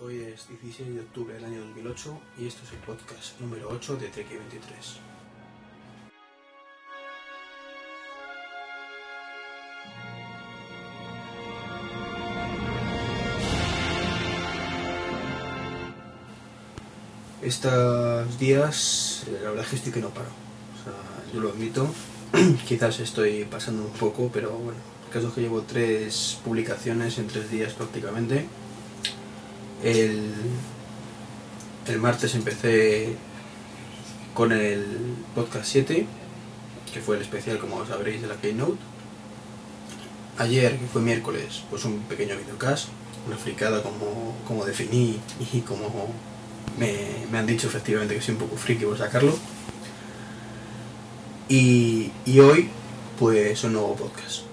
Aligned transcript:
Hoy 0.00 0.20
es 0.20 0.48
16 0.48 0.94
de 0.94 1.00
octubre 1.00 1.34
del 1.34 1.44
año 1.44 1.60
2008 1.60 2.20
y 2.38 2.46
esto 2.46 2.62
es 2.64 2.72
el 2.72 2.78
podcast 2.78 3.40
número 3.40 3.68
8 3.70 3.96
de 3.96 4.08
Trek 4.08 4.28
23. 4.28 4.98
Estos 17.42 18.38
días, 18.38 19.24
eh, 19.26 19.40
la 19.42 19.50
verdad 19.50 19.64
es 19.64 19.70
que 19.70 19.76
estoy 19.76 19.92
que 19.92 20.00
no 20.00 20.10
paro. 20.10 20.28
Yo 21.32 21.40
lo 21.40 21.50
admito, 21.50 21.92
quizás 22.68 23.00
estoy 23.00 23.44
pasando 23.44 23.84
un 23.84 23.92
poco, 23.92 24.30
pero 24.32 24.50
bueno, 24.50 24.78
el 25.06 25.12
caso 25.12 25.28
es 25.28 25.34
que 25.34 25.40
llevo 25.40 25.62
tres 25.62 26.38
publicaciones 26.44 27.18
en 27.18 27.26
tres 27.26 27.50
días 27.50 27.72
prácticamente. 27.72 28.46
El, 29.82 30.32
el 31.88 31.98
martes 31.98 32.34
empecé 32.34 33.16
con 34.34 34.52
el 34.52 35.16
podcast 35.34 35.66
7, 35.66 36.06
que 36.92 37.00
fue 37.00 37.16
el 37.16 37.22
especial, 37.22 37.58
como 37.58 37.84
sabréis, 37.86 38.22
de 38.22 38.28
la 38.28 38.36
Keynote. 38.36 38.78
Ayer, 40.38 40.78
que 40.78 40.86
fue 40.86 41.02
miércoles, 41.02 41.62
pues 41.68 41.84
un 41.84 42.00
pequeño 42.00 42.36
videocast, 42.36 42.88
una 43.26 43.36
fricada 43.36 43.82
como, 43.82 44.34
como 44.46 44.64
definí 44.64 45.20
y 45.52 45.60
como 45.60 46.12
me, 46.78 47.26
me 47.30 47.38
han 47.38 47.46
dicho 47.46 47.66
efectivamente 47.66 48.14
que 48.14 48.22
soy 48.22 48.34
un 48.34 48.40
poco 48.40 48.56
friki 48.56 48.84
por 48.84 48.96
sacarlo. 48.96 49.36
Y, 51.48 52.10
y 52.24 52.40
hoy, 52.40 52.70
pues 53.18 53.62
un 53.64 53.74
nuevo 53.74 53.94
podcast. 53.94 54.51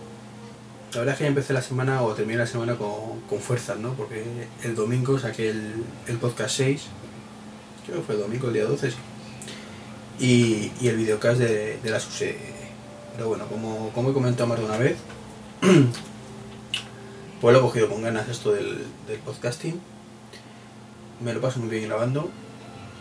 La 0.93 0.99
verdad 0.99 1.13
es 1.13 1.17
que 1.19 1.23
ya 1.25 1.29
empecé 1.29 1.53
la 1.53 1.61
semana 1.61 2.01
o 2.01 2.13
terminé 2.15 2.39
la 2.39 2.47
semana 2.47 2.75
con, 2.75 3.21
con 3.29 3.39
fuerzas, 3.39 3.77
¿no? 3.77 3.93
Porque 3.93 4.23
el 4.63 4.75
domingo 4.75 5.19
saqué 5.19 5.49
el, 5.49 5.83
el 6.07 6.17
podcast 6.17 6.57
6, 6.57 6.81
creo 7.85 7.99
que 7.99 8.03
fue 8.03 8.15
el 8.15 8.21
domingo, 8.21 8.47
el 8.47 8.53
día 8.53 8.65
12, 8.65 8.91
sí. 8.91 8.97
Y, 10.19 10.71
y 10.81 10.87
el 10.87 10.97
videocast 10.97 11.39
de, 11.39 11.77
de 11.77 11.89
la 11.91 11.99
SUSE. 11.99 12.35
Pero 13.13 13.29
bueno, 13.29 13.45
como, 13.47 13.91
como 13.93 14.09
he 14.09 14.13
comentado 14.13 14.47
más 14.47 14.59
de 14.59 14.65
una 14.65 14.77
vez, 14.77 14.97
pues 17.41 17.53
lo 17.53 17.59
he 17.59 17.61
cogido 17.61 17.87
con 17.87 18.01
ganas 18.01 18.27
esto 18.27 18.51
del, 18.51 18.83
del 19.07 19.19
podcasting. 19.19 19.79
Me 21.21 21.33
lo 21.33 21.39
paso 21.41 21.59
muy 21.59 21.69
bien 21.69 21.87
grabando. 21.87 22.31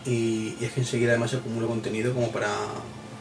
Y, 0.05 0.55
y 0.59 0.65
es 0.65 0.73
que 0.73 0.81
enseguida 0.81 1.11
además 1.11 1.33
acumulo 1.33 1.67
contenido 1.67 2.13
como 2.13 2.31
para, 2.31 2.49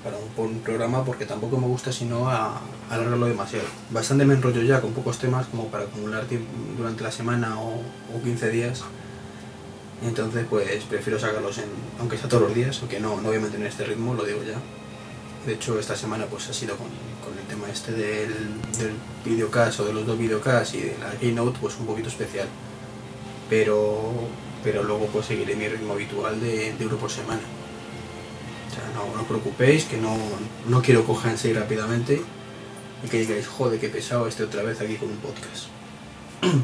para 0.03 0.17
un, 0.17 0.45
un 0.45 0.61
programa 0.61 1.05
porque 1.05 1.27
tampoco 1.27 1.59
me 1.59 1.67
gusta 1.67 1.93
sino 1.93 2.29
a, 2.29 2.61
alargarlo 2.91 3.27
demasiado. 3.27 3.67
Bastante 3.91 4.25
me 4.25 4.35
enrollo 4.35 4.63
ya 4.63 4.81
con 4.81 4.93
pocos 4.93 5.19
temas 5.19 5.47
como 5.47 5.67
para 5.69 5.85
acumular 5.85 6.25
durante 6.77 7.03
la 7.03 7.13
semana 7.13 7.61
o, 7.61 7.75
o 8.17 8.23
15 8.23 8.51
días. 8.51 8.85
Entonces 10.03 10.47
pues 10.49 10.85
prefiero 10.85 11.19
sacarlos 11.19 11.59
en, 11.59 11.69
aunque 11.99 12.17
sea 12.17 12.29
todos 12.29 12.45
los 12.45 12.55
días, 12.55 12.79
aunque 12.81 13.01
no, 13.01 13.17
no 13.21 13.29
voy 13.29 13.37
a 13.37 13.41
mantener 13.41 13.67
este 13.67 13.85
ritmo, 13.85 14.15
lo 14.15 14.25
digo 14.25 14.43
ya. 14.43 14.59
De 15.47 15.55
hecho 15.55 15.79
esta 15.79 15.97
semana 15.97 16.27
pues 16.27 16.49
ha 16.49 16.53
sido 16.53 16.77
con, 16.77 16.89
con 17.25 17.37
el 17.39 17.45
tema 17.47 17.69
este 17.71 17.93
del, 17.93 18.33
del 18.79 18.93
videocast 19.25 19.81
o 19.81 19.85
de 19.85 19.93
los 19.93 20.07
dos 20.07 20.19
videocasts 20.19 20.75
y 20.75 20.81
de 20.81 20.97
la 20.99 21.11
keynote 21.19 21.59
pues 21.61 21.77
un 21.79 21.87
poquito 21.87 22.09
especial. 22.09 22.49
Pero, 23.51 24.13
pero 24.63 24.83
luego 24.83 25.07
pues 25.07 25.27
seguiré 25.27 25.57
mi 25.57 25.69
ritmo 25.69 25.95
habitual 25.95 26.41
de, 26.41 26.75
de 26.75 26.87
uno 26.87 26.97
por 26.97 27.11
semana. 27.11 27.41
O 28.69 28.75
sea, 28.75 28.85
no, 28.95 29.21
os 29.21 29.27
preocupéis, 29.27 29.85
que 29.85 29.97
no, 29.97 30.17
no 30.69 30.83
quiero 30.83 31.05
cogerse 31.05 31.53
rápidamente 31.55 32.23
y 33.05 33.09
que 33.09 33.21
digáis, 33.21 33.47
joder, 33.47 33.81
qué 33.81 33.89
pesado 33.89 34.27
este 34.27 34.45
otra 34.45 34.63
vez 34.63 34.81
aquí 34.81 34.97
con 34.97 35.11
un 35.11 35.17
podcast. 35.19 35.67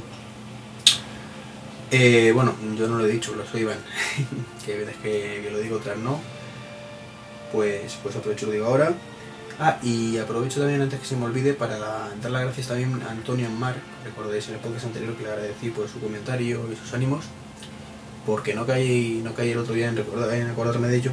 eh, 1.90 2.32
bueno, 2.32 2.54
yo 2.76 2.88
no 2.88 2.98
lo 2.98 3.06
he 3.06 3.10
dicho, 3.10 3.34
lo 3.34 3.46
soy 3.46 3.62
Iván, 3.62 3.78
que 4.66 4.76
veces 4.76 4.96
que, 4.96 5.40
que, 5.42 5.50
lo 5.50 5.58
digo, 5.58 5.76
otras 5.76 5.98
no. 5.98 6.20
Pues, 7.52 7.96
pues 8.02 8.16
aprovecho 8.16 8.46
y 8.46 8.48
lo 8.48 8.52
digo 8.52 8.66
ahora. 8.66 8.94
Ah, 9.60 9.78
y 9.84 10.18
aprovecho 10.18 10.58
también 10.58 10.82
antes 10.82 10.98
que 10.98 11.06
se 11.06 11.14
me 11.14 11.26
olvide 11.26 11.54
para 11.54 11.78
dar 11.78 12.30
las 12.30 12.42
gracias 12.42 12.66
también 12.66 13.00
a 13.06 13.12
Antonio 13.12 13.48
Mar, 13.50 13.76
recordáis 14.04 14.48
en 14.48 14.54
el 14.54 14.60
podcast 14.60 14.86
anterior 14.86 15.14
que 15.14 15.22
le 15.22 15.30
agradecí 15.30 15.70
por 15.70 15.88
su 15.88 16.00
comentario 16.00 16.68
y 16.72 16.74
sus 16.74 16.92
ánimos, 16.92 17.26
porque 18.26 18.54
no 18.54 18.66
caí, 18.66 19.20
no 19.22 19.32
caí 19.32 19.50
el 19.50 19.58
otro 19.58 19.74
día 19.74 19.88
en, 19.88 19.96
recordar, 19.96 20.34
en 20.34 20.50
acordarme 20.50 20.88
de 20.88 20.96
ello, 20.96 21.12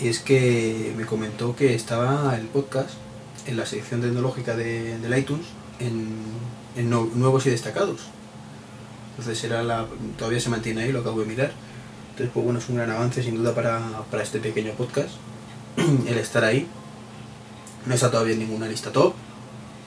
es 0.00 0.18
que 0.20 0.92
me 0.96 1.06
comentó 1.06 1.54
que 1.54 1.74
estaba 1.74 2.36
el 2.36 2.46
podcast 2.46 2.90
en 3.46 3.56
la 3.56 3.66
sección 3.66 4.00
tecnológica 4.00 4.56
de, 4.56 4.98
del 4.98 5.18
iTunes 5.18 5.46
en, 5.78 6.16
en 6.76 6.90
no, 6.90 7.08
nuevos 7.14 7.46
y 7.46 7.50
destacados. 7.50 8.00
Entonces 9.16 9.42
era 9.44 9.62
la, 9.62 9.86
todavía 10.18 10.40
se 10.40 10.50
mantiene 10.50 10.82
ahí, 10.82 10.92
lo 10.92 11.00
acabo 11.00 11.20
de 11.20 11.26
mirar. 11.26 11.52
Entonces, 12.10 12.30
pues 12.32 12.44
bueno, 12.44 12.58
es 12.58 12.68
un 12.68 12.76
gran 12.76 12.90
avance 12.90 13.22
sin 13.22 13.36
duda 13.36 13.54
para, 13.54 14.02
para 14.10 14.22
este 14.22 14.38
pequeño 14.40 14.72
podcast, 14.72 15.10
el 16.06 16.18
estar 16.18 16.44
ahí. 16.44 16.66
No 17.86 17.94
está 17.94 18.10
todavía 18.10 18.34
en 18.34 18.40
ninguna 18.40 18.66
lista 18.66 18.90
top, 18.90 19.14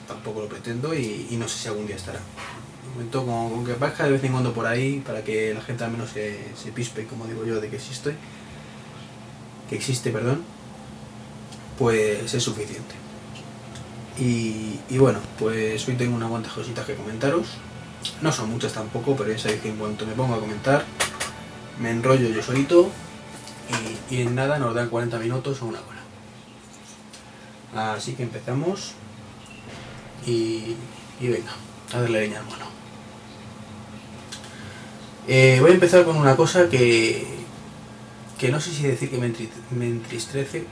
tampoco 0.06 0.42
lo 0.42 0.48
pretendo 0.48 0.94
y, 0.94 1.26
y 1.30 1.36
no 1.36 1.48
sé 1.48 1.58
si 1.58 1.68
algún 1.68 1.86
día 1.86 1.96
estará. 1.96 2.18
De 2.18 2.90
momento, 2.94 3.26
con, 3.26 3.50
con 3.50 3.66
que 3.66 3.74
baja 3.74 4.04
de 4.04 4.12
vez 4.12 4.24
en 4.24 4.32
cuando 4.32 4.52
por 4.52 4.66
ahí, 4.66 5.02
para 5.04 5.24
que 5.24 5.52
la 5.52 5.60
gente 5.60 5.84
al 5.84 5.90
menos 5.90 6.10
se, 6.10 6.38
se 6.54 6.70
pispe, 6.72 7.06
como 7.06 7.26
digo 7.26 7.44
yo, 7.44 7.60
de 7.60 7.68
que 7.68 7.76
existe, 7.76 8.14
que 9.68 9.76
existe, 9.76 10.10
perdón, 10.10 10.42
pues 11.78 12.32
es 12.34 12.42
suficiente. 12.42 12.94
Y, 14.18 14.98
bueno, 14.98 15.20
pues 15.38 15.86
hoy 15.86 15.94
tengo 15.94 16.16
unas 16.16 16.28
cuantas 16.28 16.52
cositas 16.52 16.84
que 16.84 16.96
comentaros. 16.96 17.46
No 18.20 18.32
son 18.32 18.50
muchas 18.50 18.72
tampoco, 18.72 19.14
pero 19.16 19.30
ya 19.30 19.38
sabéis 19.38 19.60
que 19.60 19.68
en 19.68 19.76
cuanto 19.76 20.06
me 20.06 20.12
pongo 20.12 20.34
a 20.34 20.40
comentar, 20.40 20.84
me 21.80 21.90
enrollo 21.90 22.28
yo 22.28 22.42
solito 22.42 22.90
y, 24.10 24.22
en 24.22 24.34
nada 24.34 24.58
nos 24.58 24.74
dan 24.74 24.88
40 24.88 25.18
minutos 25.18 25.62
o 25.62 25.66
una 25.66 25.78
hora. 25.80 25.98
Así 27.94 28.14
que 28.14 28.24
empezamos 28.24 28.94
y, 30.26 30.74
y 31.20 31.28
venga, 31.28 31.52
a 31.94 32.00
darle 32.00 32.22
leña 32.22 32.40
al 32.40 32.46
mono. 32.46 32.66
Eh, 35.28 35.58
voy 35.60 35.72
a 35.72 35.74
empezar 35.74 36.04
con 36.04 36.16
una 36.16 36.36
cosa 36.36 36.68
que, 36.70 37.26
que 38.38 38.50
no 38.50 38.60
sé 38.60 38.70
si 38.72 38.84
decir 38.84 39.10
que 39.10 39.18
me, 39.18 39.86
entristece 39.86 40.64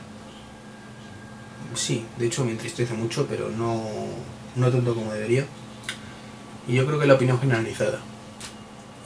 sí, 1.74 2.04
de 2.16 2.26
hecho 2.26 2.44
me 2.44 2.52
entristece 2.52 2.94
mucho, 2.94 3.26
pero 3.28 3.50
no, 3.50 3.82
no 4.54 4.70
tanto 4.70 4.94
como 4.94 5.12
debería. 5.12 5.44
Y 6.68 6.74
yo 6.74 6.86
creo 6.86 6.98
que 6.98 7.06
la 7.06 7.14
opinión 7.14 7.38
generalizada. 7.38 8.00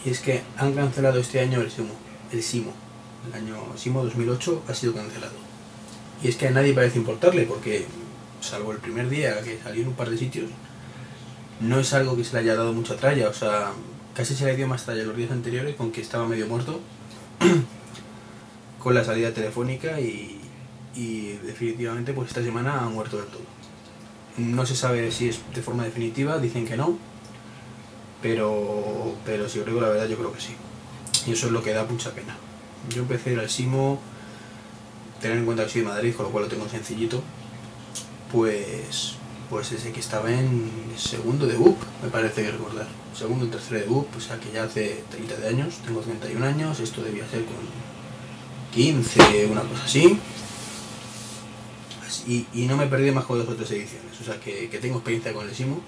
Y 0.04 0.10
es 0.10 0.20
que 0.20 0.42
han 0.56 0.72
cancelado 0.74 1.18
este 1.18 1.40
año 1.40 1.60
el 1.60 1.70
SIMO. 1.70 1.94
El 2.32 2.42
SIMO. 2.42 2.72
El 3.28 3.34
año 3.34 3.56
SIMO 3.76 4.04
2008 4.04 4.64
ha 4.68 4.74
sido 4.74 4.94
cancelado. 4.94 5.34
Y 6.22 6.28
es 6.28 6.36
que 6.36 6.48
a 6.48 6.50
nadie 6.50 6.72
parece 6.72 6.98
importarle, 6.98 7.44
porque, 7.44 7.86
salvo 8.40 8.72
el 8.72 8.78
primer 8.78 9.08
día 9.08 9.40
que 9.42 9.58
salió 9.62 9.82
en 9.82 9.88
un 9.88 9.94
par 9.94 10.10
de 10.10 10.18
sitios, 10.18 10.50
no 11.60 11.78
es 11.80 11.92
algo 11.92 12.16
que 12.16 12.24
se 12.24 12.34
le 12.34 12.40
haya 12.40 12.56
dado 12.56 12.72
mucha 12.72 12.96
tralla. 12.96 13.28
O 13.28 13.34
sea, 13.34 13.72
casi 14.14 14.34
se 14.34 14.46
le 14.46 14.56
dio 14.56 14.68
más 14.68 14.84
tralla 14.84 15.02
los 15.04 15.16
días 15.16 15.30
anteriores 15.30 15.76
con 15.76 15.92
que 15.92 16.00
estaba 16.00 16.26
medio 16.26 16.46
muerto. 16.46 16.80
con 18.80 18.94
la 18.94 19.04
salida 19.04 19.32
telefónica 19.32 20.00
y, 20.00 20.38
definitivamente 21.44 22.12
pues 22.12 22.28
esta 22.28 22.42
semana 22.42 22.80
ha 22.80 22.88
muerto 22.88 23.16
del 23.18 23.26
todo. 23.26 23.42
No 24.36 24.66
se 24.66 24.74
sabe 24.74 25.10
si 25.12 25.28
es 25.28 25.40
de 25.54 25.62
forma 25.62 25.84
definitiva, 25.84 26.38
dicen 26.38 26.66
que 26.66 26.76
no, 26.76 26.98
pero, 28.20 29.14
pero 29.24 29.48
si 29.48 29.60
os 29.60 29.66
digo 29.66 29.80
la 29.80 29.88
verdad 29.88 30.08
yo 30.08 30.16
creo 30.16 30.32
que 30.32 30.40
sí. 30.40 30.54
Y 31.26 31.32
eso 31.32 31.46
es 31.46 31.52
lo 31.52 31.62
que 31.62 31.72
da 31.72 31.84
mucha 31.84 32.10
pena. 32.12 32.36
Yo 32.88 33.02
empecé 33.02 33.38
al 33.38 33.48
Simo, 33.48 34.00
tener 35.20 35.38
en 35.38 35.44
cuenta 35.44 35.64
que 35.64 35.70
soy 35.70 35.82
de 35.82 35.88
Madrid, 35.88 36.14
con 36.14 36.26
lo 36.26 36.32
cual 36.32 36.44
lo 36.44 36.50
tengo 36.50 36.68
sencillito, 36.68 37.22
pues, 38.32 39.16
pues 39.50 39.72
ese 39.72 39.92
que 39.92 40.00
estaba 40.00 40.30
en 40.32 40.70
segundo 40.96 41.46
de 41.46 41.56
BUP, 41.56 41.78
me 42.02 42.08
parece 42.08 42.42
que 42.42 42.52
recordar. 42.52 42.86
Segundo 43.14 43.44
y 43.44 43.48
tercero 43.48 43.80
de 43.80 43.86
BUP, 43.86 44.16
o 44.16 44.20
sea 44.20 44.38
que 44.38 44.50
ya 44.52 44.64
hace 44.64 45.04
30 45.10 45.36
de 45.36 45.48
años, 45.48 45.80
tengo 45.84 46.00
31 46.00 46.46
años, 46.46 46.80
esto 46.80 47.02
debía 47.02 47.26
ser 47.28 47.44
con 47.44 47.56
15, 48.72 49.46
una 49.46 49.62
cosa 49.62 49.84
así. 49.84 50.18
Y, 52.26 52.46
y, 52.52 52.66
no 52.66 52.76
me 52.76 52.86
perdí 52.86 53.10
más 53.10 53.24
con 53.24 53.38
dos 53.38 53.48
o 53.48 53.54
tres 53.54 53.70
ediciones, 53.70 54.20
o 54.20 54.24
sea 54.24 54.38
que, 54.38 54.68
que, 54.68 54.78
tengo 54.78 54.96
experiencia 54.96 55.32
con 55.32 55.48
el 55.48 55.54
Simo. 55.54 55.80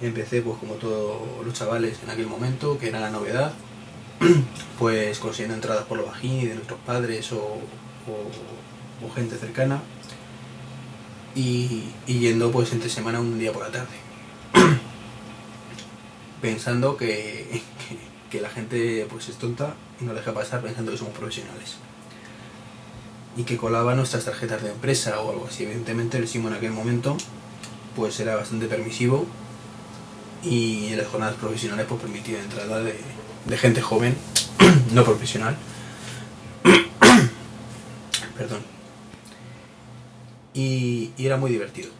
Empecé 0.00 0.42
pues 0.42 0.58
como 0.58 0.74
todos 0.74 1.44
los 1.44 1.54
chavales 1.54 1.98
en 2.02 2.10
aquel 2.10 2.26
momento, 2.26 2.78
que 2.78 2.88
era 2.88 2.98
la 2.98 3.10
novedad, 3.10 3.52
pues 4.78 5.18
consiguiendo 5.18 5.54
entradas 5.54 5.84
por 5.84 5.98
lo 5.98 6.06
bajín 6.06 6.48
de 6.48 6.54
nuestros 6.54 6.80
padres 6.80 7.30
o, 7.32 7.58
o, 8.08 9.10
gente 9.14 9.36
cercana 9.36 9.82
y, 11.34 11.84
y, 12.06 12.18
yendo 12.20 12.50
pues 12.50 12.72
entre 12.72 12.88
semana 12.88 13.20
un 13.20 13.38
día 13.38 13.52
por 13.52 13.62
la 13.62 13.70
tarde. 13.72 13.96
Pensando 16.40 16.96
que, 16.96 17.62
que 18.30 18.40
la 18.40 18.50
gente 18.50 19.06
pues 19.10 19.28
es 19.28 19.36
tonta 19.36 19.74
y 20.00 20.04
no 20.04 20.14
deja 20.14 20.32
pasar 20.32 20.62
pensando 20.62 20.92
que 20.92 20.98
somos 20.98 21.14
profesionales 21.16 21.76
y 23.36 23.44
que 23.44 23.56
colaba 23.56 23.94
nuestras 23.94 24.24
tarjetas 24.24 24.62
de 24.62 24.70
empresa 24.70 25.20
o 25.20 25.30
algo 25.30 25.46
así. 25.46 25.64
Evidentemente 25.64 26.18
el 26.18 26.28
SIMO 26.28 26.48
en 26.48 26.54
aquel 26.54 26.72
momento 26.72 27.16
pues 27.96 28.18
era 28.20 28.36
bastante 28.36 28.66
permisivo 28.66 29.26
y 30.42 30.94
las 30.96 31.06
jornadas 31.08 31.36
profesionales 31.36 31.86
pues 31.88 32.00
permitían 32.00 32.42
entrada 32.42 32.80
de, 32.82 32.96
gente 33.56 33.80
joven, 33.80 34.16
no 34.92 35.04
profesional. 35.04 35.56
Perdón. 38.36 38.60
Y 40.54 41.12
era 41.18 41.36
muy 41.36 41.50
divertido 41.50 41.90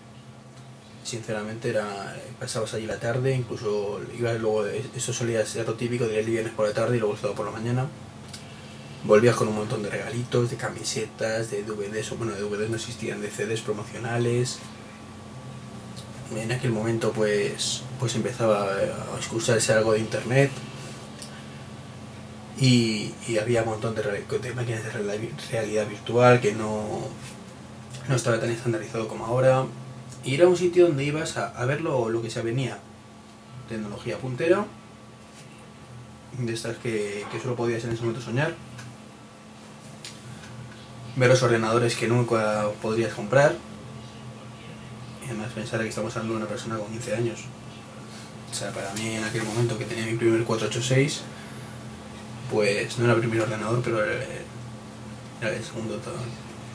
sinceramente 1.09 1.71
era 1.71 2.15
pasabas 2.39 2.75
allí 2.75 2.87
la 2.87 3.01
tarde 3.01 3.35
incluso 3.35 4.01
ibas 4.17 4.39
luego 4.39 4.67
eso 4.67 5.13
solía 5.13 5.45
ser 5.47 5.67
lo 5.67 5.75
típico 5.75 6.05
de 6.07 6.13
ir 6.13 6.19
el 6.21 6.27
viernes 6.27 6.53
por 6.53 6.69
la 6.69 6.75
tarde 6.75 6.97
y 6.97 7.01
luego 7.01 7.15
el 7.15 7.21
sábado 7.21 7.37
por 7.37 7.47
la 7.47 7.53
mañana. 7.53 7.87
Volvías 9.05 9.37
con 9.37 9.49
un 9.49 9.55
montón 9.55 9.83
de 9.83 9.91
regalitos 9.91 10.51
de 10.51 10.57
camisetas 10.57 11.51
de 11.51 11.63
DVDs 11.63 12.13
o 12.13 12.17
bueno 12.17 12.33
de 12.35 12.41
DVDs 12.41 12.69
no 12.69 12.77
existían 12.77 13.23
de 13.23 13.31
CDs 13.31 13.63
promocionales. 13.63 14.59
En 16.37 16.53
aquel 16.53 16.73
momento 16.73 17.13
pues 17.13 17.83
pues 17.99 18.15
empezaba 18.15 18.67
a 18.75 19.19
escucharse 19.19 19.73
algo 19.73 19.93
de 19.93 20.01
internet. 20.01 20.51
Y, 22.61 23.15
y 23.29 23.39
había 23.39 23.63
un 23.63 23.69
montón 23.69 23.95
de, 23.95 24.03
de 24.03 24.53
máquinas 24.53 24.83
de 24.83 24.91
realidad 24.91 25.87
virtual 25.89 26.41
que 26.41 26.53
no 26.53 27.09
no 28.09 28.17
estaba 28.17 28.41
tan 28.41 28.51
estandarizado 28.51 29.07
como 29.07 29.27
ahora 29.27 29.65
y 30.29 30.35
era 30.35 30.47
un 30.47 30.59
sitio 30.59 30.89
donde 30.89 31.05
ibas 31.05 31.39
a, 31.39 31.47
a 31.59 31.65
ver 31.65 31.81
lo, 31.81 32.11
lo, 32.11 32.21
que 32.21 32.29
se 32.29 32.43
venía. 32.43 32.77
Tecnología 33.67 34.19
puntera, 34.19 34.67
de 36.37 36.53
estas 36.53 36.77
que, 36.77 37.25
que 37.33 37.41
solo 37.41 37.57
podías 37.57 37.83
en 37.85 37.93
ese 37.93 38.03
momento 38.03 38.21
soñar. 38.21 38.55
Ver 41.17 41.31
los 41.31 41.43
ordenadores 41.43 41.97
que 41.97 42.09
nunca 42.09 42.69
podrías 42.83 43.15
comprar. 43.15 43.55
Y 45.23 45.31
además 45.31 45.51
pensar 45.55 45.81
que 45.81 45.89
estamos 45.89 46.15
hablando 46.15 46.35
de 46.35 46.41
una 46.43 46.49
persona 46.51 46.77
con 46.77 46.89
15 46.89 47.15
años. 47.17 47.41
O 48.53 48.55
sea, 48.55 48.71
para 48.73 48.93
mí 48.93 49.09
en 49.09 49.25
aquel 49.25 49.45
momento 49.45 49.79
que 49.79 49.87
tenía 49.87 50.05
mi 50.05 50.19
primer 50.19 50.45
486, 50.45 51.23
pues 52.53 52.99
no 52.99 53.07
era 53.07 53.15
el 53.15 53.21
primer 53.21 53.41
ordenador, 53.41 53.81
pero 53.83 54.05
era, 54.05 54.21
el 55.41 55.65
segundo. 55.65 55.99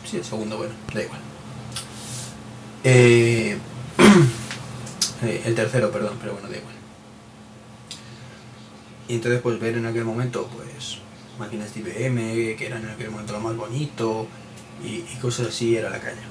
Sí, 0.09 0.17
el 0.17 0.25
segundo, 0.25 0.57
bueno, 0.57 0.73
da 0.91 1.03
igual. 1.03 1.32
Eh, 2.83 3.57
eh, 5.23 5.41
el 5.45 5.55
tercero, 5.55 5.89
perdón, 5.91 6.17
pero 6.19 6.33
bueno, 6.33 6.49
da 6.49 6.57
igual. 6.57 6.73
Y 9.07 9.15
entonces 9.15 9.41
pues 9.41 9.59
ver 9.59 9.77
en 9.77 9.85
aquel 9.85 10.03
momento 10.03 10.49
pues 10.53 10.99
máquinas 11.39 11.73
de 11.73 11.79
IBM, 11.79 12.57
que 12.57 12.65
eran 12.65 12.83
en 12.83 12.89
aquel 12.89 13.09
momento 13.09 13.33
lo 13.33 13.39
más 13.39 13.55
bonito, 13.55 14.27
y, 14.83 15.01
cosas 15.21 15.47
así 15.47 15.77
era 15.77 15.89
la 15.89 15.99
caña. 15.99 16.23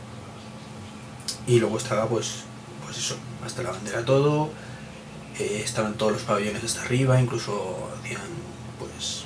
Y 1.46 1.58
luego 1.58 1.78
estaba 1.78 2.06
pues, 2.06 2.44
pues 2.84 2.98
eso, 2.98 3.16
hasta 3.44 3.62
la 3.62 3.70
bandera 3.70 4.04
todo, 4.04 4.50
eh, 5.38 5.62
estaban 5.64 5.94
todos 5.94 6.12
los 6.12 6.22
pabellones 6.22 6.62
hasta 6.62 6.82
arriba, 6.82 7.20
incluso 7.20 7.90
hacían 7.98 8.20
pues 8.78 9.24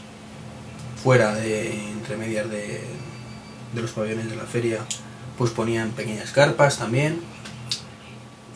fuera 1.02 1.34
de 1.34 1.90
entre 1.90 2.16
medias 2.16 2.48
de, 2.48 2.82
de 3.74 3.82
los 3.82 3.90
pabellones 3.90 4.30
de 4.30 4.36
la 4.36 4.44
feria 4.44 4.80
pues 5.36 5.50
ponían 5.50 5.90
pequeñas 5.90 6.32
carpas 6.32 6.78
también. 6.78 7.20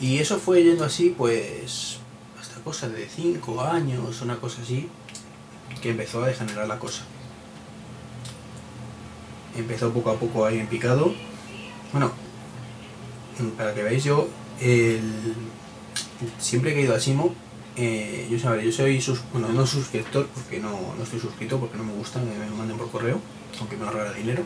Y 0.00 0.19
eso 0.19 0.38
fue 0.38 0.65
yendo 0.65 0.85
así, 0.85 1.15
pues, 1.17 1.99
hasta 2.41 2.61
cosas 2.62 2.93
de 2.93 3.06
5 3.06 3.61
años, 3.62 4.23
una 4.23 4.37
cosa 4.37 4.62
así, 4.62 4.88
que 5.82 5.91
empezó 5.91 6.25
a 6.25 6.29
degenerar 6.29 6.67
la 6.67 6.79
cosa. 6.79 7.03
Empezó 9.56 9.93
poco 9.93 10.11
a 10.11 10.15
poco 10.19 10.47
ahí 10.47 10.59
en 10.59 10.69
picado. 10.69 11.12
Bueno, 11.93 12.12
para 13.56 13.75
que 13.75 13.83
veáis 13.83 14.05
yo, 14.05 14.29
el... 14.61 15.35
siempre 16.38 16.73
que 16.73 16.81
he 16.81 16.85
ido 16.85 16.94
a 16.94 17.00
Simo, 17.00 17.35
eh, 17.76 18.26
yo, 18.31 18.38
sabré, 18.38 18.65
yo 18.65 18.73
soy, 18.73 19.00
sus... 19.03 19.21
bueno, 19.33 19.49
no 19.49 19.67
suscriptor, 19.67 20.29
porque 20.29 20.61
no, 20.61 20.94
no 20.97 21.03
estoy 21.03 21.21
suscrito, 21.21 21.59
porque 21.59 21.76
no 21.76 21.85
me 21.85 21.93
gusta 21.93 22.21
que 22.21 22.26
me 22.26 22.56
manden 22.56 22.79
por 22.79 22.91
correo, 22.91 23.21
aunque 23.59 23.76
me 23.76 23.85
ahorrara 23.85 24.12
dinero 24.15 24.44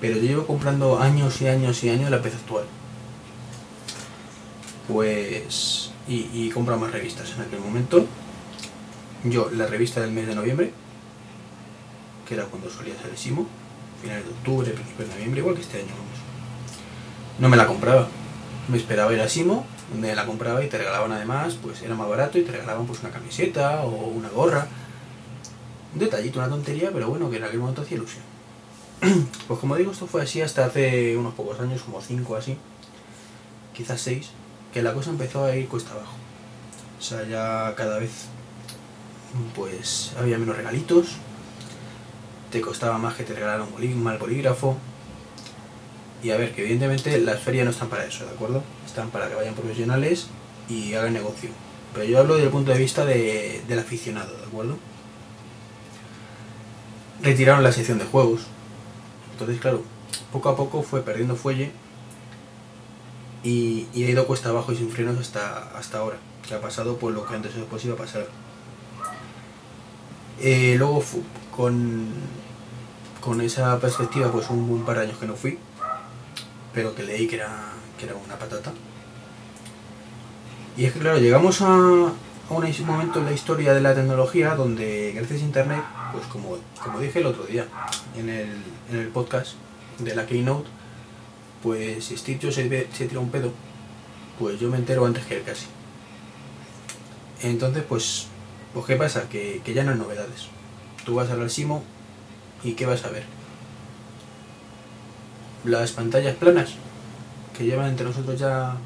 pero 0.00 0.16
yo 0.16 0.22
llevo 0.22 0.46
comprando 0.46 0.98
años 0.98 1.40
y 1.42 1.48
años 1.48 1.82
y 1.84 1.90
años 1.90 2.10
la 2.10 2.22
PC 2.22 2.36
actual. 2.36 2.64
Pues. 4.88 5.90
Y, 6.08 6.28
y 6.32 6.50
compro 6.50 6.76
más 6.76 6.90
revistas 6.90 7.30
en 7.36 7.42
aquel 7.42 7.60
momento. 7.60 8.04
Yo, 9.24 9.50
la 9.50 9.66
revista 9.66 10.00
del 10.00 10.12
mes 10.12 10.26
de 10.26 10.34
noviembre, 10.34 10.72
que 12.26 12.34
era 12.34 12.44
cuando 12.46 12.70
solía 12.70 12.94
ser 13.00 13.10
el 13.10 13.18
Simo, 13.18 13.46
finales 14.00 14.24
de 14.24 14.30
octubre, 14.30 14.70
principios 14.70 15.08
de 15.08 15.14
noviembre, 15.14 15.40
igual 15.40 15.54
que 15.54 15.60
este 15.60 15.78
año, 15.78 15.88
vamos. 15.88 16.18
No 17.38 17.48
me 17.48 17.56
la 17.56 17.66
compraba. 17.66 18.08
Me 18.68 18.78
esperaba 18.78 19.12
ir 19.12 19.20
a 19.20 19.28
Simo, 19.28 19.66
donde 19.92 20.14
la 20.14 20.24
compraba 20.24 20.64
y 20.64 20.68
te 20.68 20.78
regalaban 20.78 21.12
además, 21.12 21.58
pues 21.62 21.82
era 21.82 21.94
más 21.94 22.08
barato 22.08 22.38
y 22.38 22.42
te 22.42 22.52
regalaban 22.52 22.86
pues 22.86 23.00
una 23.00 23.10
camiseta 23.10 23.82
o 23.82 24.08
una 24.08 24.30
gorra. 24.30 24.66
Un 25.92 25.98
detallito, 25.98 26.38
una 26.38 26.48
tontería, 26.48 26.90
pero 26.92 27.08
bueno, 27.08 27.30
que 27.30 27.36
en 27.36 27.44
aquel 27.44 27.58
momento 27.58 27.82
hacía 27.82 27.96
ilusión. 27.96 28.29
Pues 29.48 29.60
como 29.60 29.76
digo, 29.76 29.92
esto 29.92 30.06
fue 30.06 30.22
así 30.22 30.40
hasta 30.42 30.66
hace 30.66 31.16
unos 31.16 31.34
pocos 31.34 31.58
años, 31.60 31.82
como 31.82 32.00
5 32.00 32.36
así, 32.36 32.56
quizás 33.74 34.00
6, 34.02 34.30
que 34.72 34.82
la 34.82 34.92
cosa 34.92 35.10
empezó 35.10 35.44
a 35.44 35.56
ir 35.56 35.68
cuesta 35.68 35.92
abajo. 35.92 36.14
O 36.98 37.02
sea, 37.02 37.26
ya 37.26 37.74
cada 37.76 37.98
vez 37.98 38.26
pues 39.54 40.12
había 40.18 40.38
menos 40.38 40.56
regalitos, 40.56 41.16
te 42.50 42.60
costaba 42.60 42.98
más 42.98 43.14
que 43.14 43.24
te 43.24 43.34
regalaran 43.34 43.66
un 43.72 44.02
mal 44.02 44.18
bolígrafo. 44.18 44.76
Y 46.22 46.30
a 46.30 46.36
ver, 46.36 46.54
que 46.54 46.62
evidentemente 46.62 47.18
las 47.20 47.40
ferias 47.40 47.64
no 47.64 47.70
están 47.70 47.88
para 47.88 48.04
eso, 48.04 48.26
¿de 48.26 48.32
acuerdo? 48.32 48.62
Están 48.84 49.08
para 49.08 49.28
que 49.28 49.34
vayan 49.34 49.54
profesionales 49.54 50.26
y 50.68 50.92
hagan 50.94 51.14
negocio. 51.14 51.48
Pero 51.94 52.04
yo 52.04 52.18
hablo 52.18 52.34
desde 52.34 52.46
el 52.46 52.52
punto 52.52 52.72
de 52.72 52.78
vista 52.78 53.06
de, 53.06 53.62
del 53.66 53.78
aficionado, 53.78 54.36
¿de 54.36 54.44
acuerdo? 54.44 54.76
Retiraron 57.22 57.62
la 57.62 57.72
sección 57.72 57.98
de 57.98 58.04
juegos, 58.04 58.42
entonces, 59.40 59.60
claro, 59.60 59.82
poco 60.32 60.48
a 60.48 60.56
poco 60.56 60.82
fue 60.82 61.02
perdiendo 61.02 61.36
fuelle 61.36 61.72
y, 63.42 63.86
y 63.94 64.04
ha 64.04 64.10
ido 64.10 64.26
cuesta 64.26 64.50
abajo 64.50 64.72
y 64.72 64.76
sin 64.76 64.90
frenos 64.90 65.18
hasta, 65.18 65.70
hasta 65.76 65.98
ahora, 65.98 66.18
que 66.46 66.54
ha 66.54 66.60
pasado 66.60 66.98
por 66.98 67.12
lo 67.12 67.26
que 67.26 67.34
antes 67.34 67.54
después 67.54 67.84
iba 67.84 67.94
a 67.94 67.98
pasar. 67.98 68.26
Eh, 70.40 70.74
luego, 70.78 71.02
con, 71.56 72.08
con 73.20 73.40
esa 73.40 73.78
perspectiva, 73.78 74.30
pues 74.30 74.50
un, 74.50 74.58
un, 74.70 74.84
par 74.84 74.98
de 74.98 75.04
años 75.04 75.18
que 75.18 75.26
no 75.26 75.36
fui, 75.36 75.58
pero 76.74 76.94
que 76.94 77.02
leí 77.02 77.26
que 77.26 77.36
era, 77.36 77.50
que 77.98 78.06
era 78.06 78.14
una 78.14 78.38
patata. 78.38 78.72
Y 80.76 80.84
es 80.84 80.92
que, 80.92 80.98
claro, 80.98 81.18
llegamos 81.18 81.60
a, 81.62 81.66
a 81.66 82.54
un 82.54 82.86
momento 82.86 83.20
en 83.20 83.24
la 83.26 83.32
historia 83.32 83.74
de 83.74 83.80
la 83.80 83.94
tecnología 83.94 84.54
donde, 84.54 85.12
gracias 85.14 85.40
a 85.40 85.44
Internet, 85.44 85.82
pues 86.12 86.26
como, 86.26 86.58
como 86.82 87.00
dije 87.00 87.20
el 87.20 87.26
otro 87.26 87.44
día 87.44 87.66
en 88.16 88.28
el, 88.28 88.50
en 88.90 88.98
el 88.98 89.08
podcast 89.08 89.52
de 89.98 90.14
la 90.14 90.26
Keynote, 90.26 90.68
pues 91.62 92.04
si 92.04 92.16
Steve 92.16 92.38
Jobs 92.42 92.54
se, 92.54 92.88
se 92.92 93.06
tira 93.06 93.20
un 93.20 93.30
pedo, 93.30 93.52
pues 94.38 94.58
yo 94.58 94.70
me 94.70 94.78
entero 94.78 95.04
antes 95.04 95.24
que 95.24 95.36
él 95.36 95.42
casi. 95.44 95.66
Entonces, 97.42 97.84
pues, 97.88 98.26
pues 98.74 98.86
¿qué 98.86 98.96
pasa? 98.96 99.28
Que, 99.28 99.62
que 99.64 99.74
ya 99.74 99.84
no 99.84 99.92
hay 99.92 99.98
novedades. 99.98 100.48
Tú 101.04 101.14
vas 101.14 101.30
al 101.30 101.50
Simo 101.50 101.82
y 102.62 102.72
¿qué 102.72 102.86
vas 102.86 103.04
a 103.04 103.10
ver? 103.10 103.24
Las 105.64 105.92
pantallas 105.92 106.36
planas, 106.36 106.74
que 107.56 107.64
llevan 107.64 107.90
entre 107.90 108.06
nosotros 108.06 108.38
ya 108.38 108.76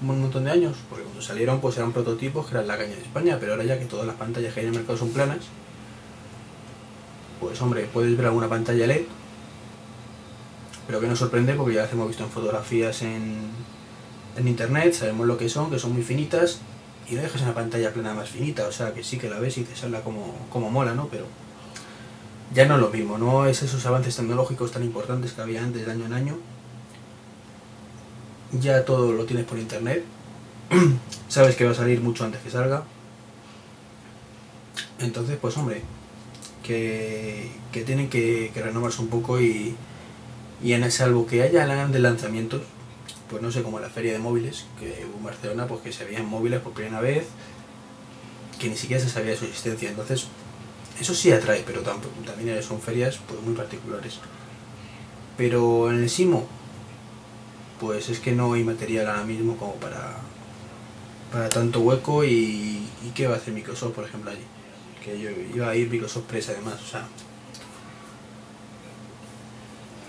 un 0.00 0.20
montón 0.20 0.44
de 0.44 0.50
años, 0.50 0.76
porque 0.88 1.04
cuando 1.04 1.22
salieron 1.22 1.60
pues 1.60 1.76
eran 1.76 1.92
prototipos 1.92 2.46
que 2.46 2.54
eran 2.54 2.66
la 2.66 2.76
caña 2.76 2.94
de 2.96 3.02
España, 3.02 3.38
pero 3.38 3.52
ahora 3.52 3.64
ya 3.64 3.78
que 3.78 3.84
todas 3.84 4.06
las 4.06 4.16
pantallas 4.16 4.52
que 4.52 4.60
hay 4.60 4.66
en 4.66 4.72
el 4.72 4.78
mercado 4.78 4.98
son 4.98 5.10
planas, 5.10 5.38
pues 7.42 7.60
hombre, 7.60 7.88
puedes 7.92 8.16
ver 8.16 8.26
alguna 8.26 8.48
pantalla 8.48 8.86
LED, 8.86 9.02
pero 10.86 11.00
que 11.00 11.08
nos 11.08 11.18
sorprende 11.18 11.54
porque 11.54 11.74
ya 11.74 11.82
las 11.82 11.92
hemos 11.92 12.06
visto 12.06 12.22
en 12.22 12.30
fotografías 12.30 13.02
en, 13.02 13.36
en 14.36 14.48
internet, 14.48 14.94
sabemos 14.94 15.26
lo 15.26 15.36
que 15.36 15.48
son, 15.48 15.70
que 15.70 15.78
son 15.78 15.92
muy 15.92 16.02
finitas, 16.02 16.60
y 17.08 17.16
no 17.16 17.22
dejas 17.22 17.42
una 17.42 17.52
pantalla 17.52 17.92
plana 17.92 18.14
más 18.14 18.28
finita, 18.28 18.66
o 18.68 18.72
sea 18.72 18.94
que 18.94 19.02
sí 19.02 19.18
que 19.18 19.28
la 19.28 19.40
ves 19.40 19.58
y 19.58 19.64
te 19.64 19.74
sale 19.74 20.00
como, 20.02 20.34
como 20.50 20.70
mola, 20.70 20.94
¿no? 20.94 21.08
Pero 21.08 21.26
ya 22.54 22.66
no 22.66 22.76
es 22.76 22.80
lo 22.80 22.90
mismo, 22.90 23.18
no 23.18 23.46
es 23.46 23.62
esos 23.62 23.84
avances 23.86 24.14
tecnológicos 24.14 24.70
tan 24.70 24.84
importantes 24.84 25.32
que 25.32 25.42
había 25.42 25.64
antes 25.64 25.84
de 25.84 25.90
año 25.90 26.06
en 26.06 26.12
año. 26.12 26.38
Ya 28.52 28.84
todo 28.84 29.12
lo 29.12 29.24
tienes 29.24 29.46
por 29.46 29.58
internet, 29.58 30.04
sabes 31.28 31.56
que 31.56 31.64
va 31.64 31.72
a 31.72 31.74
salir 31.74 32.00
mucho 32.00 32.24
antes 32.24 32.40
que 32.40 32.50
salga. 32.50 32.84
Entonces, 35.00 35.36
pues 35.40 35.56
hombre, 35.56 35.82
que, 36.62 37.50
que 37.72 37.82
tienen 37.82 38.08
que, 38.08 38.50
que, 38.52 38.62
renovarse 38.62 39.00
un 39.00 39.08
poco 39.08 39.40
y, 39.40 39.74
y 40.62 40.72
en 40.72 40.90
salvo 40.90 41.26
que 41.26 41.42
haya 41.42 41.66
grandes 41.66 42.00
lanzamientos, 42.00 42.62
pues 43.28 43.42
no 43.42 43.50
sé, 43.50 43.62
como 43.62 43.80
la 43.80 43.88
feria 43.88 44.12
de 44.12 44.18
móviles, 44.18 44.66
que 44.78 45.04
hubo 45.08 45.18
en 45.18 45.24
Barcelona, 45.24 45.66
pues 45.66 45.80
que 45.82 45.92
se 45.92 46.04
veían 46.04 46.26
móviles 46.26 46.60
por 46.60 46.72
primera 46.72 47.00
vez, 47.00 47.26
que 48.58 48.68
ni 48.68 48.76
siquiera 48.76 49.02
se 49.02 49.08
sabía 49.08 49.32
de 49.32 49.36
su 49.38 49.46
existencia. 49.46 49.90
Entonces, 49.90 50.26
eso 51.00 51.14
sí 51.14 51.32
atrae, 51.32 51.64
pero 51.66 51.82
también 51.82 52.62
son 52.62 52.80
ferias 52.80 53.18
pues, 53.26 53.40
muy 53.42 53.54
particulares. 53.54 54.18
Pero 55.36 55.90
en 55.90 55.98
el 56.02 56.10
Simo, 56.10 56.46
pues 57.80 58.08
es 58.08 58.20
que 58.20 58.32
no 58.32 58.52
hay 58.52 58.64
material 58.64 59.08
ahora 59.08 59.24
mismo 59.24 59.56
como 59.56 59.74
para 59.74 60.16
para 61.32 61.48
tanto 61.48 61.80
hueco 61.80 62.24
y, 62.24 62.86
y 63.02 63.10
qué 63.14 63.26
va 63.26 63.34
a 63.34 63.38
hacer 63.38 63.54
Microsoft, 63.54 63.94
por 63.94 64.04
ejemplo, 64.04 64.30
allí. 64.30 64.44
Que 65.04 65.18
yo 65.18 65.30
iba 65.54 65.68
a 65.68 65.76
ir 65.76 65.90
Microsoft 65.90 66.24
Press 66.24 66.50
además, 66.50 66.80
o 66.82 66.86
sea. 66.86 67.06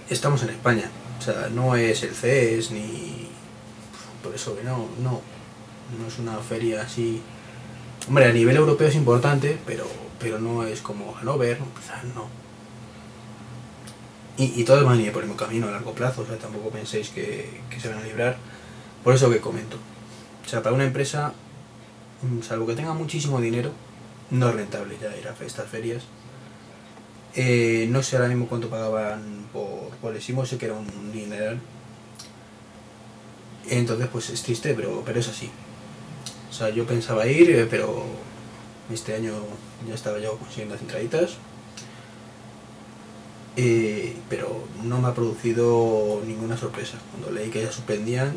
Estamos 0.10 0.44
en 0.44 0.50
España, 0.50 0.90
o 1.20 1.22
sea, 1.22 1.50
no 1.54 1.76
es 1.76 2.04
el 2.04 2.14
CES 2.14 2.72
ni. 2.72 3.30
Por 4.22 4.36
eso 4.36 4.56
que 4.56 4.64
no, 4.64 4.88
no. 5.02 5.22
No 6.00 6.08
es 6.08 6.20
una 6.20 6.38
feria 6.38 6.82
así. 6.82 7.22
Hombre, 8.08 8.26
a 8.26 8.34
nivel 8.34 8.56
europeo 8.56 8.88
es 8.88 8.96
importante, 8.96 9.58
pero, 9.66 9.86
pero 10.20 10.40
no 10.40 10.64
es 10.64 10.82
como 10.82 11.12
o 11.12 11.16
sea, 11.86 12.04
no. 12.16 12.28
Y, 14.38 14.60
y 14.60 14.64
todos 14.64 14.84
van 14.84 14.98
a 15.00 15.02
ir 15.02 15.12
por 15.12 15.22
el 15.24 15.30
mismo 15.30 15.40
camino 15.40 15.68
a 15.68 15.72
largo 15.72 15.94
plazo, 15.94 16.22
o 16.22 16.26
sea, 16.26 16.38
tampoco 16.38 16.70
penséis 16.70 17.10
que, 17.10 17.62
que 17.70 17.80
se 17.80 17.90
van 17.90 18.00
a 18.00 18.04
librar. 18.04 18.38
Por 19.04 19.14
eso 19.14 19.30
que 19.30 19.40
comento. 19.40 19.78
O 20.46 20.50
sea, 20.50 20.64
para 20.64 20.76
una 20.76 20.86
empresa, 20.86 21.34
mm, 22.22 22.42
salvo 22.42 22.66
que 22.66 22.76
tenga 22.76 22.94
muchísimo 22.94 23.40
dinero, 23.40 23.72
no 24.32 24.52
rentable 24.52 24.98
ya 25.02 25.16
ir 25.18 25.28
a 25.28 25.46
estas 25.46 25.70
ferias. 25.70 26.04
Eh, 27.36 27.88
no 27.90 28.04
sé 28.04 28.16
ahora 28.16 28.30
mismo 28.30 28.48
cuánto 28.48 28.70
pagaban 28.70 29.48
por, 29.52 29.90
por 30.02 30.16
el 30.16 30.22
sé 30.22 30.58
que 30.58 30.66
era 30.66 30.76
un 30.76 31.12
dineral. 31.12 31.60
Entonces, 33.70 34.08
pues 34.12 34.30
es 34.30 34.44
triste, 34.44 34.74
pero, 34.74 35.04
pero 35.06 35.20
es 35.20 35.28
así. 35.28 35.50
O 36.50 36.54
sea, 36.54 36.70
yo 36.70 36.86
pensaba 36.86 37.26
ir, 37.28 37.50
eh, 37.50 37.68
pero 37.70 38.06
este 38.92 39.16
año 39.16 39.34
ya 39.88 39.96
estaba 39.96 40.20
yo 40.20 40.38
consiguiendo 40.38 40.76
las 40.76 40.82
entraditas. 40.82 41.38
Eh, 43.56 44.16
pero 44.30 44.64
no 44.84 45.00
me 45.00 45.08
ha 45.08 45.14
producido 45.14 46.22
ninguna 46.26 46.58
sorpresa. 46.58 46.98
Cuando 47.12 47.32
leí 47.32 47.50
que 47.50 47.64
ya 47.64 47.72
suspendían, 47.72 48.36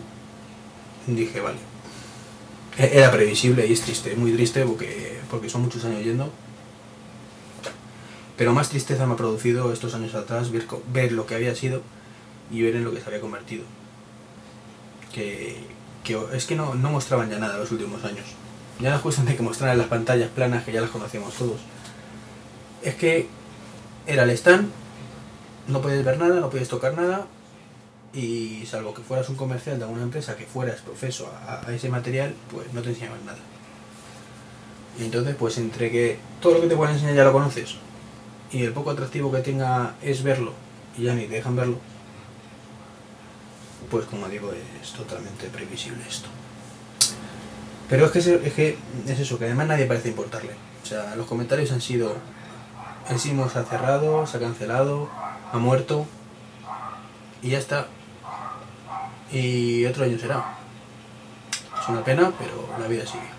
dije, 1.07 1.41
vale. 1.41 1.59
E- 2.79 2.99
Era 2.99 3.11
previsible 3.11 3.67
y 3.67 3.73
es 3.73 3.81
triste, 3.83 4.15
muy 4.17 4.33
triste 4.33 4.65
porque, 4.65 5.19
porque 5.31 5.49
son 5.49 5.63
muchos 5.63 5.85
años 5.85 6.03
yendo. 6.05 6.31
Pero 8.37 8.53
más 8.53 8.69
tristeza 8.69 9.07
me 9.07 9.15
ha 9.15 9.17
producido 9.17 9.73
estos 9.73 9.95
años 9.95 10.15
atrás 10.15 10.51
ver, 10.51 10.67
ver 10.93 11.13
lo 11.13 11.27
que 11.27 11.35
había 11.35 11.55
sido 11.55 11.81
y 12.51 12.63
ver 12.63 12.77
en 12.77 12.85
lo 12.85 12.93
que 12.93 13.01
se 13.01 13.07
había 13.07 13.21
convertido. 13.21 13.65
Que, 15.13 15.57
que 16.05 16.19
es 16.35 16.45
que 16.45 16.55
no, 16.55 16.75
no 16.75 16.91
mostraban 16.91 17.31
ya 17.31 17.39
nada 17.39 17.57
los 17.57 17.71
últimos 17.73 18.05
años. 18.05 18.27
Ya 18.79 18.91
no 18.91 18.97
es 18.97 19.03
cuestión 19.03 19.27
de 19.27 19.37
que 19.37 19.43
mostraran 19.43 19.79
las 19.79 19.87
pantallas 19.87 20.29
planas 20.31 20.65
que 20.65 20.73
ya 20.73 20.83
las 20.83 20.91
conocíamos 20.91 21.33
todos. 21.35 21.61
Es 22.83 22.95
que 22.97 23.27
era 24.07 24.25
el 24.25 24.31
stand, 24.31 24.69
no 25.69 25.81
podías 25.81 26.05
ver 26.05 26.19
nada, 26.19 26.39
no 26.41 26.51
podías 26.51 26.69
tocar 26.69 26.95
nada 26.95 27.27
y 28.17 28.65
salvo 28.65 28.95
que 28.95 29.03
fueras 29.03 29.29
un 29.29 29.37
comercial 29.37 29.79
de 29.79 29.85
alguna 29.85 30.03
empresa 30.03 30.37
que 30.37 30.47
fueras 30.47 30.81
profeso 30.81 31.31
a, 31.47 31.71
ese 31.71 31.91
material, 31.91 32.35
pues 32.51 32.73
no 32.73 32.81
te 32.81 32.89
enseñaban 32.89 33.25
nada. 33.27 33.39
Y 34.99 35.05
entonces, 35.05 35.37
pues 35.39 35.59
entre 35.59 35.91
que 35.91 36.19
todo 36.41 36.55
lo 36.55 36.61
que 36.63 36.69
te 36.69 36.77
puedan 36.77 36.95
enseñar 36.95 37.15
ya 37.15 37.25
lo 37.25 37.33
conoces 37.33 37.77
y 38.51 38.63
el 38.63 38.73
poco 38.73 38.91
atractivo 38.91 39.31
que 39.31 39.41
tenga 39.41 39.95
es 40.01 40.23
verlo 40.23 40.53
y 40.97 41.03
ya 41.03 41.15
ni 41.15 41.27
te 41.27 41.35
dejan 41.35 41.57
verlo, 41.57 41.79
pues 43.91 44.07
como 44.07 44.29
digo, 44.29 44.51
es 44.83 44.93
totalmente 44.93 45.49
previsible 45.49 46.03
esto. 46.09 46.29
Pero 47.91 48.07
es 48.07 48.13
que 48.13 48.19
es, 48.19 48.53
que 48.55 48.79
es 49.07 49.21
eso, 49.21 49.39
que 49.39 49.45
además 49.45 49.69
nadie 49.69 49.85
parece 49.85 50.09
importarle. 50.09 50.55
O 50.83 50.87
sea, 50.87 51.15
los 51.17 51.27
comentarios 51.27 51.71
han 51.71 51.83
sido, 51.83 52.17
el 53.11 53.19
se 53.19 53.31
ha 53.31 53.65
cerrado, 53.65 54.27
se 54.27 54.39
ha 54.39 54.41
cancelado, 54.41 55.11
ha 55.53 55.59
muerto 55.59 56.07
y 57.43 57.51
ya 57.51 57.59
está. 57.59 57.89
Y 59.33 59.85
otro 59.87 60.05
año 60.05 60.19
será. 60.19 60.57
Es 61.81 61.89
una 61.89 62.05
pena, 62.05 62.33
pero 62.39 62.69
la 62.79 62.87
vida 62.87 63.05
sigue. 63.07 63.37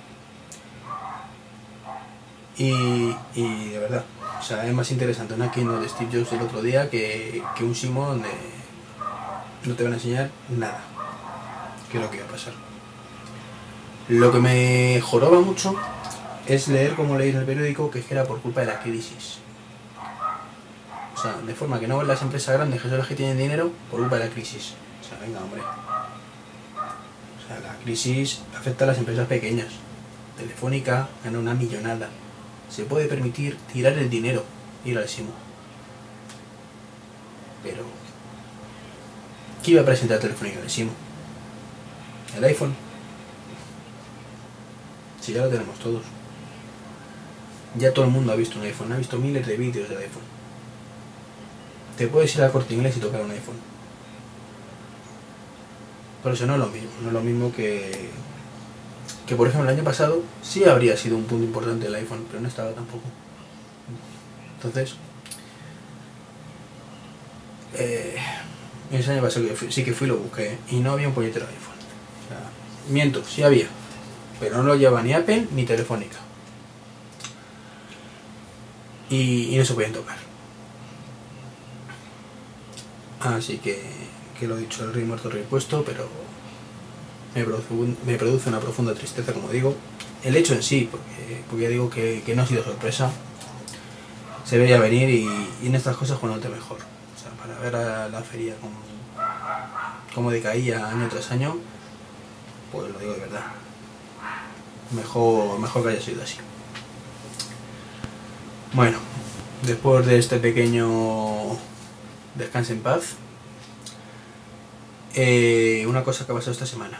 Y, 2.58 3.16
y 3.36 3.70
de 3.70 3.80
verdad, 3.80 4.04
o 4.40 4.44
sea, 4.44 4.66
es 4.66 4.74
más 4.74 4.90
interesante 4.92 5.34
una 5.34 5.52
keynote 5.52 5.82
de 5.82 5.90
Steve 5.90 6.10
Jobs 6.12 6.34
el 6.34 6.42
otro 6.42 6.62
día 6.62 6.90
que, 6.90 7.44
que 7.56 7.64
un 7.64 7.76
Simo 7.76 8.08
donde 8.08 8.30
no 9.64 9.76
te 9.76 9.84
van 9.84 9.94
a 9.94 9.96
enseñar 9.96 10.30
nada. 10.50 10.80
Que 11.92 11.98
es 11.98 12.04
lo 12.04 12.10
que 12.10 12.20
va 12.20 12.26
a 12.26 12.32
pasar. 12.32 12.54
Lo 14.10 14.32
que 14.32 14.40
me 14.40 15.02
joroba 15.02 15.40
mucho 15.42 15.76
es 16.48 16.68
leer 16.68 16.96
como 16.96 17.18
leí 17.18 17.30
en 17.30 17.38
el 17.38 17.46
periódico 17.46 17.92
que 17.92 18.02
que 18.02 18.14
era 18.14 18.24
por 18.24 18.42
culpa 18.42 18.62
de 18.62 18.68
la 18.68 18.80
crisis. 18.80 19.40
O 21.16 21.20
sea, 21.20 21.34
de 21.34 21.56
forma 21.56 21.80
que 21.80 21.88
no 21.88 22.04
las 22.04 22.22
empresas 22.22 22.56
grandes 22.56 22.82
que 22.82 22.90
son 22.90 22.98
las 22.98 23.08
que 23.08 23.16
tienen 23.16 23.38
dinero 23.38 23.72
por 23.90 24.00
culpa 24.00 24.18
de 24.18 24.26
la 24.26 24.32
crisis. 24.32 24.76
O 25.08 25.10
sea, 25.10 25.20
venga, 25.20 25.42
hombre. 25.42 25.62
O 25.62 27.48
sea, 27.48 27.60
la 27.62 27.78
crisis 27.82 28.42
afecta 28.58 28.84
a 28.84 28.88
las 28.88 28.98
empresas 28.98 29.26
pequeñas. 29.28 29.70
Telefónica 30.38 31.08
gana 31.24 31.40
una 31.40 31.54
millonada. 31.54 32.10
Se 32.70 32.84
puede 32.84 33.08
permitir 33.08 33.58
tirar 33.72 33.98
el 33.98 34.10
dinero, 34.10 34.44
ir 34.84 34.98
al 34.98 35.08
Simo. 35.08 35.32
Pero. 37.64 37.84
¿Qué 39.64 39.72
iba 39.72 39.82
a 39.82 39.86
presentar 39.86 40.20
Telefónica 40.20 40.58
en 40.58 40.64
el 40.64 40.70
Simo? 40.70 40.92
¿El 42.36 42.44
iPhone? 42.44 42.76
Si 45.22 45.32
ya 45.32 45.44
lo 45.44 45.50
tenemos 45.50 45.80
todos. 45.80 46.04
Ya 47.76 47.94
todo 47.94 48.06
el 48.06 48.12
mundo 48.12 48.34
ha 48.34 48.36
visto 48.36 48.60
un 48.60 48.66
iPhone, 48.66 48.92
ha 48.92 48.98
visto 48.98 49.18
miles 49.18 49.48
de 49.48 49.56
vídeos 49.56 49.88
del 49.88 50.00
iPhone. 50.00 50.24
Te 51.98 52.08
puedes 52.08 52.36
ir 52.36 52.42
al 52.42 52.52
corte 52.52 52.74
inglés 52.74 52.98
y 52.98 53.00
tocar 53.00 53.22
un 53.22 53.32
iPhone. 53.32 53.77
Por 56.28 56.34
eso 56.34 56.46
no 56.46 56.56
es 56.56 56.60
lo 56.60 56.68
mismo, 56.68 56.90
no 57.04 57.08
es 57.08 57.14
lo 57.14 57.22
mismo 57.22 57.54
que, 57.54 58.10
que 59.26 59.38
por 59.38 59.48
ejemplo 59.48 59.70
el 59.70 59.78
año 59.78 59.86
pasado 59.86 60.22
sí 60.42 60.66
habría 60.66 60.98
sido 60.98 61.16
un 61.16 61.24
punto 61.24 61.46
importante 61.46 61.88
el 61.88 61.96
iPhone, 61.96 62.26
pero 62.28 62.42
no 62.42 62.50
estaba 62.50 62.72
tampoco. 62.72 63.06
Entonces, 64.58 64.96
eh, 67.76 68.18
ese 68.92 69.14
año 69.14 69.22
pasado 69.22 69.46
que 69.48 69.72
sí 69.72 69.86
que 69.86 69.94
fui 69.94 70.06
lo 70.06 70.18
busqué 70.18 70.58
y 70.70 70.82
no 70.82 70.92
había 70.92 71.08
un 71.08 71.14
puñetero 71.14 71.46
iPhone. 71.46 71.78
O 72.26 72.28
sea, 72.28 72.50
miento, 72.90 73.24
sí 73.24 73.44
había, 73.44 73.68
pero 74.42 74.58
no 74.58 74.64
lo 74.64 74.76
lleva 74.76 75.02
ni 75.02 75.14
Apple 75.14 75.48
ni 75.56 75.64
Telefónica. 75.64 76.18
Y, 79.10 79.56
y 79.56 79.58
no 79.58 79.64
se 79.64 79.74
podían 79.74 79.94
tocar. 79.94 80.18
Así 83.22 83.60
que, 83.60 84.07
que 84.40 84.48
lo 84.48 84.56
dicho, 84.56 84.84
el 84.84 84.94
rey 84.94 85.04
muerto, 85.04 85.28
el 85.30 85.36
rey 85.36 85.46
puesto, 85.50 85.84
pero 85.84 86.08
me 87.36 87.44
produce, 87.44 87.68
me 88.06 88.18
produce 88.18 88.50
una 88.50 88.60
profunda 88.60 88.94
tristeza, 88.94 89.34
como 89.34 89.50
digo. 89.50 89.76
El 90.24 90.36
hecho 90.36 90.54
en 90.54 90.64
sí, 90.64 90.90
porque, 90.92 91.64
ya 91.64 91.70
digo 91.70 91.90
que, 91.90 92.24
que 92.26 92.36
no 92.36 92.42
ha 92.42 92.46
sido 92.46 92.64
sorpresa, 92.64 93.12
se 94.46 94.58
veía 94.58 94.80
venir 94.80 95.10
y, 95.10 95.28
y 95.62 95.68
en 95.68 95.76
estas 95.76 95.96
cosas 95.96 96.20
te 96.20 96.50
mejor. 96.50 96.78
O 96.78 97.20
sea, 97.20 97.32
para 97.32 97.60
ver 97.60 97.76
a 97.76 98.10
la 98.10 98.22
feria 98.22 98.56
como, 98.62 98.76
como 100.14 100.32
decaía 100.32 100.88
año 100.88 101.08
tras 101.10 101.32
año, 101.32 101.58
pues 102.72 102.92
lo 102.92 103.00
digo 103.00 103.14
de 103.14 103.20
verdad. 103.20 103.46
Mejor, 104.92 105.60
mejor 105.60 105.84
que 105.84 105.90
haya 105.90 106.02
sido 106.02 106.24
así. 106.24 106.38
Bueno, 108.74 108.98
después 109.64 110.06
de 110.06 110.18
este 110.18 110.38
pequeño 110.38 111.58
descanso 112.36 112.74
en 112.74 112.82
paz, 112.82 113.16
eh, 115.20 115.84
una 115.88 116.04
cosa 116.04 116.26
que 116.26 116.32
ha 116.32 116.36
pasado 116.36 116.52
esta 116.52 116.68
semana. 116.68 117.00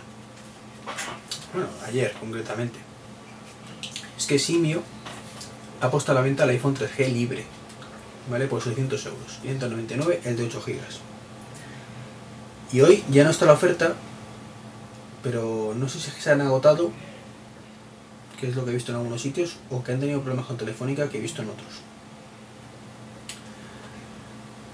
Bueno, 1.54 1.70
ayer 1.86 2.14
concretamente. 2.20 2.80
Es 4.18 4.26
que 4.26 4.40
Simio 4.40 4.82
ha 5.82 5.92
puesto 5.92 6.12
a 6.12 6.16
la 6.16 6.22
venta 6.22 6.44
el 6.46 6.50
iPhone 6.50 6.76
3G 6.76 7.14
libre, 7.14 7.46
¿vale? 8.28 8.48
Por 8.48 8.64
600 8.64 9.06
euros. 9.06 9.38
599 9.44 10.22
el 10.24 10.36
de 10.36 10.44
8 10.46 10.64
GB. 10.66 10.80
Y 12.74 12.82
hoy 12.82 13.04
ya 13.12 13.24
no 13.24 13.30
está 13.30 13.46
la 13.46 13.54
oferta, 13.54 13.94
pero 15.22 15.76
no 15.78 15.88
sé 15.88 16.00
si 16.00 16.10
se 16.10 16.32
han 16.32 16.42
agotado, 16.42 16.90
que 18.40 18.48
es 18.48 18.56
lo 18.56 18.66
que 18.66 18.72
he 18.72 18.74
visto 18.74 18.92
en 18.92 18.98
algunos 18.98 19.22
sitios, 19.22 19.58
o 19.70 19.84
que 19.84 19.92
han 19.92 20.00
tenido 20.00 20.22
problemas 20.22 20.48
con 20.48 20.58
Telefónica 20.58 21.08
que 21.08 21.20
he 21.20 21.22
visto 21.22 21.44
en 21.44 21.50
otros. 21.50 21.68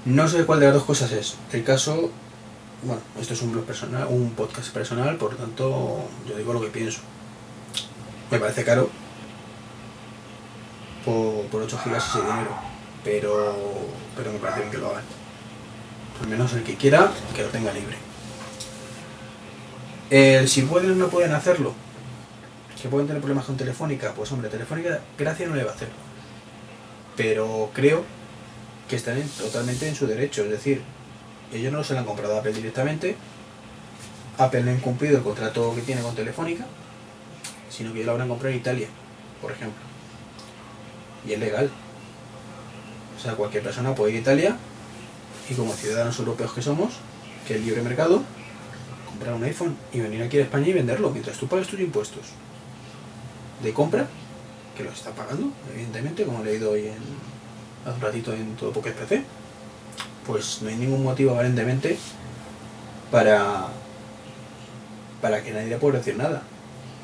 No 0.05 0.29
sé 0.29 0.45
cuál 0.45 0.61
de 0.61 0.67
las 0.67 0.75
dos 0.75 0.85
cosas 0.85 1.11
es. 1.11 1.35
El 1.51 1.65
caso, 1.65 2.09
bueno, 2.85 3.01
esto 3.19 3.33
es 3.33 3.41
un 3.41 3.51
blog 3.51 3.65
personal, 3.65 4.07
un 4.09 4.31
podcast 4.31 4.69
personal, 4.73 5.15
por 5.17 5.33
lo 5.33 5.37
tanto, 5.37 6.07
yo 6.27 6.35
digo 6.37 6.53
lo 6.53 6.61
que 6.61 6.67
pienso. 6.67 6.99
Me 8.31 8.39
parece 8.39 8.63
caro 8.63 8.89
por, 11.05 11.45
por 11.47 11.61
8 11.63 11.79
gigas 11.83 12.07
ese 12.09 12.19
dinero, 12.21 12.51
pero, 13.03 13.55
pero 14.15 14.31
me 14.31 14.39
parece 14.39 14.59
bien 14.61 14.71
que 14.71 14.77
lo 14.77 14.89
hagan. 14.89 15.03
Al 16.21 16.27
menos 16.27 16.53
el 16.53 16.63
que 16.63 16.75
quiera, 16.75 17.11
que 17.35 17.43
lo 17.43 17.49
tenga 17.49 17.73
libre. 17.73 17.97
El 20.09 20.47
si 20.47 20.61
pueden 20.63 20.97
no 20.99 21.07
pueden 21.07 21.33
hacerlo, 21.33 21.73
que 22.81 22.87
pueden 22.89 23.07
tener 23.07 23.21
problemas 23.21 23.45
con 23.45 23.57
Telefónica, 23.57 24.13
pues 24.13 24.31
hombre, 24.31 24.49
Telefónica 24.49 24.99
gracia 25.17 25.47
no 25.47 25.55
le 25.55 25.63
va 25.63 25.71
a 25.71 25.75
hacer. 25.75 25.89
Pero 27.15 27.71
creo 27.73 28.03
que 28.89 28.95
están 28.95 29.17
en- 29.17 29.29
totalmente 29.29 29.87
en 29.87 29.95
su 29.95 30.07
derecho, 30.07 30.43
es 30.43 30.49
decir, 30.51 30.81
ellos 31.53 31.71
no 31.71 31.83
se 31.83 31.93
lo 31.93 31.99
han 31.99 32.05
comprado 32.05 32.35
a 32.35 32.39
Apple 32.39 32.53
directamente, 32.53 33.15
Apple 34.37 34.63
no 34.63 34.71
ha 34.71 34.73
incumplido 34.73 35.17
el 35.17 35.23
contrato 35.23 35.73
que 35.75 35.81
tiene 35.81 36.01
con 36.01 36.15
Telefónica, 36.15 36.65
sino 37.69 37.93
que 37.93 37.99
ya 37.99 38.05
lo 38.05 38.11
habrán 38.13 38.29
comprado 38.29 38.53
en 38.53 38.59
Italia, 38.59 38.87
por 39.41 39.51
ejemplo. 39.51 39.81
Y 41.27 41.33
es 41.33 41.39
legal. 41.39 41.69
O 43.17 43.21
sea, 43.21 43.35
cualquier 43.35 43.63
persona 43.63 43.95
puede 43.95 44.11
ir 44.11 44.17
a 44.17 44.21
Italia 44.21 44.57
y 45.49 45.53
como 45.53 45.73
ciudadanos 45.73 46.17
europeos 46.19 46.53
que 46.53 46.61
somos, 46.61 46.93
que 47.47 47.55
es 47.55 47.61
libre 47.61 47.81
mercado, 47.81 48.23
comprar 49.07 49.33
un 49.33 49.43
iPhone 49.43 49.77
y 49.93 49.99
venir 49.99 50.23
aquí 50.23 50.37
a 50.39 50.41
España 50.41 50.67
y 50.67 50.73
venderlo 50.73 51.09
mientras 51.11 51.37
tú 51.37 51.47
pagas 51.47 51.67
tus 51.67 51.79
impuestos 51.79 52.25
de 53.61 53.73
compra, 53.73 54.07
que 54.75 54.83
los 54.83 54.93
está 54.93 55.11
pagando, 55.11 55.51
evidentemente, 55.71 56.25
como 56.25 56.41
he 56.41 56.45
leído 56.45 56.71
hoy 56.71 56.87
en, 56.87 56.97
hace 57.85 57.95
un 57.95 58.01
ratito 58.01 58.33
en 58.33 58.55
todo 58.55 58.71
Pocket 58.71 58.93
PC, 58.93 59.23
pues 60.25 60.59
no 60.61 60.69
hay 60.69 60.75
ningún 60.75 61.03
motivo 61.03 61.31
aparentemente 61.33 61.97
para, 63.11 63.67
para 65.21 65.43
que 65.43 65.51
nadie 65.51 65.67
le 65.67 65.77
pueda 65.77 65.97
decir 65.99 66.15
nada. 66.17 66.41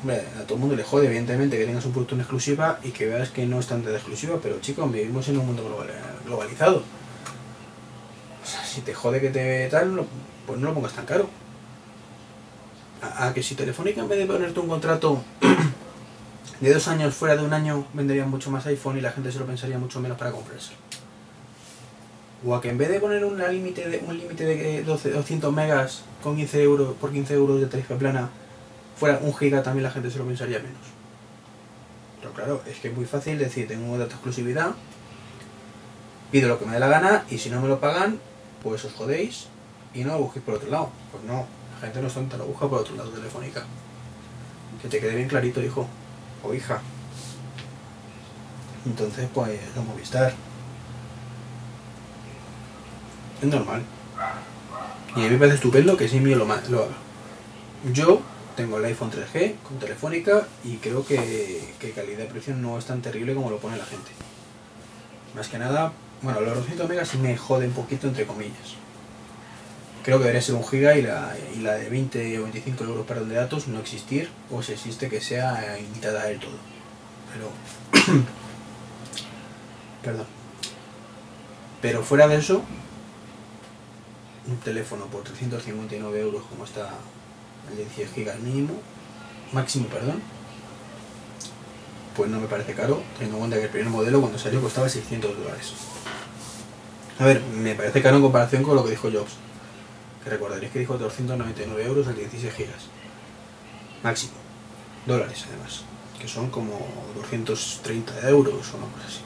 Hombre, 0.00 0.22
a 0.38 0.42
todo 0.44 0.54
el 0.54 0.60
mundo 0.60 0.76
le 0.76 0.82
jode, 0.82 1.06
evidentemente, 1.06 1.58
que 1.58 1.66
tengas 1.66 1.84
un 1.84 1.92
producto 1.92 2.14
en 2.14 2.22
exclusiva 2.22 2.78
y 2.82 2.90
que 2.90 3.06
veas 3.06 3.28
que 3.30 3.44
no 3.46 3.60
es 3.60 3.66
tan 3.66 3.84
de 3.84 3.94
exclusiva, 3.94 4.38
pero 4.42 4.58
chicos, 4.60 4.90
vivimos 4.90 5.28
en 5.28 5.38
un 5.38 5.46
mundo 5.46 5.62
global- 5.64 5.90
globalizado. 6.24 6.78
O 8.42 8.46
sea, 8.46 8.64
si 8.64 8.80
te 8.80 8.94
jode 8.94 9.20
que 9.20 9.28
te 9.28 9.68
tal, 9.68 10.04
pues 10.46 10.58
no 10.58 10.68
lo 10.68 10.74
pongas 10.74 10.92
tan 10.94 11.04
caro. 11.04 11.28
A, 13.02 13.32
que 13.34 13.42
si 13.42 13.54
Telefónica 13.54 14.00
en 14.00 14.08
vez 14.08 14.18
de 14.18 14.26
ponerte 14.26 14.58
un 14.60 14.68
contrato 14.68 15.22
de 16.60 16.72
dos 16.74 16.88
años 16.88 17.14
fuera 17.14 17.36
de 17.36 17.42
un 17.44 17.52
año 17.52 17.86
vendería 17.94 18.24
mucho 18.26 18.50
más 18.50 18.66
iPhone 18.66 18.98
y 18.98 19.00
la 19.00 19.10
gente 19.12 19.30
se 19.32 19.38
lo 19.38 19.46
pensaría 19.46 19.78
mucho 19.78 20.00
menos 20.00 20.18
para 20.18 20.32
comprarse. 20.32 20.72
O 22.46 22.54
a 22.54 22.60
que 22.60 22.70
en 22.70 22.78
vez 22.78 22.88
de 22.88 23.00
poner 23.00 23.24
una 23.24 23.48
límite 23.48 23.88
de, 23.88 23.98
un 23.98 24.16
límite 24.16 24.44
de 24.44 24.82
12, 24.82 25.10
200 25.10 25.52
megas 25.52 26.02
con 26.22 26.36
15 26.36 26.62
euros 26.62 26.94
por 26.98 27.12
15 27.12 27.34
euros 27.34 27.60
de 27.60 27.66
tarifa 27.66 27.96
plana 27.96 28.30
fuera 28.96 29.18
un 29.22 29.34
giga 29.34 29.62
también 29.62 29.84
la 29.84 29.90
gente 29.90 30.10
se 30.10 30.18
lo 30.18 30.26
pensaría 30.26 30.58
menos. 30.58 30.80
Pero 32.20 32.32
claro, 32.32 32.62
es 32.66 32.78
que 32.78 32.88
es 32.88 32.94
muy 32.94 33.06
fácil 33.06 33.38
decir, 33.38 33.66
tengo 33.66 33.96
de 33.96 34.04
exclusividad, 34.04 34.72
pido 36.30 36.48
lo 36.48 36.58
que 36.58 36.66
me 36.66 36.72
dé 36.74 36.80
la 36.80 36.88
gana 36.88 37.24
y 37.30 37.38
si 37.38 37.50
no 37.50 37.60
me 37.60 37.68
lo 37.68 37.80
pagan, 37.80 38.18
pues 38.62 38.84
os 38.84 38.92
jodéis 38.92 39.46
y 39.94 40.04
no 40.04 40.12
lo 40.12 40.20
busquéis 40.20 40.44
por 40.44 40.54
otro 40.54 40.70
lado. 40.70 40.90
Pues 41.10 41.24
no, 41.24 41.46
la 41.74 41.80
gente 41.80 42.00
no 42.00 42.08
es 42.08 42.14
tonta, 42.14 42.36
lo 42.36 42.46
busca 42.46 42.68
por 42.68 42.80
otro 42.80 42.94
lado 42.94 43.10
telefónica. 43.10 43.64
Que 44.82 44.88
te 44.88 45.00
quede 45.00 45.16
bien 45.16 45.28
clarito, 45.28 45.62
hijo 45.62 45.86
o 46.42 46.54
hija. 46.54 46.80
Entonces, 48.86 49.28
pues, 49.32 49.58
lo 49.74 49.82
Movistar. 49.82 50.32
Es 53.40 53.48
normal. 53.48 53.82
Y 55.16 55.20
a 55.20 55.24
mí 55.24 55.30
me 55.30 55.38
parece 55.38 55.56
estupendo 55.56 55.96
que 55.96 56.08
Simi 56.08 56.34
lo, 56.34 56.44
lo 56.44 56.52
haga. 56.52 56.94
Yo 57.92 58.20
tengo 58.56 58.78
el 58.78 58.84
iPhone 58.84 59.10
3G 59.10 59.56
con 59.66 59.78
Telefónica 59.78 60.46
y 60.64 60.76
creo 60.76 61.04
que, 61.04 61.74
que 61.80 61.92
calidad-precio 61.92 62.54
no 62.54 62.78
es 62.78 62.84
tan 62.84 63.00
terrible 63.00 63.34
como 63.34 63.50
lo 63.50 63.58
pone 63.58 63.76
la 63.76 63.86
gente. 63.86 64.10
Más 65.34 65.48
que 65.48 65.58
nada, 65.58 65.92
bueno, 66.22 66.40
los 66.40 66.56
200 66.56 66.88
megas 66.88 67.14
me 67.14 67.36
jode 67.36 67.66
un 67.66 67.72
poquito 67.72 68.06
entre 68.06 68.26
comillas. 68.26 68.76
Creo 70.04 70.18
que 70.18 70.24
debería 70.24 70.42
ser 70.42 70.54
un 70.54 70.66
giga 70.66 70.96
y 70.96 71.02
la, 71.02 71.34
y 71.54 71.60
la 71.60 71.74
de 71.74 71.88
20 71.88 72.38
o 72.38 72.42
25 72.42 72.84
euros 72.84 73.06
para 73.06 73.20
el 73.20 73.28
de 73.28 73.34
datos 73.34 73.68
no 73.68 73.80
existir, 73.80 74.30
o 74.50 74.62
si 74.62 74.72
existe 74.72 75.08
que 75.08 75.20
sea 75.20 75.78
invitada 75.78 76.24
del 76.24 76.38
todo. 76.38 76.56
Pero. 77.32 77.50
Perdón. 80.02 80.26
Pero 81.82 82.02
fuera 82.02 82.28
de 82.28 82.36
eso, 82.36 82.62
un 84.50 84.56
teléfono 84.58 85.06
por 85.06 85.22
359 85.22 86.20
euros, 86.20 86.42
como 86.48 86.64
está 86.64 86.90
el 87.70 87.76
de 87.76 87.86
10 87.96 88.12
gigas 88.12 88.38
mínimo, 88.40 88.74
máximo, 89.52 89.86
perdón, 89.86 90.20
pues 92.16 92.30
no 92.30 92.40
me 92.40 92.48
parece 92.48 92.74
caro, 92.74 93.02
teniendo 93.14 93.36
en 93.36 93.40
cuenta 93.40 93.56
que 93.56 93.64
el 93.64 93.70
primer 93.70 93.90
modelo 93.90 94.20
cuando 94.20 94.38
salió 94.38 94.60
costaba 94.60 94.88
600 94.88 95.38
dólares. 95.38 95.72
A 97.18 97.24
ver, 97.24 97.40
me 97.42 97.74
parece 97.74 98.02
caro 98.02 98.16
en 98.16 98.22
comparación 98.22 98.62
con 98.62 98.76
lo 98.76 98.84
que 98.84 98.90
dijo 98.90 99.10
Jobs 99.10 99.36
que 100.22 100.30
recordaréis 100.30 100.72
que 100.72 100.80
dijo 100.80 100.98
299 100.98 101.84
euros 101.84 102.06
el 102.06 102.16
16 102.16 102.54
gigas. 102.54 102.82
Máximo. 104.02 104.32
Dólares, 105.06 105.44
además. 105.48 105.82
Que 106.20 106.28
son 106.28 106.50
como 106.50 106.78
230 107.16 108.28
euros 108.28 108.74
o 108.74 108.76
una 108.76 108.86
cosa 108.92 109.06
así. 109.06 109.20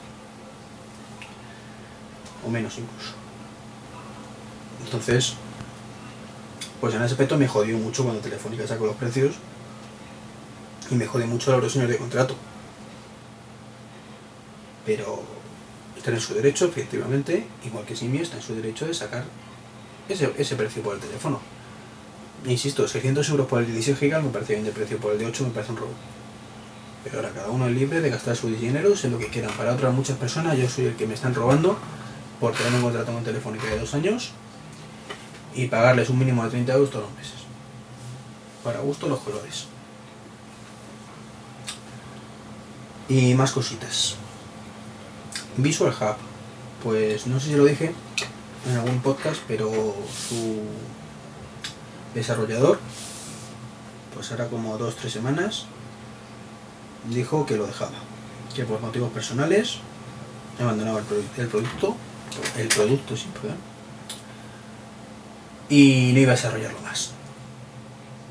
O 2.45 2.49
menos 2.49 2.77
incluso. 2.77 3.24
Entonces, 4.85 5.33
pues 6.79 6.93
en 6.93 7.01
ese 7.01 7.13
aspecto 7.13 7.37
me 7.37 7.47
jodió 7.47 7.77
mucho 7.77 8.03
cuando 8.03 8.21
Telefónica 8.21 8.67
sacó 8.67 8.85
los 8.85 8.95
precios. 8.95 9.35
Y 10.91 10.95
me 10.95 11.07
jode 11.07 11.25
mucho 11.25 11.51
la 11.51 11.57
erosión 11.57 11.87
de 11.87 11.97
contrato. 11.97 12.35
Pero 14.85 15.23
está 15.97 16.11
en 16.11 16.19
su 16.19 16.35
derecho, 16.35 16.65
efectivamente, 16.65 17.47
igual 17.65 17.85
que 17.85 17.95
Simi 17.95 18.19
está 18.19 18.37
en 18.37 18.43
su 18.43 18.53
derecho 18.53 18.85
de 18.85 18.93
sacar 18.93 19.23
ese, 20.07 20.31
ese 20.37 20.55
precio 20.55 20.83
por 20.83 20.93
el 20.93 21.01
teléfono. 21.01 21.41
Insisto, 22.45 22.87
600 22.87 23.27
euros 23.29 23.47
por 23.47 23.61
el 23.61 23.65
16 23.65 23.99
GB 23.99 24.21
me 24.21 24.29
parece 24.29 24.53
bien 24.53 24.65
de 24.65 24.71
precio, 24.71 24.99
por 24.99 25.13
el 25.13 25.17
de 25.17 25.25
8 25.25 25.45
me 25.45 25.49
parece 25.49 25.71
un 25.71 25.79
robo. 25.79 25.93
Pero 27.03 27.17
ahora 27.17 27.31
cada 27.31 27.49
uno 27.49 27.67
es 27.67 27.73
libre 27.73 28.01
de 28.01 28.11
gastar 28.11 28.35
sus 28.35 28.59
dineros 28.61 29.03
en 29.05 29.11
lo 29.13 29.17
que 29.17 29.29
quieran. 29.29 29.51
Para 29.57 29.73
otras 29.73 29.91
muchas 29.91 30.17
personas 30.17 30.55
yo 30.55 30.69
soy 30.69 30.85
el 30.85 30.95
que 30.95 31.07
me 31.07 31.15
están 31.15 31.33
robando 31.33 31.79
por 32.39 32.53
tener 32.53 32.73
un 32.73 32.81
contrato 32.83 33.11
con 33.11 33.23
Telefónica 33.23 33.65
de 33.65 33.79
dos 33.79 33.95
años 33.95 34.33
y 35.55 35.67
pagarles 35.67 36.09
un 36.09 36.19
mínimo 36.19 36.43
de 36.43 36.49
30 36.49 36.73
euros 36.73 36.91
todos 36.91 37.05
los 37.05 37.15
meses. 37.15 37.39
Para 38.63 38.79
gusto 38.79 39.07
los 39.07 39.19
colores. 39.19 39.67
Y 43.07 43.33
más 43.35 43.51
cositas. 43.51 44.15
Visual 45.57 45.93
Hub. 45.99 46.15
Pues 46.83 47.25
no 47.25 47.39
sé 47.39 47.47
si 47.47 47.55
lo 47.55 47.65
dije, 47.65 47.93
en 48.67 48.75
algún 48.77 48.99
podcast, 49.01 49.41
pero 49.47 49.71
su 50.29 50.61
desarrollador, 52.13 52.79
pues 54.13 54.31
ahora 54.31 54.47
como 54.47 54.77
dos 54.77 54.95
tres 54.95 55.13
semanas, 55.13 55.65
dijo 57.09 57.45
que 57.47 57.57
lo 57.57 57.65
dejaba, 57.65 57.91
que 58.55 58.65
por 58.65 58.81
motivos 58.81 59.11
personales 59.11 59.77
abandonaba 60.59 60.99
el, 60.99 61.41
el 61.41 61.47
producto, 61.47 61.95
el 62.57 62.67
producto, 62.67 63.17
sí, 63.17 63.27
y 65.69 66.11
no 66.13 66.19
iba 66.19 66.31
a 66.33 66.35
desarrollarlo 66.35 66.79
más. 66.81 67.11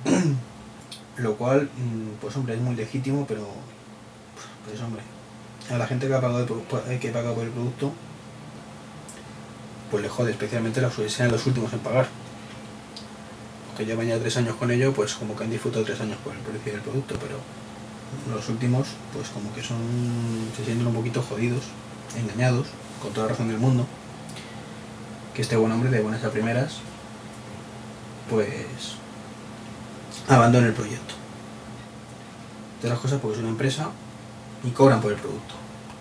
Lo 1.16 1.37
cual, 1.37 1.70
mm, 1.77 2.20
pues 2.20 2.37
hombre, 2.37 2.55
es 2.55 2.61
muy 2.61 2.75
legítimo, 2.75 3.25
pero 3.27 3.47
pues 4.66 4.81
hombre, 4.81 5.03
a 5.70 5.79
la 5.79 5.87
gente 5.87 6.09
que 6.09 6.14
ha 6.14 6.20
pagado, 6.20 6.40
el 6.40 6.47
pro- 6.47 6.83
que 7.01 7.09
paga 7.11 7.33
por 7.33 7.44
el 7.44 7.51
producto, 7.51 7.92
pues 9.90 10.03
le 10.03 10.09
jode, 10.09 10.33
especialmente 10.33 10.81
los 10.81 10.94
que 10.94 11.09
sean 11.09 11.31
los 11.31 11.47
últimos 11.47 11.73
en 11.73 11.79
pagar. 11.81 12.07
Que 13.77 13.85
llevan 13.85 14.07
ya 14.07 14.18
tres 14.18 14.37
años 14.37 14.57
con 14.57 14.70
ello, 14.70 14.92
pues 14.92 15.14
como 15.14 15.37
que 15.37 15.44
han 15.44 15.51
disfrutado 15.51 15.85
tres 15.85 16.01
años 16.01 16.16
por 16.25 16.33
el 16.33 16.38
precio 16.40 16.73
del 16.73 16.81
producto, 16.81 17.16
pero 17.20 17.38
los 18.35 18.49
últimos, 18.49 18.88
pues 19.12 19.29
como 19.29 19.53
que 19.53 19.62
son, 19.62 19.79
se 20.57 20.64
sienten 20.64 20.87
un 20.87 20.94
poquito 20.94 21.23
jodidos, 21.23 21.62
engañados, 22.16 22.68
con 23.03 23.12
toda 23.12 23.29
razón 23.29 23.49
del 23.49 23.59
mundo. 23.59 23.87
Que 25.35 25.42
este 25.42 25.57
buen 25.57 25.73
hombre 25.73 25.90
de 25.90 26.01
buenas 26.01 26.23
a 26.25 26.31
primeras, 26.31 26.79
pues 28.28 28.96
abandone 30.28 30.68
el 30.68 30.72
proyecto. 30.72 31.14
De 32.82 32.88
las 32.88 32.98
cosas 32.98 33.20
porque 33.20 33.37
es 33.37 33.42
una 33.42 33.50
empresa 33.50 33.90
y 34.62 34.70
cobran 34.70 35.00
por 35.00 35.12
el 35.12 35.18
producto. 35.18 35.54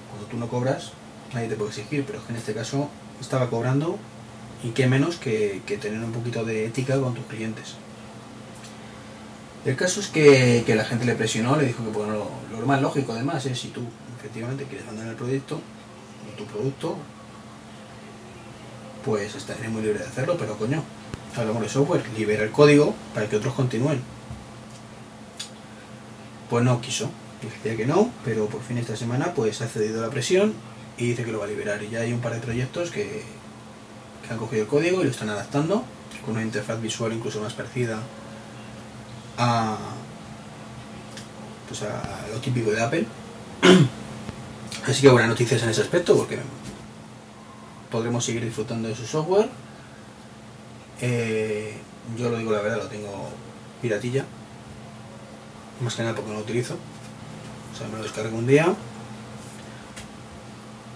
Cuando 0.10 0.28
tú 0.28 0.38
no 0.38 0.48
cobras, 0.48 0.92
nadie 1.34 1.48
te 1.48 1.56
puede 1.56 1.70
exigir, 1.70 2.06
pero 2.06 2.20
es 2.20 2.26
que 2.26 2.32
en 2.34 2.38
este 2.38 2.54
caso 2.54 2.90
estaba 3.22 3.50
cobrando 3.50 3.98
y 4.64 4.70
qué 4.70 4.88
menos 4.88 5.18
que, 5.18 5.62
que 5.66 5.78
tener 5.78 6.04
un 6.04 6.12
poquito 6.12 6.44
de 6.44 6.66
ética 6.66 7.00
con 7.00 7.14
tus 7.14 7.26
clientes. 7.26 7.76
El 9.66 9.76
caso 9.76 10.02
es 10.02 10.08
que, 10.08 10.64
que 10.66 10.76
la 10.76 10.84
gente 10.84 11.06
le 11.06 11.16
presionó, 11.16 11.56
le 11.56 11.68
dijo 11.68 11.84
que 11.84 11.90
bueno, 11.92 12.14
lo, 12.52 12.60
lo 12.60 12.66
más 12.66 12.82
lógico 12.82 13.14
además 13.14 13.46
es 13.46 13.60
si 13.60 13.70
tú 13.70 13.82
efectivamente 14.20 14.66
quieres 14.66 14.86
mandar 14.86 15.08
el 15.08 15.16
proyecto 15.16 15.62
tu 16.36 16.46
producto, 16.46 16.98
pues 19.06 19.36
estaré 19.36 19.70
muy 19.70 19.82
libre 19.82 20.00
de 20.00 20.06
hacerlo, 20.06 20.38
pero 20.38 20.58
coño, 20.58 20.84
hablamos 21.36 21.62
de 21.64 21.70
software, 21.70 22.04
libera 22.18 22.44
el 22.44 22.52
código 22.52 22.94
para 23.14 23.28
que 23.28 23.38
otros 23.38 23.54
continúen. 23.54 24.02
Pues 26.50 26.64
no 26.64 26.82
quiso, 26.82 27.10
decía 27.42 27.76
que 27.76 27.86
no, 27.86 28.12
pero 28.24 28.48
por 28.48 28.62
fin 28.62 28.78
esta 28.78 28.96
semana 28.96 29.34
pues 29.34 29.62
ha 29.62 29.68
cedido 29.68 30.02
la 30.02 30.10
presión 30.10 30.54
y 30.98 31.08
dice 31.08 31.24
que 31.24 31.32
lo 31.32 31.40
va 31.40 31.46
a 31.46 31.48
liberar. 31.48 31.82
Y 31.84 31.90
ya 31.90 32.02
hay 32.02 32.14
un 32.14 32.20
par 32.20 32.34
de 32.34 32.40
proyectos 32.40 32.92
que, 32.92 33.24
que 34.26 34.34
han 34.34 34.38
cogido 34.38 34.64
el 34.64 34.68
código 34.68 35.02
y 35.02 35.06
lo 35.06 35.12
están 35.12 35.30
adaptando 35.30 35.84
con 36.26 36.36
una 36.36 36.44
interfaz 36.44 36.82
visual 36.82 37.12
incluso 37.14 37.42
más 37.42 37.54
parecida 37.54 38.00
a, 39.38 39.78
pues 41.68 41.82
a 41.84 42.28
lo 42.32 42.40
típico 42.40 42.72
de 42.72 42.82
Apple. 42.82 43.06
Así 44.88 45.02
que 45.02 45.10
buenas 45.10 45.30
noticias 45.30 45.64
en 45.64 45.70
ese 45.70 45.82
aspecto 45.82 46.16
porque 46.16 46.40
podremos 47.90 48.24
seguir 48.26 48.44
disfrutando 48.44 48.88
de 48.88 48.96
su 48.96 49.06
software. 49.06 49.50
Eh, 51.02 51.78
yo 52.18 52.30
lo 52.30 52.38
digo 52.38 52.52
la 52.52 52.62
verdad, 52.62 52.78
lo 52.78 52.88
tengo 52.88 53.30
piratilla. 53.82 54.26
Más 55.82 55.96
que 55.96 56.04
nada 56.04 56.16
porque 56.16 56.30
no 56.30 56.38
lo 56.38 56.44
utilizo. 56.44 56.76
O 56.76 57.78
sea, 57.78 57.88
me 57.88 57.98
lo 57.98 58.04
descargué 58.04 58.36
un 58.36 58.46
día, 58.46 58.74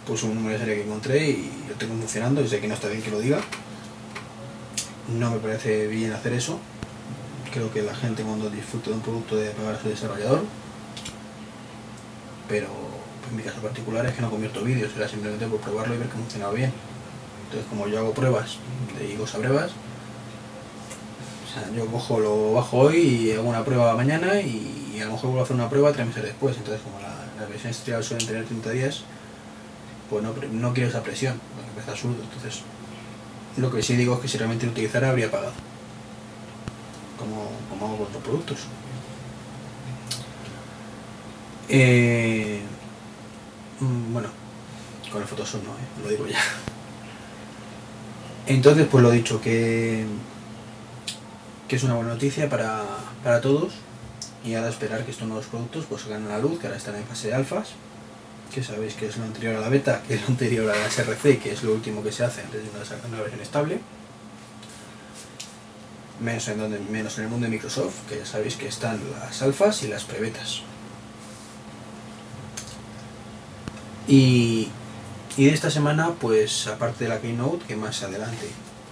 puse 0.05 0.25
un 0.25 0.35
número 0.35 0.53
de 0.53 0.59
serie 0.59 0.75
que 0.75 0.83
encontré 0.83 1.29
y 1.29 1.65
lo 1.67 1.75
tengo 1.75 1.95
funcionando, 1.95 2.41
y 2.41 2.47
sé 2.47 2.59
que 2.59 2.67
no 2.67 2.75
está 2.75 2.87
bien 2.87 3.01
que 3.01 3.11
lo 3.11 3.19
diga. 3.19 3.39
No 5.17 5.31
me 5.31 5.39
parece 5.39 5.87
bien 5.87 6.13
hacer 6.13 6.33
eso. 6.33 6.59
Creo 7.51 7.73
que 7.73 7.81
la 7.81 7.95
gente 7.95 8.23
cuando 8.23 8.49
disfruta 8.49 8.91
de 8.91 8.97
un 8.97 9.01
producto 9.01 9.35
debe 9.35 9.51
pagar 9.51 9.75
a 9.75 9.81
su 9.81 9.89
desarrollador. 9.89 10.43
Pero 12.47 12.67
en 13.29 13.35
mi 13.35 13.43
caso 13.43 13.59
particular 13.59 14.05
es 14.05 14.13
que 14.13 14.21
no 14.21 14.29
convierto 14.29 14.63
vídeos, 14.63 14.91
era 14.95 15.07
simplemente 15.07 15.47
por 15.47 15.59
probarlo 15.59 15.95
y 15.95 15.97
ver 15.97 16.07
que 16.07 16.17
funcionaba 16.17 16.53
bien. 16.53 16.71
Entonces 17.47 17.69
como 17.69 17.87
yo 17.87 17.99
hago 17.99 18.13
pruebas 18.13 18.57
de 18.99 19.13
higos 19.13 19.33
a 19.35 19.37
brevas, 19.37 19.71
o 21.45 21.53
sea, 21.53 21.71
yo 21.73 21.85
cojo, 21.87 22.19
lo 22.19 22.53
bajo 22.53 22.77
hoy 22.77 22.97
y 22.97 23.31
hago 23.31 23.47
una 23.47 23.63
prueba 23.63 23.95
mañana 23.95 24.39
y, 24.41 24.99
a 25.01 25.05
lo 25.05 25.11
mejor 25.11 25.29
vuelvo 25.29 25.41
a 25.41 25.43
hacer 25.43 25.55
una 25.55 25.69
prueba 25.69 25.93
tres 25.93 26.07
meses 26.07 26.23
después. 26.23 26.57
Entonces 26.57 26.81
como 26.81 26.99
la, 26.99 27.13
las 27.39 27.49
versiones 27.49 27.77
trial 27.79 28.03
suelen 28.03 28.27
tener 28.27 28.45
30 28.45 28.69
días, 28.71 29.03
pues 30.09 30.23
no, 30.23 30.33
no 30.51 30.73
quiero 30.73 30.89
esa 30.89 31.03
presión, 31.03 31.39
me 31.55 31.73
parece 31.73 31.91
absurdo. 31.91 32.21
Entonces 32.23 32.63
lo 33.57 33.71
que 33.71 33.81
sí 33.81 33.95
digo 33.95 34.15
es 34.15 34.19
que 34.19 34.27
si 34.27 34.37
realmente 34.37 34.65
lo 34.65 34.71
utilizara 34.71 35.09
habría 35.09 35.31
pagado. 35.31 35.53
Como, 37.17 37.49
como 37.69 37.85
hago 37.85 37.97
con 37.97 38.07
otros 38.07 38.23
productos. 38.23 38.57
Eh, 41.69 42.61
mm, 43.79 44.13
bueno, 44.13 44.29
con 45.11 45.21
el 45.21 45.27
Photoshop 45.27 45.63
no, 45.63 45.71
eh, 45.71 46.03
lo 46.03 46.09
digo 46.09 46.27
ya. 46.27 46.39
Entonces, 48.47 48.87
pues 48.89 49.03
lo 49.03 49.11
dicho, 49.11 49.41
que, 49.41 50.05
que 51.67 51.75
es 51.75 51.83
una 51.83 51.95
buena 51.95 52.13
noticia 52.13 52.49
para, 52.49 52.83
para 53.23 53.41
todos 53.41 53.73
y 54.45 54.55
ahora 54.55 54.69
esperar 54.69 55.03
que 55.03 55.11
estos 55.11 55.27
nuevos 55.27 55.47
productos 55.47 55.85
pues 55.89 56.03
salgan 56.03 56.25
a 56.27 56.29
la 56.29 56.39
luz, 56.39 56.59
que 56.59 56.67
ahora 56.67 56.77
están 56.77 56.95
en 56.95 57.03
fase 57.03 57.27
de 57.27 57.33
alfas, 57.35 57.69
que 58.53 58.63
sabéis 58.63 58.93
que 58.93 59.07
es 59.07 59.17
lo 59.17 59.25
anterior 59.25 59.55
a 59.57 59.59
la 59.59 59.67
beta, 59.67 60.01
que 60.07 60.15
es 60.15 60.21
lo 60.21 60.27
anterior 60.27 60.69
a 60.71 60.75
la 60.75 60.89
SRC, 60.89 61.39
que 61.39 61.51
es 61.51 61.63
lo 61.63 61.73
último 61.73 62.01
que 62.01 62.11
se 62.13 62.23
hace 62.23 62.41
antes 62.41 62.63
de 62.63 62.69
una, 62.69 63.07
una 63.09 63.21
versión 63.21 63.41
estable. 63.41 63.79
Menos 66.21 66.47
en, 66.47 66.57
donde, 66.57 66.79
menos 66.79 67.17
en 67.17 67.25
el 67.25 67.29
mundo 67.29 67.45
de 67.45 67.51
Microsoft, 67.51 68.07
que 68.07 68.17
ya 68.17 68.25
sabéis 68.25 68.55
que 68.55 68.67
están 68.67 68.99
las 69.19 69.41
alfas 69.41 69.83
y 69.83 69.87
las 69.87 70.05
prebetas. 70.05 70.61
Y, 74.07 74.69
y 75.37 75.45
de 75.45 75.51
esta 75.51 75.69
semana, 75.69 76.13
pues 76.19 76.65
aparte 76.65 77.03
de 77.03 77.11
la 77.11 77.21
Keynote, 77.21 77.63
que 77.65 77.75
más 77.75 78.01
adelante. 78.01 78.47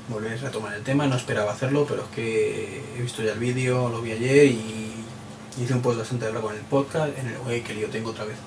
Volveré 0.08 0.36
a 0.36 0.38
retomar 0.38 0.76
el 0.76 0.84
tema, 0.84 1.08
no 1.08 1.16
esperaba 1.16 1.52
hacerlo, 1.52 1.88
pero 1.90 2.04
es 2.04 2.10
que 2.10 2.84
he 2.96 3.02
visto 3.02 3.24
ya 3.24 3.32
el 3.32 3.40
vídeo, 3.40 3.90
lo 3.90 4.04
vi 4.04 4.12
ayer 4.12 4.46
y 4.46 4.94
hice 5.60 5.74
un 5.74 5.82
post 5.82 5.98
bastante 5.98 6.32
largo 6.32 6.52
en 6.52 6.58
el 6.58 6.64
podcast, 6.64 7.18
en 7.18 7.30
el 7.30 7.64
que 7.64 7.80
yo 7.80 7.90
tengo 7.90 8.12
otra 8.12 8.26
vez 8.26 8.38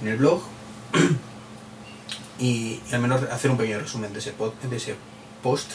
en 0.00 0.08
el 0.08 0.16
blog, 0.16 0.40
y, 2.38 2.80
y 2.90 2.94
al 2.94 3.00
menos 3.00 3.22
hacer 3.24 3.50
un 3.50 3.58
pequeño 3.58 3.80
resumen 3.80 4.14
de 4.14 4.20
ese, 4.20 4.32
pod, 4.32 4.54
de 4.54 4.76
ese 4.76 4.96
post 5.42 5.72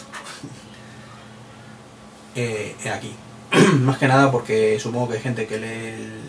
eh, 2.36 2.76
aquí. 2.91 3.13
Más 3.82 4.00
que 4.00 4.08
nada 4.08 4.32
porque 4.32 4.80
supongo 4.80 5.10
que 5.10 5.17
hay 5.17 5.21
gente 5.21 5.45
que 5.45 5.60
lee 5.60 5.67
el, 5.67 6.21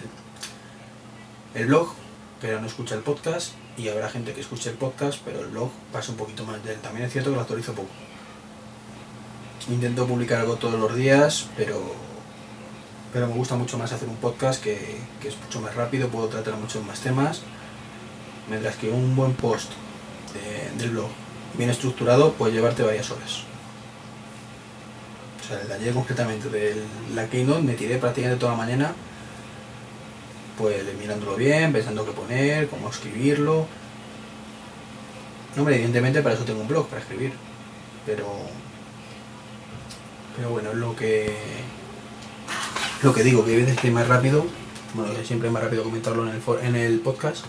el 1.54 1.66
blog, 1.68 1.94
pero 2.38 2.60
no 2.60 2.66
escucha 2.66 2.94
el 2.94 3.00
podcast 3.00 3.54
y 3.76 3.88
habrá 3.88 4.08
gente 4.10 4.32
que 4.32 4.40
escuche 4.40 4.70
el 4.70 4.76
podcast, 4.76 5.18
pero 5.24 5.40
el 5.40 5.46
blog 5.48 5.70
pasa 5.92 6.10
un 6.12 6.18
poquito 6.18 6.44
más 6.44 6.62
de 6.64 6.74
él. 6.74 6.80
También 6.80 7.06
es 7.06 7.12
cierto 7.12 7.30
que 7.30 7.36
lo 7.36 7.42
actualizo 7.42 7.72
poco. 7.72 7.88
Intento 9.70 10.06
publicar 10.06 10.40
algo 10.40 10.56
todos 10.56 10.78
los 10.78 10.94
días, 10.96 11.46
pero, 11.56 11.80
pero 13.12 13.28
me 13.28 13.34
gusta 13.34 13.54
mucho 13.54 13.78
más 13.78 13.92
hacer 13.92 14.08
un 14.08 14.16
podcast 14.16 14.62
que, 14.62 14.98
que 15.20 15.28
es 15.28 15.36
mucho 15.38 15.60
más 15.60 15.74
rápido, 15.74 16.08
puedo 16.08 16.26
tratar 16.28 16.54
muchos 16.56 16.84
más 16.84 17.00
temas, 17.00 17.42
mientras 18.48 18.76
que 18.76 18.90
un 18.90 19.14
buen 19.14 19.34
post 19.34 19.70
de- 20.34 20.78
del 20.82 20.90
blog 20.90 21.08
bien 21.56 21.70
estructurado 21.70 22.32
puede 22.32 22.52
llevarte 22.54 22.82
varias 22.82 23.10
horas. 23.10 23.44
O 25.44 25.48
sea, 25.48 25.60
el 25.60 25.68
de 25.68 25.74
ayer 25.74 25.94
concretamente 25.94 26.48
de 26.48 26.82
la 27.14 27.28
Keynote 27.28 27.62
me 27.62 27.74
tiré 27.74 27.98
prácticamente 27.98 28.40
toda 28.40 28.52
la 28.52 28.58
mañana 28.58 28.92
pues 30.62 30.80
mirándolo 30.96 31.34
bien, 31.34 31.72
pensando 31.72 32.04
qué 32.06 32.12
poner, 32.12 32.68
cómo 32.68 32.88
escribirlo. 32.88 33.66
No, 35.56 35.62
hombre, 35.62 35.74
evidentemente 35.74 36.22
para 36.22 36.36
eso 36.36 36.44
tengo 36.44 36.60
un 36.60 36.68
blog, 36.68 36.86
para 36.86 37.02
escribir. 37.02 37.32
Pero. 38.06 38.28
Pero 40.36 40.50
bueno, 40.50 40.70
es 40.70 40.76
lo 40.76 40.94
que. 40.94 41.34
Lo 43.02 43.12
que 43.12 43.24
digo, 43.24 43.44
que 43.44 43.50
hay 43.50 43.56
veces 43.62 43.76
que 43.80 43.90
más 43.90 44.06
rápido. 44.06 44.46
Bueno, 44.94 45.12
siempre 45.24 45.48
es 45.48 45.52
más 45.52 45.64
rápido 45.64 45.82
comentarlo 45.82 46.22
en 46.28 46.34
el, 46.36 46.40
for- 46.40 46.60
en 46.64 46.76
el 46.76 47.00
podcast. 47.00 47.44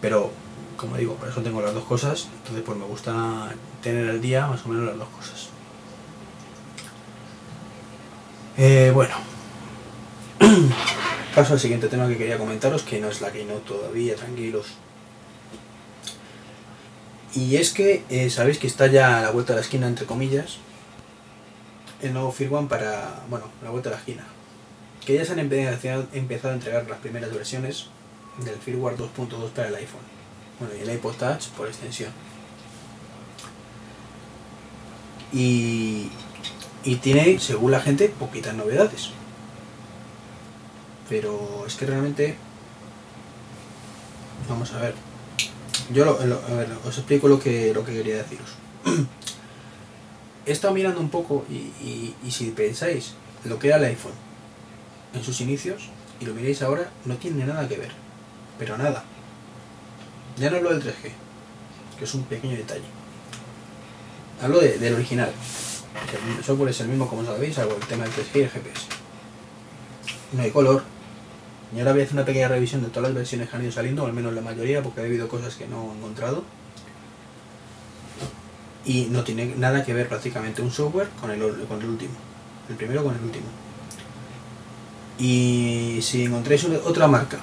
Pero, 0.00 0.30
como 0.76 0.96
digo, 0.96 1.16
para 1.16 1.32
eso 1.32 1.42
tengo 1.42 1.60
las 1.60 1.74
dos 1.74 1.84
cosas. 1.84 2.28
Entonces, 2.38 2.62
pues 2.64 2.78
me 2.78 2.84
gusta 2.84 3.52
tener 3.82 4.08
al 4.08 4.20
día 4.20 4.46
más 4.46 4.64
o 4.64 4.68
menos 4.68 4.86
las 4.86 4.96
dos 4.96 5.08
cosas. 5.08 5.48
Eh, 8.56 8.92
bueno. 8.94 9.14
Paso 11.34 11.54
al 11.54 11.60
siguiente 11.60 11.88
tema 11.88 12.08
que 12.08 12.18
quería 12.18 12.36
comentaros, 12.36 12.82
que 12.82 13.00
no 13.00 13.08
es 13.08 13.20
la 13.22 13.32
Keynote 13.32 13.66
todavía, 13.66 14.14
tranquilos. 14.16 14.66
Y 17.34 17.56
es 17.56 17.72
que 17.72 18.04
eh, 18.10 18.28
sabéis 18.28 18.58
que 18.58 18.66
está 18.66 18.86
ya 18.88 19.18
a 19.18 19.22
la 19.22 19.30
vuelta 19.30 19.54
de 19.54 19.60
la 19.60 19.62
esquina, 19.64 19.86
entre 19.86 20.04
comillas, 20.04 20.58
el 22.02 22.12
nuevo 22.12 22.32
Firmware 22.32 22.68
para, 22.68 23.22
bueno, 23.30 23.46
la 23.62 23.70
vuelta 23.70 23.88
de 23.88 23.94
la 23.96 24.00
esquina. 24.00 24.24
Que 25.06 25.14
ya 25.14 25.24
se 25.24 25.32
han 25.32 25.38
empe- 25.38 26.06
empezado 26.12 26.52
a 26.52 26.56
entregar 26.56 26.86
las 26.88 26.98
primeras 26.98 27.32
versiones 27.32 27.86
del 28.44 28.56
firmware 28.56 28.96
2.2 28.98 29.48
para 29.50 29.68
el 29.68 29.74
iPhone. 29.76 30.00
Bueno, 30.60 30.74
y 30.78 30.82
el 30.82 30.94
iPod 30.94 31.14
Touch 31.14 31.48
por 31.56 31.66
extensión. 31.66 32.12
Y, 35.32 36.10
y 36.84 36.96
tiene, 36.96 37.38
según 37.40 37.70
la 37.70 37.80
gente, 37.80 38.10
poquitas 38.10 38.54
novedades. 38.54 39.10
Pero 41.12 41.66
es 41.66 41.74
que 41.74 41.84
realmente... 41.84 42.36
Vamos 44.48 44.72
a 44.72 44.78
ver. 44.78 44.94
Yo 45.92 46.18
os 46.86 46.96
explico 46.96 47.28
lo 47.28 47.38
que, 47.38 47.74
lo 47.74 47.84
que 47.84 47.92
quería 47.92 48.16
deciros. 48.16 48.48
He 50.46 50.52
estado 50.52 50.72
mirando 50.72 51.00
un 51.00 51.10
poco 51.10 51.44
y, 51.50 52.14
si 52.30 52.48
pensáis 52.52 53.12
lo 53.44 53.58
que 53.58 53.68
era 53.68 53.76
el 53.76 53.84
iPhone 53.84 54.14
en 55.12 55.22
sus 55.22 55.42
inicios 55.42 55.90
y 56.18 56.24
lo 56.24 56.32
miráis 56.32 56.62
ahora, 56.62 56.88
no 57.04 57.16
tiene 57.18 57.44
nada 57.44 57.68
que 57.68 57.76
ver. 57.76 57.90
Pero 58.58 58.78
nada. 58.78 59.04
Ya 60.38 60.48
no 60.48 60.56
hablo 60.56 60.70
del 60.70 60.82
3G, 60.82 61.10
que 61.98 62.04
es 62.04 62.14
un 62.14 62.24
pequeño 62.24 62.56
detalle. 62.56 62.88
Hablo 64.42 64.60
de- 64.60 64.78
del 64.78 64.94
original. 64.94 65.30
El 66.38 66.42
software 66.42 66.70
es 66.70 66.80
el 66.80 66.88
mismo, 66.88 67.06
como 67.06 67.22
sabéis, 67.22 67.56
salvo 67.56 67.76
el 67.78 67.86
tema 67.86 68.04
del 68.04 68.14
3G 68.14 68.36
y 68.36 68.40
el 68.44 68.48
GPS. 68.50 68.86
No 70.32 70.42
hay 70.42 70.50
color. 70.50 70.82
Y 71.74 71.78
ahora 71.78 71.92
voy 71.92 72.02
a 72.02 72.04
hacer 72.04 72.16
una 72.16 72.24
pequeña 72.24 72.48
revisión 72.48 72.82
de 72.82 72.88
todas 72.88 73.08
las 73.08 73.14
versiones 73.14 73.48
que 73.48 73.56
han 73.56 73.62
ido 73.62 73.72
saliendo, 73.72 74.04
al 74.04 74.12
menos 74.12 74.34
la 74.34 74.42
mayoría, 74.42 74.82
porque 74.82 75.00
ha 75.00 75.04
habido 75.04 75.28
cosas 75.28 75.54
que 75.54 75.66
no 75.66 75.92
he 75.92 75.96
encontrado. 75.98 76.44
Y 78.84 79.06
no 79.10 79.24
tiene 79.24 79.54
nada 79.56 79.84
que 79.84 79.94
ver 79.94 80.08
prácticamente 80.08 80.60
un 80.60 80.70
software 80.70 81.08
con 81.20 81.30
el, 81.30 81.42
último. 81.42 82.12
El 82.68 82.76
primero 82.76 83.04
con 83.04 83.14
el 83.14 83.22
último. 83.22 83.46
Y 85.18 85.98
si 86.02 86.24
encontráis 86.24 86.64
otra 86.64 87.06
marca 87.06 87.38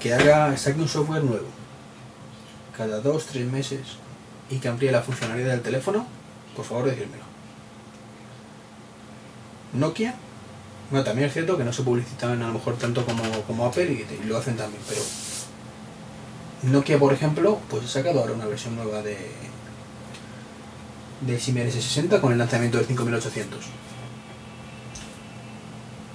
que 0.00 0.14
haga, 0.14 0.56
saque 0.56 0.80
un 0.80 0.88
software 0.88 1.22
nuevo 1.22 1.62
cada 2.76 3.00
dos, 3.00 3.26
tres 3.26 3.50
meses 3.50 3.80
y 4.50 4.58
que 4.58 4.68
amplíe 4.68 4.90
la 4.90 5.02
funcionalidad 5.02 5.50
del 5.50 5.62
teléfono, 5.62 6.06
por 6.56 6.64
favor 6.64 6.86
decírmelo. 6.86 7.22
Nokia, 9.74 10.14
bueno, 10.92 11.04
también 11.04 11.28
es 11.28 11.32
cierto 11.32 11.56
que 11.56 11.64
no 11.64 11.72
se 11.72 11.82
publicitan 11.82 12.42
a 12.42 12.48
lo 12.48 12.52
mejor 12.52 12.76
tanto 12.76 13.06
como, 13.06 13.22
como 13.46 13.64
Apple 13.64 13.90
y, 13.90 14.26
lo 14.26 14.36
hacen 14.36 14.58
también, 14.58 14.82
pero 14.86 15.00
Nokia, 16.64 16.98
por 16.98 17.14
ejemplo, 17.14 17.58
pues 17.70 17.84
ha 17.84 17.88
sacado 17.88 18.20
ahora 18.20 18.34
una 18.34 18.44
versión 18.44 18.76
nueva 18.76 19.00
de 19.00 19.16
del 21.22 21.40
Symbian 21.40 21.66
S60 21.68 22.20
con 22.20 22.32
el 22.32 22.38
lanzamiento 22.38 22.76
del 22.76 22.86
5800. 22.86 23.58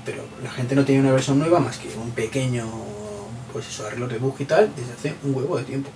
Pero 0.06 0.24
la 0.44 0.52
gente 0.52 0.76
no 0.76 0.86
tiene 0.86 1.02
una 1.02 1.12
versión 1.12 1.40
nueva 1.40 1.60
más 1.60 1.80
que 1.80 1.90
un 1.98 2.12
pequeño, 2.12 2.68
pues 3.52 3.68
eso, 3.68 3.88
arreglo 3.88 4.08
de 4.08 4.20
bug 4.20 4.36
y 4.38 4.46
tal 4.46 4.72
desde 4.76 4.94
hace 4.94 5.16
un 5.24 5.34
huevo 5.34 5.58
de 5.58 5.64
tiempo. 5.64 5.90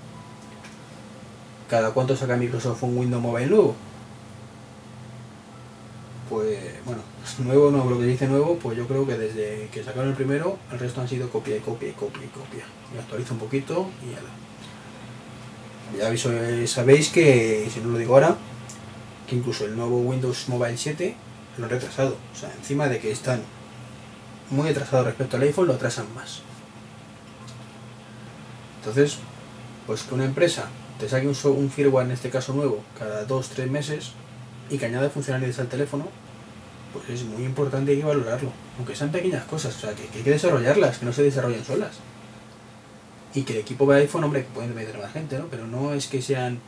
¿Cada 1.69 1.91
cuánto 1.91 2.15
saca 2.15 2.35
Microsoft 2.35 2.81
un 2.81 2.97
Windows 2.97 3.21
Mobile 3.21 3.45
nuevo? 3.45 3.75
Pues, 6.31 6.57
bueno, 6.85 7.01
nuevo 7.39 7.71
no, 7.71 7.89
lo 7.89 7.99
que 7.99 8.05
dice 8.05 8.25
nuevo, 8.25 8.57
pues 8.57 8.77
yo 8.77 8.87
creo 8.87 9.05
que 9.05 9.17
desde 9.17 9.67
que 9.69 9.83
sacaron 9.83 10.11
el 10.11 10.15
primero, 10.15 10.57
el 10.71 10.79
resto 10.79 11.01
han 11.01 11.09
sido 11.09 11.29
copia 11.29 11.57
y 11.57 11.59
copia 11.59 11.89
y 11.89 11.91
copia 11.91 12.23
y 12.23 12.27
copia. 12.27 12.63
Y 12.95 12.97
actualiza 12.97 13.33
un 13.33 13.39
poquito 13.39 13.89
y 14.01 14.11
ya 15.99 16.07
Ya 16.07 16.13
eh, 16.13 16.67
sabéis 16.67 17.09
que, 17.09 17.69
si 17.69 17.81
no 17.81 17.89
lo 17.89 17.97
digo 17.97 18.13
ahora, 18.13 18.37
que 19.27 19.35
incluso 19.35 19.65
el 19.65 19.75
nuevo 19.75 19.99
Windows 19.99 20.47
Mobile 20.47 20.77
7 20.77 21.15
lo 21.57 21.65
han 21.65 21.69
retrasado. 21.69 22.15
O 22.33 22.39
sea, 22.39 22.49
encima 22.57 22.87
de 22.87 22.99
que 22.99 23.11
están 23.11 23.41
muy 24.51 24.69
atrasados 24.69 25.07
respecto 25.07 25.35
al 25.35 25.43
iPhone, 25.43 25.67
lo 25.67 25.73
atrasan 25.73 26.05
más. 26.15 26.43
Entonces, 28.79 29.17
pues 29.85 30.03
que 30.03 30.13
una 30.13 30.23
empresa 30.23 30.69
te 30.97 31.09
saque 31.09 31.27
un, 31.27 31.69
firmware, 31.69 32.05
en 32.05 32.13
este 32.13 32.29
caso 32.29 32.53
nuevo, 32.53 32.81
cada 32.97 33.25
dos, 33.25 33.49
tres 33.49 33.69
meses 33.69 34.13
y 34.69 34.77
que 34.77 34.85
añade 34.85 35.09
funcionalidades 35.09 35.59
al 35.59 35.67
teléfono, 35.67 36.07
pues 36.93 37.09
es 37.09 37.23
muy 37.23 37.43
importante 37.43 37.91
hay 37.91 37.99
que 37.99 38.05
valorarlo. 38.05 38.51
Aunque 38.77 38.95
sean 38.95 39.11
pequeñas 39.11 39.45
cosas, 39.45 39.75
o 39.75 39.79
sea, 39.79 39.93
que, 39.93 40.03
hay 40.03 40.23
que 40.23 40.31
desarrollarlas, 40.31 40.97
que 40.97 41.05
no 41.05 41.13
se 41.13 41.23
desarrollen 41.23 41.63
solas. 41.63 41.97
Y 43.33 43.43
que 43.43 43.53
el 43.53 43.59
equipo 43.59 43.91
de 43.91 44.01
iPhone, 44.01 44.25
hombre, 44.25 44.43
que 44.43 44.49
pueden 44.49 44.75
meter 44.75 44.97
más 44.97 45.13
gente, 45.13 45.37
¿no? 45.37 45.45
Pero 45.47 45.65
no 45.65 45.93
es 45.93 46.07
que 46.07 46.21
sean 46.21 46.59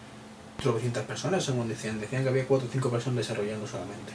300 0.62 1.04
personas, 1.04 1.44
según 1.44 1.68
decían. 1.68 2.00
Decían 2.00 2.24
que 2.24 2.30
había 2.30 2.48
4 2.48 2.68
o 2.68 2.72
5 2.72 2.90
personas 2.90 3.18
desarrollando 3.18 3.68
solamente. 3.68 4.14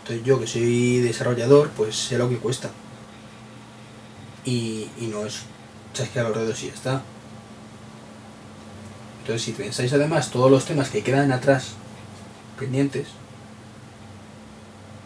Entonces 0.00 0.26
yo 0.26 0.40
que 0.40 0.46
soy 0.46 1.00
desarrollador, 1.00 1.70
pues 1.70 1.94
sé 1.94 2.18
lo 2.18 2.28
que 2.28 2.38
cuesta. 2.38 2.70
Y, 4.44 4.88
y 4.98 5.06
no 5.06 5.26
es 5.26 5.42
chasquear 5.92 6.26
los 6.26 6.36
dedos 6.36 6.62
y 6.62 6.66
ya 6.68 6.74
está. 6.74 7.02
Entonces 9.20 9.42
si 9.42 9.52
pensáis 9.52 9.92
además 9.92 10.30
todos 10.30 10.50
los 10.50 10.64
temas 10.64 10.88
que 10.88 11.02
quedan 11.02 11.30
atrás, 11.30 11.74
pendientes, 12.58 13.08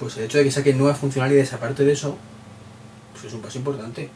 pues 0.03 0.17
el 0.17 0.25
hecho 0.25 0.38
de 0.38 0.45
que 0.45 0.51
saquen 0.51 0.79
nuevas 0.79 0.99
funcionalidades 0.99 1.53
aparte 1.53 1.85
de 1.85 1.93
eso, 1.93 2.19
pues 3.12 3.27
es 3.27 3.35
un 3.35 3.41
paso 3.41 3.59
importante. 3.59 4.11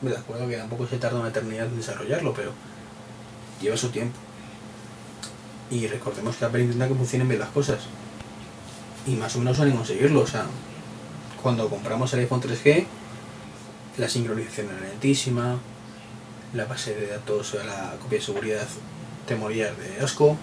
Me 0.00 0.10
acuerdo 0.10 0.48
que 0.48 0.56
tampoco 0.56 0.86
se 0.86 0.96
tarda 0.96 1.20
una 1.20 1.28
eternidad 1.28 1.66
en 1.66 1.76
desarrollarlo, 1.76 2.32
pero 2.32 2.52
lleva 3.60 3.76
su 3.76 3.90
tiempo. 3.90 4.16
Y 5.70 5.86
recordemos 5.86 6.36
que 6.36 6.46
Apple 6.46 6.62
intenta 6.62 6.88
que 6.88 6.94
funcionen 6.94 7.28
bien 7.28 7.40
las 7.40 7.50
cosas. 7.50 7.80
Y 9.06 9.16
más 9.16 9.36
o 9.36 9.40
menos 9.40 9.58
suelen 9.58 9.76
conseguirlo. 9.76 10.22
O 10.22 10.26
sea, 10.26 10.46
cuando 11.42 11.68
compramos 11.68 12.10
el 12.14 12.20
iPhone 12.20 12.40
3G, 12.40 12.86
la 13.98 14.08
sincronización 14.08 14.68
era 14.70 14.88
lentísima, 14.88 15.58
la 16.54 16.64
base 16.64 16.94
de 16.94 17.08
datos, 17.08 17.54
la 17.66 17.96
copia 18.00 18.18
de 18.18 18.24
seguridad 18.24 18.66
te 19.26 19.34
de 19.34 20.02
asco. 20.02 20.38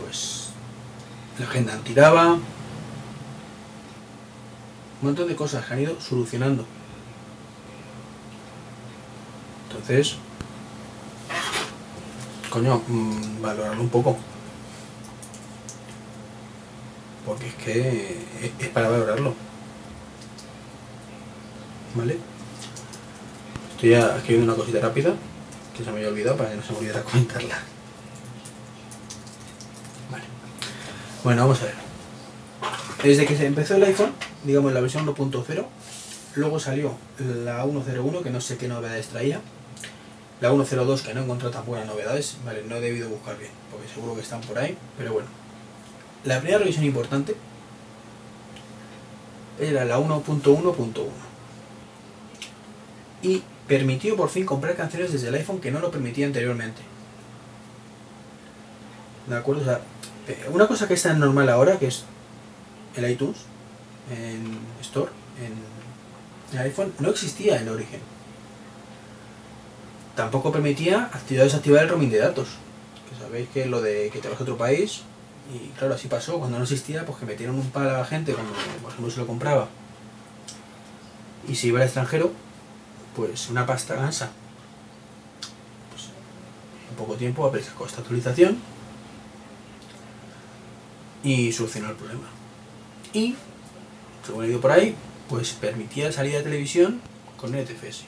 Pues 0.00 0.49
no 1.40 1.78
tiraba. 1.84 2.34
Un 2.34 2.42
montón 5.02 5.28
de 5.28 5.36
cosas 5.36 5.64
que 5.64 5.72
han 5.74 5.80
ido 5.80 6.00
solucionando. 6.00 6.66
Entonces, 9.68 10.16
coño, 12.50 12.82
mm, 12.86 13.40
valorarlo 13.40 13.82
un 13.82 13.88
poco. 13.88 14.18
Porque 17.24 17.48
es 17.48 17.54
que 17.54 18.18
es- 18.58 18.68
para 18.68 18.88
valorarlo. 18.90 19.34
¿Vale? 21.94 22.18
Estoy 23.72 23.94
escribiendo 23.94 24.52
una 24.52 24.62
cosita 24.62 24.80
rápida 24.80 25.14
que 25.76 25.84
se 25.84 25.90
me 25.90 25.96
había 25.98 26.08
olvidado 26.10 26.36
para 26.36 26.50
que 26.50 26.56
no 26.56 26.62
se 26.62 26.72
me 26.72 26.78
olvidara 26.78 27.02
comentarla. 27.02 27.58
Vale. 30.10 30.24
Bueno, 31.22 31.42
vamos 31.42 31.60
a 31.60 31.66
ver. 31.66 31.74
Desde 33.02 33.26
que 33.26 33.36
se 33.36 33.44
empezó 33.44 33.76
el 33.76 33.84
iPhone, 33.84 34.12
digamos 34.42 34.72
la 34.72 34.80
versión 34.80 35.06
1.0, 35.06 35.66
luego 36.36 36.58
salió 36.58 36.94
la 37.18 37.64
1.01 37.66 38.22
que 38.22 38.30
no 38.30 38.40
sé 38.40 38.56
qué 38.56 38.68
novedades 38.68 39.08
traía. 39.08 39.40
La 40.40 40.50
1.02 40.50 41.02
que 41.02 41.12
no 41.12 41.20
he 41.22 41.50
tan 41.50 41.66
buenas 41.66 41.86
novedades, 41.86 42.38
vale, 42.46 42.62
no 42.64 42.76
he 42.76 42.80
debido 42.80 43.10
buscar 43.10 43.36
bien, 43.36 43.50
porque 43.70 43.86
seguro 43.86 44.14
que 44.14 44.22
están 44.22 44.40
por 44.40 44.58
ahí, 44.58 44.78
pero 44.96 45.12
bueno. 45.12 45.28
La 46.24 46.38
primera 46.38 46.58
revisión 46.58 46.84
importante 46.84 47.36
era 49.58 49.84
la 49.84 49.98
1.1.1 49.98 51.06
y 53.22 53.42
permitió 53.68 54.16
por 54.16 54.30
fin 54.30 54.46
comprar 54.46 54.74
canciones 54.74 55.12
desde 55.12 55.28
el 55.28 55.34
iPhone 55.34 55.60
que 55.60 55.70
no 55.70 55.80
lo 55.80 55.90
permitía 55.90 56.24
anteriormente. 56.24 56.80
¿De 59.26 59.36
acuerdo? 59.36 59.60
O 59.60 59.64
sea, 59.64 59.80
una 60.52 60.66
cosa 60.66 60.86
que 60.86 60.94
está 60.94 61.12
normal 61.14 61.48
ahora, 61.48 61.78
que 61.78 61.86
es 61.88 62.04
el 62.96 63.10
iTunes 63.10 63.38
en 64.10 64.58
Store, 64.80 65.10
en 65.40 66.58
el 66.58 66.66
iPhone, 66.66 66.92
no 66.98 67.10
existía 67.10 67.60
en 67.60 67.68
origen. 67.68 68.00
Tampoco 70.16 70.52
permitía 70.52 71.04
activar 71.12 71.42
o 71.42 71.44
desactivar 71.44 71.84
el 71.84 71.88
roaming 71.88 72.10
de 72.10 72.18
datos. 72.18 72.48
Que 73.08 73.22
sabéis 73.22 73.48
que 73.50 73.66
lo 73.66 73.80
de 73.80 74.10
que 74.10 74.18
te 74.18 74.28
vas 74.28 74.40
a 74.40 74.42
otro 74.42 74.56
país, 74.56 75.02
y 75.52 75.68
claro, 75.78 75.94
así 75.94 76.08
pasó, 76.08 76.38
cuando 76.38 76.58
no 76.58 76.64
existía, 76.64 77.06
pues 77.06 77.18
que 77.18 77.26
metieron 77.26 77.56
un 77.56 77.70
palo 77.70 77.90
a 77.90 77.98
la 77.98 78.04
gente 78.04 78.32
cuando, 78.34 78.52
por 78.82 78.90
ejemplo, 78.90 79.10
se 79.10 79.20
lo 79.20 79.26
compraba. 79.26 79.68
Y 81.48 81.54
si 81.54 81.68
iba 81.68 81.78
al 81.78 81.86
extranjero, 81.86 82.32
pues 83.16 83.48
una 83.48 83.66
pasta 83.66 83.94
gansa. 83.94 84.30
Pues, 85.90 86.08
en 86.90 86.96
poco 86.96 87.14
tiempo 87.14 87.46
Apple 87.46 87.62
sacó 87.62 87.86
esta 87.86 88.00
actualización 88.00 88.58
y 91.22 91.52
solucionó 91.52 91.90
el 91.90 91.96
problema. 91.96 92.28
Y, 93.12 93.34
según 94.26 94.44
he 94.44 94.48
ido 94.48 94.60
por 94.60 94.70
ahí, 94.70 94.94
pues 95.28 95.52
permitía 95.52 96.12
salida 96.12 96.38
de 96.38 96.44
televisión 96.44 97.00
con 97.36 97.52
NTFS. 97.52 98.04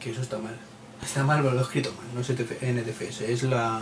Que 0.00 0.10
eso 0.10 0.22
está 0.22 0.38
mal. 0.38 0.56
Está 1.02 1.24
mal, 1.24 1.42
pero 1.42 1.54
lo 1.54 1.60
he 1.60 1.62
escrito 1.62 1.92
mal, 1.92 2.06
no 2.14 2.20
es 2.20 2.30
NTF 2.30 2.62
NTFS, 2.62 3.22
es 3.22 3.42
la... 3.42 3.80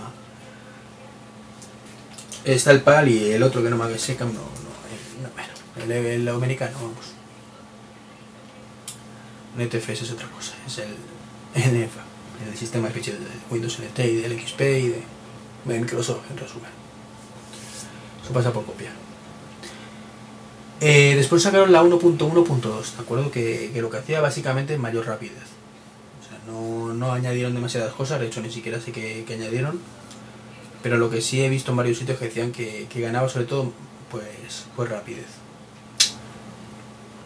Está 2.45 2.71
el 2.71 2.81
PAL 2.81 3.09
y 3.09 3.33
el 3.33 3.43
otro 3.43 3.63
que 3.63 3.69
no 3.69 3.77
me 3.77 3.99
seca, 3.99 4.25
no, 4.25 4.33
no, 4.33 4.39
no, 4.39 5.83
el, 5.85 5.93
el 5.93 6.29
americano, 6.29 6.73
vamos. 6.77 7.15
NTFS 9.59 10.03
es 10.03 10.13
otra 10.13 10.29
cosa, 10.29 10.55
es 10.67 10.79
el 10.79 10.95
NFA, 11.55 12.05
el 12.51 12.57
sistema 12.57 12.89
de 12.89 13.01
de 13.01 13.19
Windows 13.51 13.79
NT 13.79 13.99
y 13.99 14.17
del 14.17 14.41
XP 14.41 14.61
y 14.61 14.89
de 14.89 15.03
Microsoft, 15.67 16.31
en 16.31 16.39
resumen. 16.39 16.80
Eso 18.31 18.39
pasa 18.39 18.53
por 18.53 18.65
copiar. 18.65 18.93
Eh, 20.81 21.15
después 21.17 21.43
sacaron 21.43 21.73
la 21.73 21.83
1.1.2, 21.83 22.95
¿de 22.95 23.03
acuerdo? 23.03 23.33
Que, 23.33 23.73
lo 23.75 23.91
que 23.91 23.97
hacía 23.97 24.21
básicamente 24.21 24.75
es 24.75 24.79
mayor 24.79 25.07
rapidez. 25.07 25.49
No, 26.47 27.13
añadieron 27.13 27.55
demasiadas 27.55 27.93
cosas, 27.93 28.21
de 28.21 28.29
hecho 28.29 28.41
ni 28.41 28.53
siquiera 28.53 28.81
sé 28.81 28.93
qué, 28.93 29.25
añadieron. 29.29 29.81
Pero 30.81 30.97
lo 30.97 31.11
que 31.11 31.23
sí 31.23 31.43
he 31.43 31.49
visto 31.49 31.73
en 31.73 31.79
varios 31.79 31.99
sitios 31.99 32.21
que 32.21 32.27
decían 32.27 32.53
que, 32.53 32.87
ganaba 32.95 33.29
sobre 33.29 33.47
todo 33.47 33.73
pues, 34.13 34.67
pues 34.77 34.89
rapidez. 34.89 35.27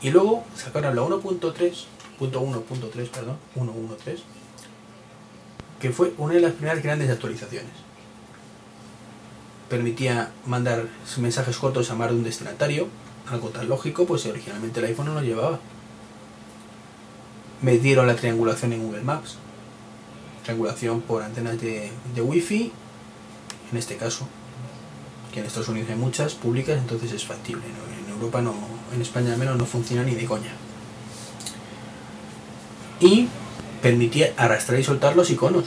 Y 0.00 0.08
luego 0.08 0.44
sacaron 0.56 0.96
la 0.96 1.02
1.3 1.02 1.84
punto 2.18 2.42
1.3, 2.42 3.08
perdón, 3.10 3.36
1.1.3, 3.56 4.20
que 5.80 5.90
fue 5.90 6.14
una 6.16 6.32
de 6.32 6.40
las 6.40 6.52
primeras 6.52 6.82
grandes 6.82 7.10
actualizaciones. 7.10 7.83
Permitía 9.74 10.30
mandar 10.46 10.86
mensajes 11.18 11.56
cortos 11.56 11.90
a 11.90 11.96
más 11.96 12.08
de 12.08 12.14
un 12.14 12.22
destinatario, 12.22 12.86
algo 13.28 13.48
tan 13.48 13.68
lógico, 13.68 14.06
pues 14.06 14.24
originalmente 14.24 14.78
el 14.78 14.86
iPhone 14.86 15.06
no 15.06 15.14
lo 15.14 15.20
llevaba. 15.20 15.58
Metieron 17.60 18.06
la 18.06 18.14
triangulación 18.14 18.72
en 18.72 18.84
Google 18.84 19.02
Maps, 19.02 19.34
triangulación 20.44 21.00
por 21.00 21.24
antenas 21.24 21.60
de, 21.60 21.90
de 22.14 22.22
Wi-Fi, 22.22 22.70
en 23.72 23.76
este 23.76 23.96
caso, 23.96 24.28
que 25.32 25.40
en 25.40 25.46
Estados 25.46 25.66
Unidos 25.70 25.90
hay 25.90 25.96
muchas 25.96 26.34
públicas, 26.34 26.78
entonces 26.78 27.10
es 27.10 27.24
factible. 27.24 27.64
En 28.06 28.12
Europa 28.12 28.40
no, 28.42 28.54
en 28.94 29.02
España 29.02 29.32
al 29.32 29.38
menos 29.38 29.58
no 29.58 29.66
funciona 29.66 30.04
ni 30.04 30.14
de 30.14 30.24
coña 30.24 30.52
y 33.00 33.28
permitía 33.82 34.34
arrastrar 34.36 34.78
y 34.78 34.84
soltar 34.84 35.16
los 35.16 35.30
iconos. 35.30 35.64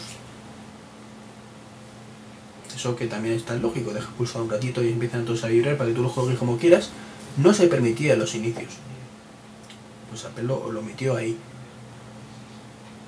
Eso 2.78 2.96
que 2.96 3.08
también 3.08 3.34
es 3.34 3.44
tan 3.44 3.60
lógico, 3.60 3.92
deja 3.92 4.08
pulsar 4.12 4.44
un 4.44 4.52
ratito 4.52 4.84
y 4.84 4.90
empiezan 4.90 5.26
todos 5.26 5.44
a 5.44 5.48
vibrar 5.48 5.78
para 5.78 5.90
que 5.90 5.96
tú 5.96 6.04
lo 6.04 6.10
juegues 6.10 6.38
como 6.38 6.60
quieras, 6.60 6.92
no 7.38 7.52
se 7.52 7.66
permitía 7.66 8.14
en 8.14 8.20
los 8.20 8.36
inicios. 8.36 8.74
Pues 10.12 10.24
Apple 10.26 10.44
lo, 10.44 10.72
lo 10.72 10.84
metió 10.84 11.16
ahí. 11.16 11.36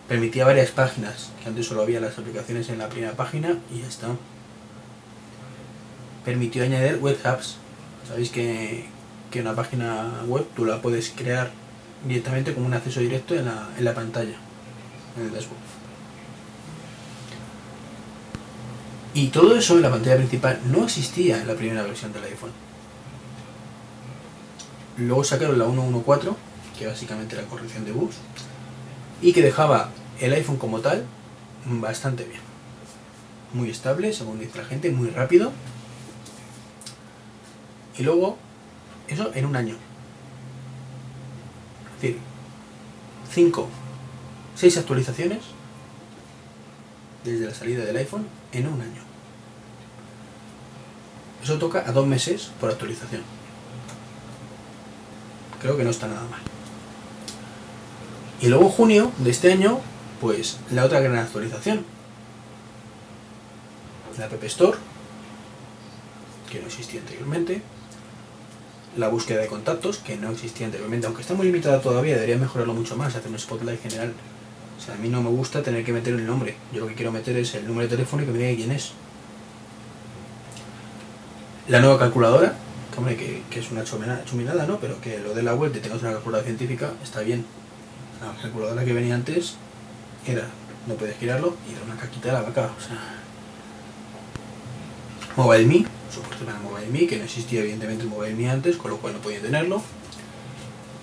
Permitía 0.07 0.43
varias 0.43 0.71
páginas, 0.71 1.29
que 1.39 1.49
antes 1.49 1.67
solo 1.67 1.83
había 1.83 1.99
las 1.99 2.17
aplicaciones 2.17 2.67
en 2.69 2.79
la 2.79 2.89
primera 2.89 3.13
página 3.13 3.59
y 3.71 3.81
ya 3.81 3.87
está. 3.87 4.07
Permitió 6.25 6.63
añadir 6.63 6.97
web 6.97 7.19
hubs. 7.23 7.57
Sabéis 8.07 8.31
que, 8.31 8.87
que 9.29 9.41
una 9.41 9.55
página 9.55 10.23
web 10.25 10.47
tú 10.55 10.65
la 10.65 10.81
puedes 10.81 11.11
crear 11.11 11.51
directamente 12.07 12.55
como 12.55 12.65
un 12.65 12.73
acceso 12.73 13.01
directo 13.01 13.35
en 13.35 13.45
la, 13.45 13.69
en 13.77 13.85
la 13.85 13.93
pantalla, 13.93 14.35
en 15.15 15.25
el 15.25 15.31
dashboard. 15.31 15.68
Y 19.13 19.27
todo 19.27 19.55
eso 19.55 19.75
en 19.75 19.81
la 19.81 19.89
pantalla 19.89 20.17
principal 20.17 20.59
no 20.65 20.83
existía 20.83 21.41
en 21.41 21.47
la 21.47 21.55
primera 21.55 21.83
versión 21.83 22.13
del 22.13 22.23
iPhone. 22.25 22.51
Luego 24.97 25.23
sacaron 25.23 25.57
la 25.57 25.65
1.1.4, 25.65 26.35
que 26.77 26.87
básicamente 26.87 27.35
era 27.35 27.47
corrección 27.47 27.85
de 27.85 27.91
bugs, 27.91 28.17
y 29.21 29.33
que 29.33 29.41
dejaba 29.41 29.89
el 30.19 30.33
iPhone 30.33 30.57
como 30.57 30.79
tal 30.79 31.05
bastante 31.65 32.23
bien. 32.25 32.41
Muy 33.53 33.69
estable, 33.69 34.13
según 34.13 34.39
dice 34.39 34.59
la 34.59 34.65
gente, 34.65 34.91
muy 34.91 35.09
rápido. 35.09 35.51
Y 37.97 38.03
luego, 38.03 38.37
eso 39.07 39.31
en 39.33 39.45
un 39.45 39.55
año. 39.55 39.75
Es 41.95 42.01
decir, 42.01 42.19
5, 43.33 43.67
6 44.55 44.77
actualizaciones 44.77 45.39
desde 47.23 47.45
la 47.45 47.53
salida 47.53 47.85
del 47.85 47.97
iPhone 47.97 48.27
en 48.51 48.67
un 48.67 48.81
año. 48.81 49.01
Eso 51.43 51.57
toca 51.57 51.83
a 51.87 51.91
dos 51.91 52.05
meses 52.05 52.51
por 52.59 52.69
actualización. 52.69 53.21
Creo 55.61 55.77
que 55.77 55.83
no 55.83 55.89
está 55.89 56.07
nada 56.07 56.23
mal. 56.29 56.41
Y 58.41 58.47
luego 58.47 58.69
junio 58.69 59.11
de 59.17 59.31
este 59.31 59.51
año, 59.51 59.79
pues 60.21 60.57
la 60.71 60.85
otra 60.85 60.99
gran 61.01 61.17
actualización. 61.17 61.85
La 64.17 64.25
App 64.25 64.43
Store, 64.43 64.77
que 66.51 66.59
no 66.59 66.67
existía 66.67 66.99
anteriormente. 66.99 67.61
La 68.97 69.07
búsqueda 69.07 69.39
de 69.39 69.47
contactos, 69.47 69.99
que 69.99 70.17
no 70.17 70.31
existía 70.31 70.65
anteriormente, 70.65 71.07
aunque 71.07 71.21
está 71.21 71.33
muy 71.33 71.45
limitada 71.45 71.79
todavía, 71.81 72.15
debería 72.15 72.37
mejorarlo 72.37 72.73
mucho 72.73 72.97
más, 72.97 73.15
hacer 73.15 73.31
un 73.31 73.39
spotlight 73.39 73.81
general. 73.81 74.13
O 74.79 74.81
sea, 74.81 74.95
a 74.95 74.97
mí 74.97 75.09
no 75.09 75.21
me 75.21 75.29
gusta 75.29 75.61
tener 75.61 75.83
que 75.83 75.91
meter 75.91 76.13
el 76.13 76.25
nombre. 76.25 76.55
Yo 76.73 76.79
lo 76.79 76.87
que 76.87 76.95
quiero 76.95 77.11
meter 77.11 77.35
es 77.35 77.53
el 77.55 77.67
número 77.67 77.89
de 77.89 77.97
teléfono 77.97 78.23
y 78.23 78.25
que 78.25 78.31
me 78.31 78.37
diga 78.37 78.55
quién 78.55 78.71
es. 78.71 78.93
La 81.67 81.81
nueva 81.81 81.99
calculadora, 81.99 82.55
que, 82.91 82.97
hombre, 82.97 83.17
que, 83.17 83.59
es 83.59 83.71
una 83.71 83.83
chuminada, 83.83 84.65
¿no? 84.65 84.79
Pero 84.79 85.01
que 85.01 85.19
lo 85.19 85.33
de 85.33 85.43
la 85.43 85.53
web 85.53 85.73
de 85.73 85.81
tengas 85.81 86.01
una 86.01 86.13
calculadora 86.13 86.45
científica 86.45 86.93
está 87.03 87.19
bien. 87.19 87.45
La 88.21 88.41
calculadora 88.41 88.85
que 88.85 88.93
venía 88.93 89.15
antes 89.15 89.55
era, 90.25 90.47
no 90.87 90.95
puedes 90.95 91.17
girarlo 91.17 91.55
y 91.69 91.73
era 91.73 91.83
una 91.83 91.97
caquita 91.97 92.29
de 92.29 92.33
la 92.33 92.41
vaca. 92.41 92.71
O 92.77 92.81
sea, 92.81 93.19
MobileMe, 95.35 95.85
soporte 96.13 96.45
para 96.45 96.59
MobileMe, 96.59 97.05
que 97.05 97.17
no 97.17 97.25
existía 97.25 97.59
evidentemente 97.59 98.05
MobileMe 98.05 98.49
antes, 98.49 98.77
con 98.77 98.91
lo 98.91 98.97
cual 98.97 99.13
no 99.13 99.19
podía 99.19 99.41
tenerlo. 99.41 99.81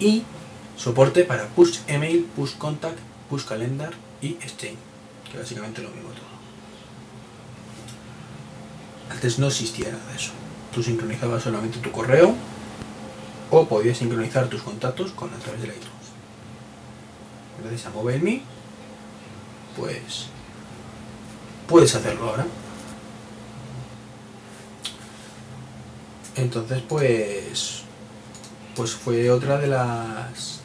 Y 0.01 0.25
soporte 0.77 1.25
para 1.25 1.47
Push 1.49 1.81
Email, 1.87 2.27
Push 2.35 2.57
Contact, 2.57 2.99
Push 3.29 3.45
Calendar 3.45 3.93
y 4.21 4.35
Exchange, 4.35 4.79
que 5.31 5.39
básicamente 5.39 5.83
lo 5.83 5.91
mismo 5.91 6.11
todo. 6.11 6.37
Antes 9.11 9.39
no 9.39 9.47
existía 9.49 9.91
nada 9.91 10.05
de 10.11 10.17
eso. 10.17 10.33
Tú 10.75 10.83
sincronizabas 10.83 11.43
solamente 11.43 11.79
tu 11.79 11.91
correo 11.91 12.35
o 13.51 13.67
podías 13.67 13.99
sincronizar 13.99 14.49
tus 14.49 14.63
contactos 14.63 15.13
con 15.13 15.33
a 15.33 15.37
través 15.39 15.61
del 15.63 15.71
iTunes. 15.71 15.93
Gracias 17.63 17.87
a 17.87 17.91
MobileMe, 17.91 18.43
pues 19.77 20.27
puedes 21.67 21.95
hacerlo 21.95 22.29
ahora. 22.29 22.47
Entonces, 26.37 26.83
pues, 26.87 27.83
pues 28.75 28.95
fue 28.95 29.31
otra 29.31 29.59
de 29.59 29.69
las 29.69 30.56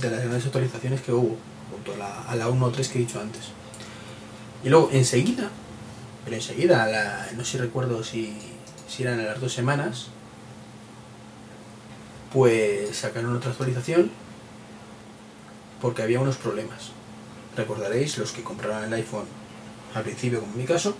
de 0.00 0.10
las 0.10 0.20
grandes 0.20 0.44
actualizaciones 0.46 1.00
que 1.00 1.12
hubo, 1.12 1.36
junto 1.70 1.94
a 1.94 1.96
la, 1.96 2.22
a 2.22 2.36
la 2.36 2.48
1.3 2.48 2.88
que 2.88 2.98
he 2.98 3.02
dicho 3.02 3.20
antes. 3.20 3.42
Y 4.62 4.68
luego, 4.68 4.90
enseguida, 4.92 5.50
pero 6.24 6.36
enseguida, 6.36 6.86
la- 6.86 7.26
no 7.36 7.44
sé 7.44 7.52
si 7.52 7.58
recuerdo 7.58 8.02
si, 8.02 8.36
si 8.88 9.02
eran 9.02 9.20
a 9.20 9.24
las 9.24 9.40
dos 9.40 9.52
semanas, 9.52 10.06
pues 12.32 12.96
sacaron 12.96 13.36
otra 13.36 13.50
actualización 13.50 14.10
porque 15.80 16.02
había 16.02 16.20
unos 16.20 16.36
problemas. 16.36 16.90
Recordaréis 17.56 18.18
los 18.18 18.32
que 18.32 18.42
compraron 18.42 18.84
el 18.84 18.92
iPhone 18.94 19.26
al 19.94 20.02
principio, 20.02 20.40
como 20.40 20.52
en 20.52 20.58
mi 20.58 20.64
caso, 20.64 20.96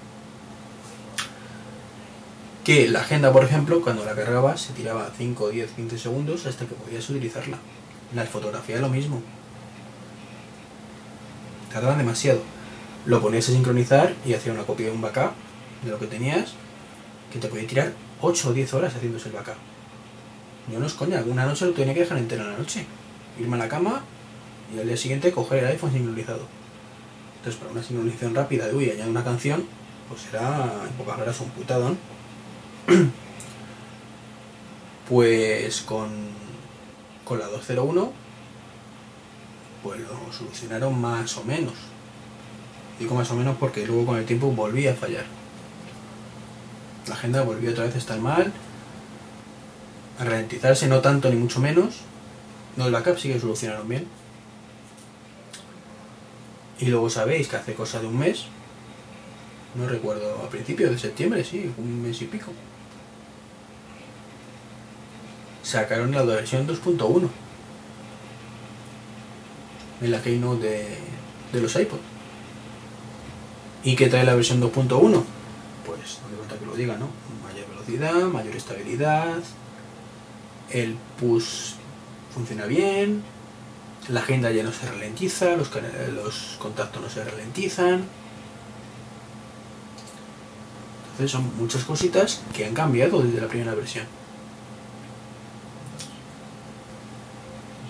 que 2.63 2.89
la 2.89 3.01
agenda, 3.01 3.33
por 3.33 3.45
ejemplo, 3.45 3.83
cuando 3.83 4.05
la 4.05 4.15
cargabas 4.15 4.61
se 4.63 4.73
tiraba 4.73 5.11
5, 5.17 5.49
10, 5.51 5.73
15 5.73 5.99
segundos 5.99 6.47
hasta 6.47 6.67
que 6.67 6.75
podías 6.75 7.09
utilizarla. 7.11 7.59
La 8.13 8.25
fotografía 8.25 8.79
lo 8.79 8.89
mismo. 8.89 9.23
Tardaban 11.73 11.99
demasiado. 11.99 12.41
Lo 13.07 13.21
ponías 13.21 13.49
a 13.49 13.53
sincronizar 13.53 14.15
y 14.25 14.35
hacía 14.35 14.53
una 14.53 14.65
copia 14.65 14.87
de 14.87 14.93
un 14.93 15.01
backup 15.01 15.33
de 15.83 15.91
lo 15.91 15.99
que 15.99 16.07
tenías 16.07 16.53
que 17.33 17.39
te 17.39 17.49
podía 17.49 17.67
tirar 17.67 17.93
8 18.21 18.51
o 18.51 18.53
10 18.53 18.75
horas 18.75 18.95
haciéndose 18.95 19.29
el 19.29 19.35
backup. 19.35 19.57
Yo 20.73 20.79
no 20.79 20.87
es 20.87 20.95
coña, 20.95 21.19
alguna 21.19 21.45
noche 21.45 21.67
lo 21.67 21.73
tenía 21.73 21.93
que 21.93 22.01
dejar 22.01 22.19
entero 22.19 22.43
en 22.45 22.53
la 22.53 22.59
noche. 22.59 22.87
Irme 23.39 23.57
a 23.57 23.59
la 23.59 23.69
cama 23.69 24.03
y 24.75 24.79
al 24.79 24.87
día 24.87 24.97
siguiente 24.97 25.33
coger 25.33 25.65
el 25.65 25.71
iPhone 25.71 25.93
sincronizado. 25.93 26.47
Entonces, 27.37 27.61
para 27.61 27.73
una 27.73 27.83
sincronización 27.83 28.35
rápida 28.35 28.69
de 28.69 28.75
uy, 28.75 28.91
añade 28.91 29.11
una 29.11 29.25
canción, 29.25 29.67
pues 30.09 30.23
era 30.33 30.87
en 30.89 30.95
pocas 30.97 31.21
horas 31.21 31.41
un 31.41 31.51
putadón. 31.51 31.99
Pues 35.07 35.83
con, 35.83 36.09
con 37.25 37.39
la 37.39 37.47
201, 37.47 38.13
pues 39.83 40.01
lo 40.01 40.33
solucionaron 40.33 41.01
más 41.01 41.37
o 41.37 41.45
menos. 41.45 41.75
Digo 42.99 43.15
más 43.15 43.31
o 43.31 43.35
menos 43.35 43.57
porque 43.59 43.87
luego 43.87 44.07
con 44.07 44.19
el 44.19 44.25
tiempo 44.25 44.51
volvía 44.51 44.93
a 44.93 44.95
fallar. 44.95 45.25
La 47.09 47.15
agenda 47.15 47.43
volvió 47.43 47.71
otra 47.71 47.85
vez 47.85 47.95
a 47.95 47.99
estar 47.99 48.19
mal, 48.19 48.53
a 50.19 50.25
ralentizarse, 50.25 50.87
no 50.87 51.01
tanto 51.01 51.29
ni 51.29 51.37
mucho 51.37 51.61
menos. 51.61 51.97
No, 52.77 52.87
el 52.87 52.93
backup 52.93 53.19
sí 53.19 53.29
que 53.29 53.41
solucionaron 53.41 53.89
bien. 53.89 54.07
Y 56.81 56.87
luego 56.87 57.09
sabéis 57.11 57.49
que 57.49 57.57
hace 57.57 57.75
cosa 57.75 58.01
de 58.01 58.07
un 58.07 58.19
mes, 58.19 58.47
no 59.75 59.87
recuerdo, 59.87 60.43
a 60.45 60.49
principios 60.49 60.91
de 60.91 60.99
septiembre, 60.99 61.45
sí, 61.45 61.73
un 61.79 62.03
mes 62.03 62.21
y 62.23 62.27
pico. 62.27 62.53
Sacaron 65.65 66.13
la 66.13 66.23
versión 66.23 66.69
2.1 66.69 67.29
en 70.03 70.11
la 70.11 70.23
keynote 70.23 70.63
de, 70.65 70.99
de 71.53 71.61
los 71.61 71.75
iPod. 71.75 71.99
¿Y 73.83 73.97
qué 73.97 74.09
trae 74.09 74.25
la 74.25 74.35
versión 74.35 74.61
2.1? 74.61 74.89
Pues 75.87 76.21
no 76.23 76.29
me 76.31 76.37
falta 76.39 76.59
que 76.59 76.67
lo 76.67 76.77
diga, 76.77 76.97
¿no? 76.97 77.09
Mayor 77.43 77.69
velocidad, 77.71 78.29
mayor 78.29 78.55
estabilidad, 78.55 79.39
el 80.71 80.97
push 81.19 81.73
funciona 82.33 82.67
bien, 82.67 83.23
la 84.09 84.21
agenda 84.21 84.51
ya 84.51 84.63
no 84.63 84.73
se 84.73 84.87
ralentiza, 84.87 85.57
los, 85.57 85.71
los 86.15 86.57
contactos 86.59 87.03
no 87.03 87.09
se 87.09 87.25
ralentizan. 87.25 88.05
Entonces 91.13 91.31
son 91.31 91.57
muchas 91.57 91.85
cositas 91.85 92.43
que 92.55 92.67
han 92.67 92.75
cambiado 92.75 93.23
desde 93.23 93.41
la 93.41 93.49
primera 93.49 93.75
versión. 93.75 94.07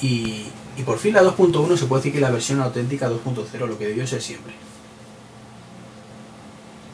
Y, 0.05 0.83
por 0.85 0.99
fin 0.99 1.15
la 1.15 1.23
2.1 1.23 1.79
se 1.79 1.87
puede 1.87 2.01
decir 2.01 2.13
que 2.13 2.21
la 2.21 2.31
versión 2.31 2.61
auténtica 2.61 3.09
2.0, 3.09 3.67
lo 3.67 3.79
que 3.79 3.87
debió 3.87 4.07
ser 4.07 4.21
siempre. 4.21 4.53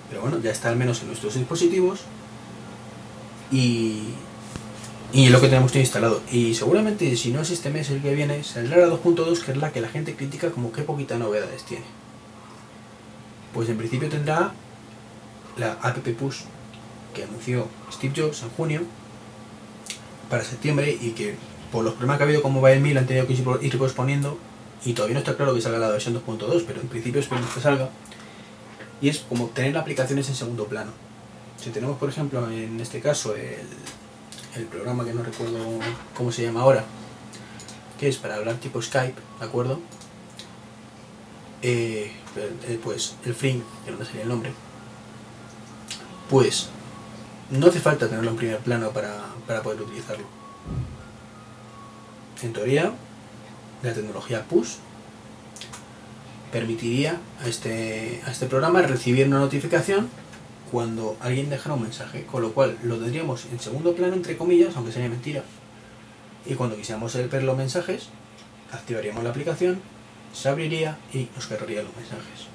Pero 0.09 0.21
bueno, 0.21 0.39
ya 0.39 0.53
está 0.53 0.69
al 0.69 0.77
menos 0.77 1.01
en 1.01 1.09
nuestros 1.09 1.35
dispositivos 1.35 2.03
y, 3.51 4.11
y 5.13 5.27
es 5.27 5.33
lo 5.33 5.41
que 5.41 5.49
tenemos 5.49 5.75
instalado. 5.75 6.23
Y 6.31 6.55
seguramente 6.55 7.17
si 7.17 7.33
no 7.33 7.41
es 7.41 7.51
este 7.51 7.71
mes 7.71 7.91
el 7.91 8.01
que 8.01 8.15
viene, 8.15 8.45
saldrá 8.45 8.77
la 8.77 8.87
2.2 8.87 9.41
que 9.41 9.53
es 9.53 9.57
la 9.57 9.73
que 9.73 9.81
la 9.81 9.89
gente 9.89 10.15
critica 10.15 10.53
como 10.53 10.71
que 10.71 10.83
poquita 10.83 11.19
novedades 11.19 11.65
tiene. 11.65 11.87
Pues 13.53 13.69
en 13.69 13.77
principio 13.77 14.09
tendrá 14.09 14.53
la 15.57 15.73
app 15.83 15.99
push 16.17 16.43
que 17.13 17.25
anunció 17.25 17.67
Steve 17.93 18.15
Jobs 18.17 18.45
en 18.45 18.51
junio 18.51 18.83
para 20.29 20.45
septiembre 20.45 20.97
y 21.01 21.11
que 21.11 21.35
por 21.73 21.85
los 21.85 21.95
problemas 21.95 22.19
que 22.19 22.25
ha 22.25 22.27
habido 22.27 22.43
con 22.43 22.53
MobileMe 22.53 22.95
la 22.95 23.01
han 23.01 23.07
tenido 23.07 23.27
que 23.27 23.33
ir 23.33 23.79
posponiendo 23.79 24.39
y 24.85 24.95
todavía 24.95 25.15
no 25.15 25.21
está 25.21 25.37
claro 25.37 25.55
que 25.55 25.61
salga 25.61 25.79
la 25.79 25.89
versión 25.89 26.15
2.2, 26.15 26.65
pero 26.67 26.81
en 26.81 26.89
principio 26.89 27.21
esperemos 27.21 27.51
que 27.53 27.61
salga. 27.61 27.91
Y 29.01 29.09
es 29.09 29.19
como 29.19 29.47
tener 29.47 29.77
aplicaciones 29.77 30.29
en 30.29 30.35
segundo 30.35 30.67
plano. 30.67 30.93
Si 31.57 31.71
tenemos, 31.71 31.99
por 31.99 32.09
ejemplo, 32.09 32.51
en 32.51 32.81
este 32.81 33.01
caso 33.01 33.35
el, 33.35 33.67
el 34.57 34.65
programa 34.65 35.05
que 35.05 35.13
no 35.13 35.23
recuerdo 35.23 35.59
cómo 36.17 36.33
se 36.33 36.43
llama 36.43 36.63
ahora, 36.63 36.85
que 37.99 38.09
es 38.09 38.17
para 38.17 38.37
hablar 38.37 38.57
tipo 38.57 38.81
Skype, 38.81 39.21
¿de 39.39 39.45
acuerdo? 39.45 39.81
Eh, 41.63 42.11
eh, 42.37 42.81
pues 42.83 43.17
el 43.27 43.35
Fring, 43.35 43.63
que 43.85 43.91
no 43.91 43.99
me 43.99 44.05
salía 44.05 44.23
el 44.23 44.29
nombre, 44.29 44.53
pues 46.31 46.71
no 47.51 47.67
hace 47.67 47.81
falta 47.81 48.09
tenerlo 48.09 48.31
en 48.31 48.37
primer 48.37 48.59
plano 48.59 48.91
para, 48.91 49.21
para 49.47 49.63
poder 49.63 49.83
utilizarlo. 49.83 50.40
En 52.43 52.53
teoría, 52.53 52.93
la 53.83 53.93
tecnología 53.93 54.45
push 54.45 54.77
permitiría 56.53 57.19
a 57.43 57.49
este, 57.49 58.21
a 58.27 58.31
este 58.31 58.47
programa 58.47 58.83
recibir 58.83 59.27
una 59.27 59.39
notificación 59.39 60.09
cuando 60.71 61.17
alguien 61.21 61.51
dejara 61.51 61.75
un 61.75 61.83
mensaje, 61.83 62.25
con 62.25 62.43
lo 62.43 62.53
cual 62.53 62.79
lo 62.83 62.97
tendríamos 62.97 63.47
en 63.53 63.61
segundo 63.61 63.95
plano, 63.95 64.15
entre 64.15 64.37
comillas, 64.37 64.77
aunque 64.77 64.93
sería 64.93 65.09
mentira. 65.09 65.43
Y 66.47 66.55
cuando 66.55 66.77
quisiéramos 66.77 67.15
ver 67.15 67.43
los 67.43 67.57
mensajes, 67.57 68.09
activaríamos 68.73 69.23
la 69.23 69.31
aplicación, 69.31 69.81
se 70.33 70.49
abriría 70.49 70.97
y 71.13 71.29
nos 71.35 71.47
cargaría 71.47 71.83
los 71.83 71.95
mensajes. 71.97 72.47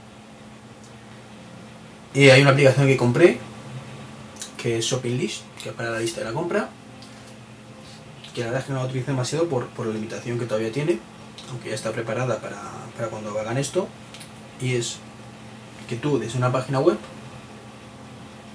Y 2.14 2.30
hay 2.30 2.42
una 2.42 2.52
aplicación 2.52 2.88
que 2.88 2.98
compré, 2.98 3.38
que 4.58 4.78
es 4.78 4.86
Shopping 4.86 5.18
List, 5.18 5.42
que 5.62 5.70
es 5.70 5.76
para 5.76 5.92
la 5.92 6.00
lista 6.00 6.22
de 6.22 6.26
la 6.28 6.34
compra, 6.34 6.70
que 8.36 8.42
la 8.42 8.48
verdad 8.48 8.62
es 8.62 8.68
que 8.68 8.74
no 8.74 8.80
la 8.80 8.86
utilizo 8.86 9.08
demasiado 9.08 9.48
por, 9.48 9.68
por 9.70 9.88
la 9.88 9.94
limitación 9.94 10.38
que 10.38 10.46
todavía 10.46 10.72
tiene, 10.72 11.00
aunque 11.50 11.70
ya 11.70 11.76
está 11.76 11.92
preparada 11.92 12.40
para, 12.40 12.62
para 12.96 13.08
cuando 13.08 13.40
hagan 13.40 13.58
esto, 13.58 13.88
y 14.62 14.76
es 14.76 14.98
que 15.88 15.96
tú 15.96 16.20
desde 16.20 16.38
una 16.38 16.52
página 16.52 16.80
web 16.80 16.98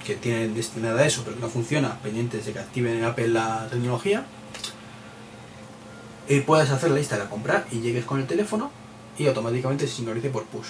que 0.05 0.15
tiene 0.15 0.49
destinada 0.49 1.01
a 1.01 1.05
eso, 1.05 1.23
pero 1.23 1.35
que 1.35 1.41
no 1.41 1.49
funciona, 1.49 1.97
pendientes 2.01 2.45
de 2.45 2.53
que 2.53 2.59
activen 2.59 2.97
en 2.97 3.05
Apple 3.05 3.29
la 3.29 3.67
tecnología, 3.69 4.25
y 6.27 6.41
puedes 6.41 6.69
hacer 6.69 6.91
la 6.91 6.97
lista 6.97 7.17
de 7.17 7.23
la 7.23 7.29
compra 7.29 7.65
y 7.71 7.81
llegues 7.81 8.05
con 8.05 8.19
el 8.19 8.27
teléfono 8.27 8.71
y 9.17 9.27
automáticamente 9.27 9.87
se 9.87 9.95
sincronice 9.95 10.29
por 10.29 10.45
push. 10.45 10.67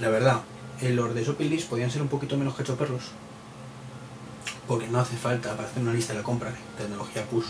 La 0.00 0.08
verdad, 0.08 0.40
los 0.82 1.14
de 1.14 1.24
Shopping 1.24 1.48
List 1.48 1.68
podían 1.68 1.90
ser 1.90 2.02
un 2.02 2.08
poquito 2.08 2.36
menos 2.36 2.54
cachoperros, 2.54 3.02
porque 4.66 4.88
no 4.88 4.98
hace 4.98 5.16
falta 5.16 5.56
para 5.56 5.68
hacer 5.68 5.82
una 5.82 5.92
lista 5.92 6.12
de 6.12 6.18
la 6.18 6.24
compra 6.24 6.52
tecnología 6.76 7.24
push. 7.26 7.46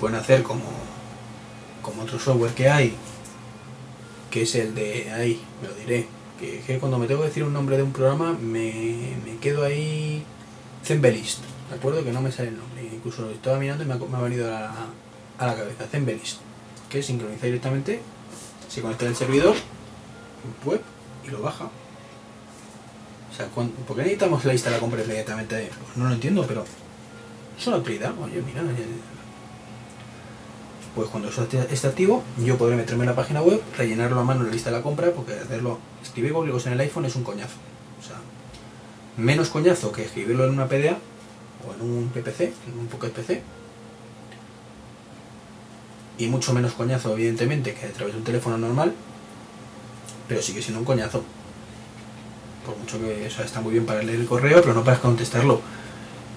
Pueden 0.00 0.16
hacer 0.18 0.42
como, 0.42 0.62
como 1.82 2.02
otro 2.02 2.18
software 2.18 2.52
que 2.54 2.68
hay, 2.68 2.94
que 4.30 4.42
es 4.42 4.54
el 4.56 4.74
de 4.74 5.10
ahí, 5.12 5.40
me 5.60 5.68
lo 5.68 5.74
diré, 5.74 6.06
que, 6.40 6.60
que 6.60 6.78
cuando 6.78 6.98
me 6.98 7.06
tengo 7.06 7.20
que 7.22 7.28
decir 7.28 7.44
un 7.44 7.52
nombre 7.52 7.76
de 7.76 7.82
un 7.84 7.92
programa 7.92 8.32
me, 8.32 9.14
me 9.24 9.36
quedo 9.40 9.64
ahí 9.64 10.24
Zenbelist, 10.84 11.38
¿de 11.70 11.76
acuerdo? 11.76 12.02
Que 12.04 12.10
no 12.12 12.20
me 12.20 12.32
sale 12.32 12.48
el 12.48 12.58
nombre, 12.58 12.82
incluso 12.92 13.22
lo 13.22 13.30
estaba 13.30 13.58
mirando 13.58 13.84
y 13.84 13.86
me 13.86 13.94
ha, 13.94 13.98
me 13.98 14.16
ha 14.16 14.20
venido 14.20 14.48
a 14.48 14.60
la, 14.60 14.74
a 15.38 15.46
la 15.46 15.54
cabeza, 15.54 15.86
Zenbelist, 15.86 16.38
que 16.88 17.02
sincroniza 17.02 17.46
directamente, 17.46 18.00
se 18.68 18.80
conecta 18.82 19.06
al 19.06 19.14
servidor 19.14 19.54
web 20.64 20.80
y 21.26 21.30
lo 21.30 21.40
baja. 21.42 21.66
O 23.30 23.34
sea, 23.36 23.46
¿cuán- 23.46 23.70
¿por 23.70 23.96
qué 23.96 24.02
necesitamos 24.02 24.44
la 24.44 24.52
lista 24.52 24.68
de 24.70 24.76
la 24.76 24.80
compra 24.80 25.02
inmediatamente? 25.02 25.70
Pues 25.84 25.96
no 25.96 26.06
lo 26.08 26.14
entiendo, 26.14 26.44
pero 26.46 26.64
es 27.58 27.66
una 27.66 27.76
utilidad. 27.78 28.12
Oye, 28.20 28.42
mira, 28.44 28.60
el- 28.60 29.00
pues 30.94 31.08
cuando 31.08 31.30
eso 31.30 31.46
esté 31.70 31.86
activo, 31.86 32.22
yo 32.44 32.58
podré 32.58 32.76
meterme 32.76 33.04
en 33.04 33.10
la 33.10 33.16
página 33.16 33.40
web, 33.40 33.62
rellenarlo 33.78 34.20
a 34.20 34.24
mano 34.24 34.40
en 34.40 34.48
la 34.48 34.52
lista 34.52 34.70
de 34.70 34.76
la 34.76 34.82
compra, 34.82 35.10
porque 35.12 35.32
hacerlo, 35.32 35.78
escribir 36.02 36.32
códigos 36.32 36.66
en 36.66 36.74
el 36.74 36.80
iPhone 36.80 37.06
es 37.06 37.16
un 37.16 37.24
coñazo. 37.24 37.56
O 37.98 38.06
sea, 38.06 38.16
menos 39.16 39.48
coñazo 39.48 39.90
que 39.90 40.04
escribirlo 40.04 40.44
en 40.44 40.50
una 40.50 40.68
PDA 40.68 40.98
o 41.66 41.74
en 41.74 41.80
un 41.80 42.08
PPC, 42.10 42.40
en 42.40 42.78
un 42.78 42.86
Pocket 42.88 43.10
PC. 43.10 43.42
Y 46.18 46.26
mucho 46.26 46.52
menos 46.52 46.72
coñazo, 46.72 47.14
evidentemente, 47.14 47.74
que 47.74 47.86
a 47.86 47.92
través 47.92 48.12
de 48.12 48.18
un 48.18 48.24
teléfono 48.24 48.58
normal, 48.58 48.92
pero 50.28 50.42
sigue 50.42 50.60
siendo 50.60 50.80
un 50.80 50.84
coñazo. 50.84 51.22
Por 52.66 52.76
mucho 52.76 53.00
que 53.00 53.26
o 53.26 53.30
sea, 53.30 53.46
está 53.46 53.62
muy 53.62 53.72
bien 53.72 53.86
para 53.86 54.02
leer 54.02 54.20
el 54.20 54.26
correo, 54.26 54.60
pero 54.60 54.74
no 54.74 54.84
para 54.84 54.98
contestarlo. 55.00 55.62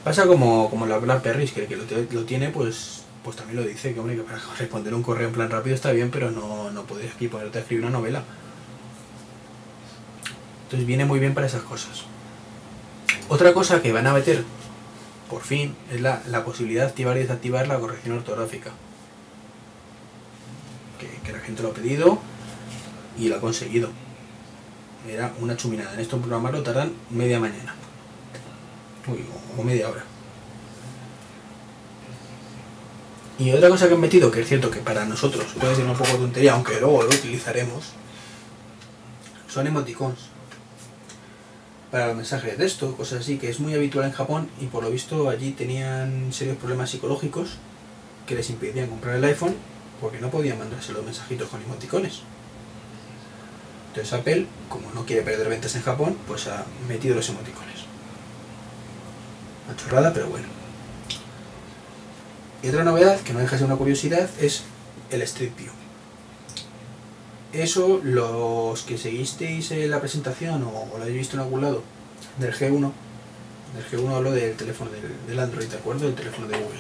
Pasa 0.05 0.25
como, 0.27 0.69
como 0.69 0.85
la 0.85 0.97
BlackBerry, 0.97 1.47
que 1.47 1.65
que 1.65 1.75
lo, 1.75 1.83
lo 2.11 2.23
tiene, 2.23 2.49
pues 2.49 3.04
pues 3.25 3.37
también 3.37 3.59
lo 3.59 3.67
dice, 3.67 3.91
que 3.91 3.99
hombre, 3.99 4.15
que 4.15 4.21
para 4.21 4.39
responder 4.59 4.93
un 4.93 5.01
correo 5.01 5.27
en 5.27 5.33
plan 5.33 5.49
rápido 5.49 5.75
está 5.75 5.91
bien, 5.91 6.11
pero 6.11 6.29
no, 6.29 6.69
no 6.69 6.83
puedes 6.83 7.11
aquí 7.11 7.27
ponerte 7.27 7.57
a 7.57 7.61
escribir 7.61 7.83
una 7.83 7.97
novela. 7.97 8.23
Entonces 10.65 10.85
viene 10.85 11.05
muy 11.05 11.19
bien 11.19 11.33
para 11.33 11.47
esas 11.47 11.63
cosas. 11.63 12.03
Otra 13.27 13.51
cosa 13.55 13.81
que 13.81 13.91
van 13.91 14.05
a 14.05 14.13
meter, 14.13 14.43
por 15.27 15.41
fin, 15.41 15.75
es 15.91 16.01
la, 16.01 16.21
la 16.27 16.45
posibilidad 16.45 16.83
de 16.83 16.89
activar 16.89 17.17
y 17.17 17.21
desactivar 17.21 17.67
la 17.67 17.79
corrección 17.79 18.15
ortográfica. 18.15 18.69
Que, 20.99 21.31
la 21.31 21.39
gente 21.39 21.63
lo 21.63 21.69
ha 21.69 21.73
pedido 21.73 22.19
y 23.17 23.27
lo 23.27 23.37
ha 23.37 23.41
conseguido. 23.41 23.89
Era 25.09 25.33
una 25.39 25.57
chuminada. 25.57 25.95
En 25.95 25.99
esto 25.99 26.17
en 26.17 26.21
programarlo 26.21 26.61
tardan 26.61 26.93
media 27.09 27.39
mañana. 27.39 27.73
Uy, 29.07 29.25
o 29.57 29.63
media 29.63 29.89
hora. 29.89 30.03
Y 33.37 33.51
otra 33.51 33.69
cosa 33.69 33.87
que 33.87 33.95
han 33.95 33.99
metido, 33.99 34.31
que 34.31 34.41
es 34.41 34.47
cierto 34.47 34.71
que 34.71 34.79
para 34.79 35.05
nosotros 35.05 35.45
puede 35.59 35.75
ser 35.75 35.85
un 35.85 35.97
poco 35.97 36.15
tontería, 36.15 36.53
aunque 36.53 36.79
luego 36.79 37.03
lo 37.03 37.09
utilizaremos, 37.09 37.83
son 39.49 39.67
emoticons. 39.67 40.29
Para 41.91 42.07
los 42.07 42.15
mensajes 42.15 42.51
de 42.51 42.57
texto, 42.57 42.95
cosas 42.95 43.19
así, 43.21 43.37
que 43.37 43.49
es 43.49 43.59
muy 43.59 43.73
habitual 43.73 44.05
en 44.05 44.11
Japón 44.11 44.49
y 44.59 44.67
por 44.67 44.83
lo 44.83 44.89
visto 44.89 45.29
allí 45.29 45.51
tenían 45.51 46.31
serios 46.31 46.57
problemas 46.57 46.89
psicológicos 46.89 47.57
que 48.25 48.35
les 48.35 48.49
impedían 48.49 48.87
comprar 48.87 49.15
el 49.15 49.23
iPhone 49.23 49.55
porque 50.01 50.19
no 50.19 50.29
podían 50.29 50.57
mandarse 50.57 50.93
los 50.93 51.05
mensajitos 51.05 51.49
con 51.49 51.61
emoticones. 51.61 52.21
Entonces 53.89 54.13
Apple, 54.13 54.47
como 54.67 54.91
no 54.91 55.05
quiere 55.05 55.21
perder 55.21 55.47
ventas 55.47 55.75
en 55.75 55.83
Japón, 55.83 56.17
pues 56.27 56.47
ha 56.47 56.65
metido 56.87 57.15
los 57.15 57.29
emoticones. 57.29 57.85
Una 59.91 60.13
pero 60.13 60.27
bueno. 60.27 60.64
Y 62.65 62.69
otra 62.69 62.83
novedad, 62.83 63.19
que 63.19 63.31
no 63.31 63.37
deja 63.37 63.51
de 63.51 63.57
ser 63.59 63.67
una 63.67 63.75
curiosidad, 63.75 64.27
es 64.41 64.63
el 65.11 65.21
Street 65.21 65.51
View. 65.55 65.71
Eso, 67.53 68.01
los 68.03 68.81
que 68.81 68.97
seguisteis 68.97 69.69
en 69.69 69.91
la 69.91 69.99
presentación 69.99 70.63
o, 70.63 70.87
lo 70.97 71.03
habéis 71.03 71.15
visto 71.15 71.35
en 71.35 71.43
algún 71.43 71.61
lado 71.61 71.83
del 72.39 72.51
G1, 72.51 72.91
del 73.75 73.85
G1 73.91 74.15
hablo 74.15 74.31
del 74.31 74.55
teléfono 74.55 74.89
del, 74.89 75.03
del 75.27 75.39
Android, 75.39 75.67
¿de 75.67 75.77
acuerdo? 75.77 76.07
Del 76.07 76.15
teléfono 76.15 76.47
de 76.47 76.57
Google. 76.57 76.79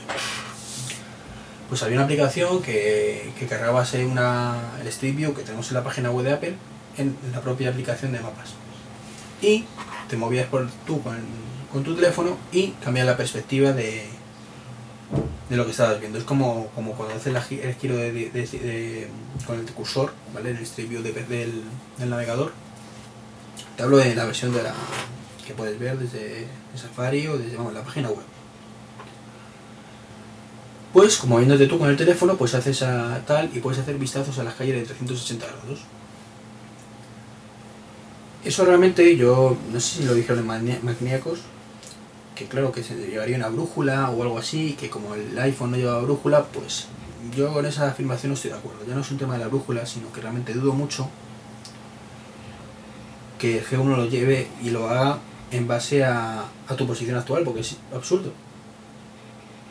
Pues 1.69 1.83
había 1.83 1.97
una 1.97 2.05
aplicación 2.05 2.63
que, 2.63 3.31
que 3.37 3.45
cargabase 3.45 4.07
una, 4.07 4.57
el 4.81 4.87
Street 4.87 5.15
View 5.15 5.35
que 5.35 5.43
tenemos 5.43 5.67
en 5.67 5.75
la 5.75 5.83
página 5.83 6.09
web 6.09 6.25
de 6.25 6.33
Apple 6.33 6.55
en 6.97 7.15
la 7.31 7.41
propia 7.41 7.69
aplicación 7.69 8.11
de 8.11 8.21
mapas. 8.21 8.55
Y 9.39 9.65
te 10.09 10.17
movías 10.17 10.47
por 10.47 10.67
tú 10.87 11.03
con, 11.03 11.19
con 11.71 11.83
tu 11.83 11.93
teléfono 11.93 12.37
y 12.51 12.69
cambias 12.83 13.05
la 13.05 13.17
perspectiva 13.17 13.71
de, 13.71 14.14
de 15.49 15.55
lo 15.57 15.65
que 15.65 15.71
estabas 15.71 15.99
viendo. 15.99 16.17
Es 16.17 16.23
como, 16.23 16.67
como 16.75 16.93
cuando 16.93 17.15
haces 17.15 17.33
el 17.51 17.75
giro 17.75 17.95
de, 17.97 19.07
con 19.45 19.59
el 19.59 19.65
cursor, 19.73 20.11
¿vale? 20.33 20.51
En 20.51 20.57
el 20.57 20.63
Street 20.63 20.89
View 20.89 21.01
de- 21.03 21.11
del, 21.13 21.63
del 21.97 22.09
navegador. 22.09 22.51
Te 23.77 23.83
hablo 23.83 23.97
de 23.97 24.15
la 24.15 24.25
versión 24.25 24.53
de 24.53 24.63
la 24.63 24.73
que 25.45 25.53
puedes 25.53 25.77
ver 25.79 25.97
desde 25.99 26.47
Safari 26.75 27.27
o 27.27 27.37
desde 27.37 27.57
la 27.71 27.83
página 27.83 28.09
web. 28.09 28.23
Pues 30.93 31.17
como 31.17 31.37
viéndote 31.37 31.67
tú 31.67 31.77
con 31.77 31.89
el 31.89 31.97
teléfono, 31.97 32.37
pues 32.37 32.55
haces 32.55 32.81
a 32.81 33.21
tal 33.27 33.49
y 33.53 33.59
puedes 33.59 33.79
hacer 33.79 33.97
vistazos 33.97 34.39
a 34.39 34.43
las 34.43 34.55
calles 34.55 34.75
de 34.75 34.85
380 34.85 35.45
grados. 35.45 35.81
Eso 38.45 38.63
realmente 38.63 39.15
yo 39.17 39.57
no 39.73 39.79
sé 39.79 39.97
si 39.97 40.03
lo 40.05 40.13
dijeron 40.13 40.39
en 40.49 40.85
Magníacos, 40.85 41.39
que 42.35 42.45
claro 42.45 42.71
que 42.71 42.83
se 42.83 42.95
llevaría 42.95 43.37
una 43.37 43.47
brújula 43.47 44.09
o 44.09 44.21
algo 44.21 44.37
así, 44.37 44.73
que 44.73 44.89
como 44.89 45.15
el 45.15 45.37
iPhone 45.39 45.71
no 45.71 45.77
lleva 45.77 45.99
brújula, 46.01 46.43
pues 46.45 46.87
yo 47.35 47.53
con 47.53 47.65
esa 47.65 47.87
afirmación 47.87 48.31
no 48.31 48.33
estoy 48.35 48.51
de 48.51 48.57
acuerdo. 48.57 48.85
Ya 48.87 48.93
no 48.93 49.01
es 49.01 49.11
un 49.11 49.17
tema 49.17 49.33
de 49.33 49.39
la 49.39 49.47
brújula, 49.47 49.85
sino 49.85 50.11
que 50.11 50.21
realmente 50.21 50.53
dudo 50.53 50.73
mucho 50.73 51.09
que 53.39 53.59
el 53.59 53.65
G1 53.65 53.95
lo 53.95 54.05
lleve 54.05 54.47
y 54.61 54.69
lo 54.69 54.89
haga 54.89 55.19
en 55.51 55.67
base 55.67 56.03
a, 56.03 56.45
a 56.67 56.75
tu 56.75 56.85
posición 56.85 57.17
actual, 57.17 57.43
porque 57.43 57.61
es 57.61 57.77
absurdo. 57.93 58.31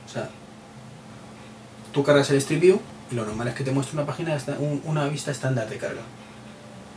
O 0.06 0.08
sea, 0.08 0.30
tú 1.92 2.02
cargas 2.02 2.30
el 2.30 2.38
Street 2.38 2.60
View 2.60 2.80
y 3.10 3.14
lo 3.14 3.24
normal 3.24 3.48
es 3.48 3.54
que 3.54 3.64
te 3.64 3.72
muestre 3.72 3.96
una 3.96 4.06
página, 4.06 4.38
una 4.84 5.06
vista 5.08 5.30
estándar 5.30 5.68
de 5.68 5.76
carga. 5.76 6.02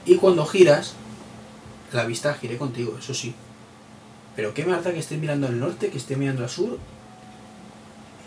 Y 0.05 0.15
cuando 0.15 0.45
giras, 0.45 0.93
la 1.91 2.05
vista 2.05 2.33
gire 2.33 2.57
contigo, 2.57 2.97
eso 2.97 3.13
sí. 3.13 3.35
Pero 4.37 4.53
qué 4.53 4.63
da 4.63 4.93
que 4.93 4.99
estés 4.99 5.19
mirando 5.19 5.47
al 5.47 5.59
norte, 5.59 5.89
que 5.89 5.97
esté 5.97 6.15
mirando 6.15 6.43
al 6.43 6.49
sur. 6.49 6.77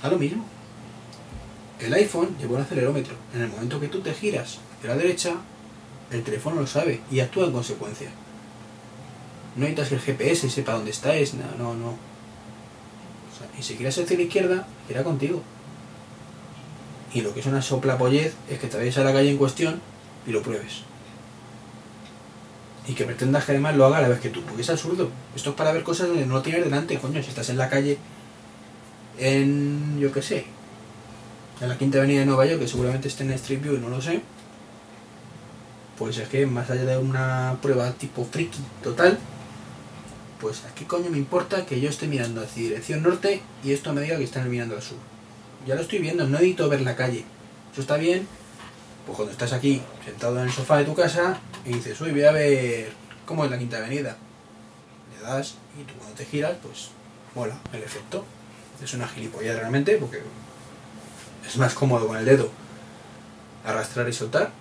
Da 0.02 0.10
lo 0.10 0.18
mismo. 0.18 0.44
El 1.78 1.94
iPhone 1.94 2.36
lleva 2.36 2.56
un 2.56 2.62
acelerómetro. 2.62 3.14
En 3.32 3.42
el 3.42 3.48
momento 3.48 3.78
que 3.78 3.86
tú 3.86 4.00
te 4.00 4.12
giras 4.12 4.58
de 4.82 4.88
la 4.88 4.96
derecha, 4.96 5.36
el 6.10 6.24
teléfono 6.24 6.60
lo 6.60 6.66
sabe 6.66 7.00
y 7.12 7.20
actúa 7.20 7.46
en 7.46 7.52
consecuencia. 7.52 8.10
No 9.54 9.62
necesitas 9.68 9.88
que 9.88 9.94
el 9.94 10.00
GPS 10.00 10.50
sepa 10.50 10.72
dónde 10.72 10.90
estáis, 10.90 11.34
no, 11.34 11.44
no, 11.56 11.74
no. 11.74 11.96
Y 13.56 13.62
si 13.62 13.76
quieres 13.76 13.96
hacia 13.96 14.16
la 14.16 14.24
izquierda, 14.24 14.66
irá 14.88 15.04
contigo. 15.04 15.42
Y 17.14 17.20
lo 17.20 17.32
que 17.32 17.40
es 17.40 17.46
una 17.46 17.62
soplapollez 17.62 18.34
es 18.48 18.58
que 18.58 18.66
te 18.66 18.76
vayas 18.76 18.98
a 18.98 19.04
la 19.04 19.12
calle 19.12 19.30
en 19.30 19.38
cuestión 19.38 19.80
y 20.26 20.32
lo 20.32 20.42
pruebes. 20.42 20.89
Y 22.90 22.94
que 22.94 23.04
pretendas 23.04 23.44
que 23.44 23.52
además 23.52 23.76
lo 23.76 23.86
haga 23.86 23.98
a 23.98 24.02
la 24.02 24.08
vez 24.08 24.18
que 24.18 24.30
tú, 24.30 24.42
porque 24.42 24.62
es 24.62 24.70
absurdo. 24.70 25.10
Esto 25.36 25.50
es 25.50 25.56
para 25.56 25.70
ver 25.70 25.84
cosas 25.84 26.08
donde 26.08 26.26
no 26.26 26.34
lo 26.34 26.42
tienes 26.42 26.64
delante, 26.64 26.98
coño. 26.98 27.22
Si 27.22 27.28
estás 27.28 27.48
en 27.48 27.56
la 27.56 27.68
calle, 27.68 27.98
en, 29.16 30.00
yo 30.00 30.10
qué 30.10 30.22
sé, 30.22 30.46
en 31.60 31.68
la 31.68 31.78
quinta 31.78 31.98
avenida 31.98 32.20
de 32.20 32.26
Nueva 32.26 32.46
York, 32.46 32.58
que 32.58 32.66
seguramente 32.66 33.06
esté 33.06 33.22
en 33.22 33.30
Street 33.30 33.62
View 33.62 33.76
y 33.76 33.78
no 33.78 33.90
lo 33.90 34.02
sé, 34.02 34.22
pues 35.98 36.18
es 36.18 36.28
que 36.28 36.46
más 36.46 36.68
allá 36.68 36.84
de 36.84 36.98
una 36.98 37.58
prueba 37.62 37.92
tipo 37.92 38.24
friki 38.24 38.58
total, 38.82 39.18
pues 40.40 40.64
a 40.64 40.74
qué 40.74 40.84
coño 40.84 41.10
me 41.10 41.18
importa 41.18 41.66
que 41.66 41.80
yo 41.80 41.90
esté 41.90 42.08
mirando 42.08 42.40
hacia 42.40 42.64
dirección 42.64 43.04
norte 43.04 43.40
y 43.62 43.70
esto 43.70 43.92
me 43.92 44.00
diga 44.00 44.16
que 44.16 44.24
están 44.24 44.50
mirando 44.50 44.74
al 44.74 44.82
sur. 44.82 44.96
Ya 45.64 45.76
lo 45.76 45.82
estoy 45.82 46.00
viendo, 46.00 46.24
no 46.24 46.30
necesito 46.30 46.68
ver 46.68 46.80
la 46.80 46.96
calle. 46.96 47.24
Eso 47.70 47.82
está 47.82 47.98
bien, 47.98 48.26
pues 49.10 49.16
cuando 49.16 49.32
estás 49.32 49.52
aquí 49.52 49.82
sentado 50.04 50.38
en 50.38 50.44
el 50.44 50.52
sofá 50.52 50.76
de 50.76 50.84
tu 50.84 50.94
casa 50.94 51.36
y 51.64 51.72
dices, 51.72 52.00
uy, 52.00 52.12
voy 52.12 52.22
a 52.22 52.30
ver 52.30 52.92
cómo 53.26 53.44
es 53.44 53.50
la 53.50 53.58
quinta 53.58 53.78
avenida. 53.78 54.16
Le 55.12 55.26
das 55.26 55.56
y 55.76 55.82
tú 55.82 55.94
cuando 55.98 56.14
te 56.14 56.24
giras, 56.24 56.56
pues 56.62 56.90
mola 57.34 57.58
el 57.72 57.82
efecto. 57.82 58.24
Es 58.80 58.94
una 58.94 59.08
gilipollez 59.08 59.56
realmente 59.56 59.96
porque 59.96 60.22
es 61.44 61.56
más 61.56 61.74
cómodo 61.74 62.06
con 62.06 62.18
el 62.18 62.24
dedo. 62.24 62.52
arrastrar 63.64 64.08
y 64.08 64.12
soltar. 64.12 64.52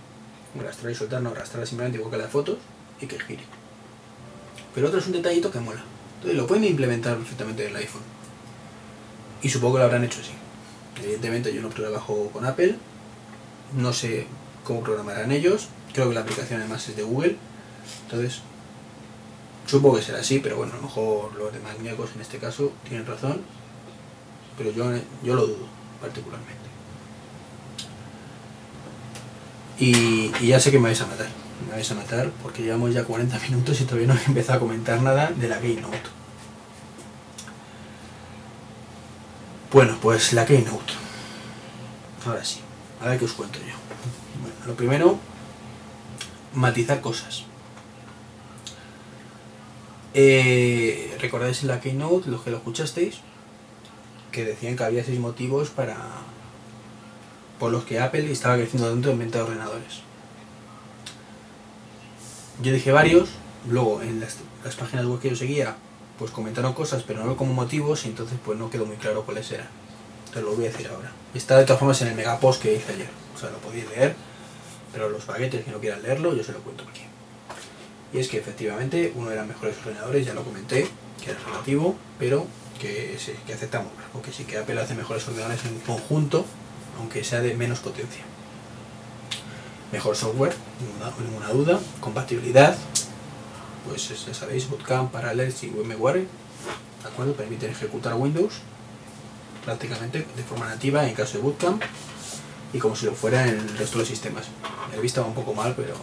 Arrastrar 0.59 0.91
y 0.91 0.95
soltar, 0.95 1.21
no, 1.21 1.29
arrastrar 1.29 1.67
simplemente 1.67 1.99
igual 1.99 2.09
que 2.09 2.17
la 2.17 2.23
de 2.23 2.31
fotos 2.31 2.57
y 2.99 3.05
que 3.05 3.19
gire. 3.19 3.43
Pero 4.73 4.87
otro 4.87 4.99
es 4.99 5.05
un 5.05 5.13
detallito 5.13 5.51
que 5.51 5.59
mola. 5.59 5.83
Entonces 6.15 6.35
lo 6.35 6.47
pueden 6.47 6.63
implementar 6.63 7.17
perfectamente 7.17 7.65
en 7.67 7.69
el 7.69 7.75
iPhone. 7.75 8.01
Y 9.43 9.49
supongo 9.49 9.75
que 9.75 9.79
lo 9.81 9.85
habrán 9.85 10.05
hecho 10.05 10.21
así. 10.21 10.31
Evidentemente 11.03 11.53
yo 11.53 11.61
no 11.61 11.69
trabajo 11.69 12.31
con 12.33 12.47
Apple, 12.47 12.77
no 13.77 13.93
sé 13.93 14.25
cómo 14.69 14.83
programarán 14.83 15.31
ellos, 15.31 15.67
creo 15.93 16.09
que 16.09 16.13
la 16.13 16.21
aplicación 16.21 16.59
además 16.59 16.87
es 16.87 16.95
de 16.95 17.01
Google, 17.01 17.37
entonces 18.03 18.41
supongo 19.65 19.95
que 19.95 20.03
será 20.03 20.19
así, 20.19 20.37
pero 20.37 20.57
bueno, 20.57 20.73
a 20.73 20.75
lo 20.75 20.83
mejor 20.83 21.33
los 21.33 21.51
de 21.51 21.57
en 21.59 22.21
este 22.21 22.37
caso 22.37 22.71
tienen 22.87 23.07
razón, 23.07 23.41
pero 24.59 24.69
yo, 24.69 24.91
yo 25.23 25.33
lo 25.33 25.47
dudo 25.47 25.65
particularmente. 25.99 26.69
Y, 29.79 30.31
y 30.39 30.47
ya 30.49 30.59
sé 30.59 30.69
que 30.69 30.77
me 30.77 30.89
vais 30.89 31.01
a 31.01 31.07
matar, 31.07 31.29
me 31.67 31.73
vais 31.73 31.89
a 31.89 31.95
matar 31.95 32.29
porque 32.43 32.61
llevamos 32.61 32.93
ya 32.93 33.03
40 33.03 33.39
minutos 33.49 33.81
y 33.81 33.85
todavía 33.85 34.13
no 34.13 34.19
he 34.19 34.23
empezado 34.25 34.57
a 34.57 34.59
comentar 34.59 35.01
nada 35.01 35.31
de 35.31 35.47
la 35.47 35.59
Keynote. 35.59 35.97
Bueno, 39.73 39.97
pues 39.99 40.31
la 40.33 40.45
Keynote. 40.45 40.93
Ahora 42.23 42.45
sí, 42.45 42.59
a 43.01 43.07
ver 43.07 43.17
qué 43.17 43.25
os 43.25 43.33
cuento 43.33 43.57
yo. 43.67 43.78
Lo 44.69 44.75
primero, 44.75 45.17
matizar 46.53 47.01
cosas. 47.01 47.43
Eh, 50.13 51.17
¿Recordáis 51.19 51.63
en 51.63 51.69
la 51.69 51.79
Keynote, 51.79 52.29
los 52.29 52.43
que 52.43 52.51
lo 52.51 52.57
escuchasteis, 52.57 53.15
que 54.31 54.45
decían 54.45 54.75
que 54.75 54.83
había 54.83 55.03
seis 55.03 55.19
motivos 55.19 55.71
para 55.71 55.97
por 57.57 57.71
los 57.71 57.83
que 57.83 57.99
Apple 57.99 58.31
estaba 58.31 58.57
creciendo 58.57 58.87
tanto 58.91 59.09
en 59.09 59.17
venta 59.17 59.39
de 59.39 59.45
ordenadores? 59.45 60.01
Yo 62.61 62.71
dije 62.71 62.91
varios, 62.91 63.29
luego 63.67 64.03
en 64.03 64.19
las, 64.19 64.37
las 64.63 64.75
páginas 64.75 65.07
web 65.07 65.19
que 65.19 65.31
yo 65.31 65.35
seguía 65.35 65.77
pues 66.19 66.29
comentaron 66.29 66.73
cosas, 66.73 67.01
pero 67.01 67.23
no 67.23 67.35
como 67.35 67.53
motivos, 67.53 68.05
y 68.05 68.09
entonces 68.09 68.37
pues 68.45 68.59
no 68.59 68.69
quedó 68.69 68.85
muy 68.85 68.97
claro 68.97 69.23
cuáles 69.23 69.51
eran. 69.51 69.67
Te 70.31 70.43
lo 70.43 70.53
voy 70.53 70.65
a 70.65 70.69
decir 70.69 70.89
ahora. 70.89 71.11
Está 71.33 71.57
de 71.57 71.65
todas 71.65 71.79
formas 71.79 71.99
en 72.03 72.09
el 72.09 72.15
megapost 72.15 72.61
que 72.61 72.75
hice 72.75 72.93
ayer. 72.93 73.09
O 73.35 73.39
sea, 73.39 73.49
lo 73.49 73.57
podéis 73.57 73.89
leer, 73.89 74.28
pero 74.91 75.09
los 75.09 75.25
baguetes 75.25 75.65
que 75.65 75.71
no 75.71 75.79
quieran 75.79 76.01
leerlo, 76.01 76.35
yo 76.35 76.43
se 76.43 76.51
lo 76.51 76.59
cuento 76.59 76.85
aquí. 76.89 77.01
Y 78.13 78.19
es 78.19 78.27
que 78.27 78.37
efectivamente 78.37 79.13
uno 79.15 79.29
de 79.29 79.35
los 79.35 79.47
mejores 79.47 79.75
ordenadores, 79.85 80.25
ya 80.25 80.33
lo 80.33 80.43
comenté, 80.43 80.87
que 81.23 81.31
era 81.31 81.39
relativo, 81.45 81.95
pero 82.17 82.47
que, 82.79 83.17
sí, 83.19 83.33
que 83.45 83.53
aceptamos, 83.53 83.91
porque 84.13 84.31
sí 84.31 84.45
que 84.45 84.57
Apple 84.57 84.79
hace 84.79 84.95
mejores 84.95 85.27
ordenadores 85.27 85.63
en 85.65 85.79
conjunto, 85.81 86.45
aunque 86.97 87.23
sea 87.23 87.41
de 87.41 87.53
menos 87.53 87.79
potencia. 87.79 88.23
Mejor 89.91 90.15
software, 90.15 90.53
ninguna, 91.19 91.49
duda, 91.49 91.79
compatibilidad, 91.99 92.75
pues 93.87 94.25
ya 94.25 94.33
sabéis, 94.33 94.69
Bootcamp, 94.69 95.11
Parallels 95.11 95.63
y 95.63 95.69
VMware, 95.69 96.27
¿de 97.03 97.07
acuerdo? 97.07 97.33
Permiten 97.33 97.71
ejecutar 97.71 98.15
Windows 98.15 98.61
prácticamente 99.65 100.25
de 100.35 100.43
forma 100.43 100.67
nativa 100.67 101.07
en 101.07 101.13
caso 101.13 101.37
de 101.37 101.43
Bootcamp 101.43 101.83
y 102.73 102.79
como 102.79 102.95
si 102.95 103.05
lo 103.05 103.13
fuera 103.13 103.47
en 103.47 103.59
el 103.59 103.77
resto 103.77 103.97
de 103.97 103.99
los 103.99 104.07
sistemas. 104.07 104.45
El 104.93 105.01
Vista 105.01 105.21
va 105.21 105.27
un 105.27 105.33
poco 105.33 105.53
mal, 105.53 105.73
pero, 105.75 105.93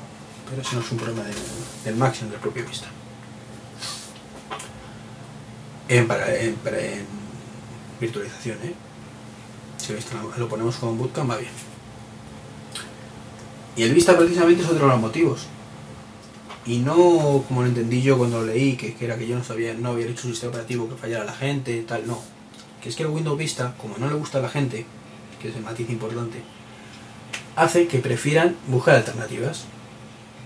pero 0.48 0.62
eso 0.62 0.76
no 0.76 0.80
es 0.80 0.92
un 0.92 0.98
problema 0.98 1.22
del, 1.22 1.34
del 1.84 1.98
del 1.98 2.40
propio 2.40 2.66
Vista. 2.66 2.86
En, 5.88 6.08
para, 6.08 6.34
en, 6.34 6.56
virtualización, 8.00 8.58
¿eh? 8.64 8.74
Si 9.78 9.92
Vista 9.92 10.16
lo 10.36 10.48
ponemos 10.48 10.76
con 10.76 10.98
Bootcamp 10.98 11.30
va 11.30 11.36
bien. 11.36 11.52
Y 13.76 13.82
el 13.82 13.94
Vista 13.94 14.16
precisamente 14.16 14.62
es 14.62 14.68
otro 14.68 14.86
de 14.86 14.92
los 14.92 15.00
motivos 15.00 15.46
y 16.66 16.78
no 16.78 17.44
como 17.46 17.62
lo 17.62 17.68
entendí 17.68 18.02
yo 18.02 18.18
cuando 18.18 18.40
lo 18.40 18.46
leí, 18.46 18.76
que, 18.76 18.94
que, 18.94 19.04
era 19.04 19.16
que 19.16 19.26
yo 19.26 19.36
no 19.36 19.44
sabía, 19.44 19.74
no 19.74 19.90
había 19.90 20.06
hecho 20.06 20.26
un 20.26 20.32
sistema 20.32 20.50
operativo 20.50 20.88
que 20.88 20.96
fallara 20.96 21.22
a 21.22 21.26
la 21.26 21.32
gente, 21.32 21.80
tal, 21.82 22.06
no. 22.06 22.20
Que 22.82 22.88
es 22.88 22.96
que 22.96 23.04
el 23.04 23.10
Windows 23.10 23.38
Vista, 23.38 23.74
como 23.78 23.96
no 23.98 24.08
le 24.08 24.14
gusta 24.14 24.38
a 24.38 24.42
la 24.42 24.48
gente, 24.48 24.84
que 25.40 25.48
es 25.48 25.56
el 25.56 25.62
matiz 25.62 25.88
importante, 25.90 26.42
hace 27.56 27.88
que 27.88 27.98
prefieran 27.98 28.54
buscar 28.68 28.94
alternativas. 28.94 29.64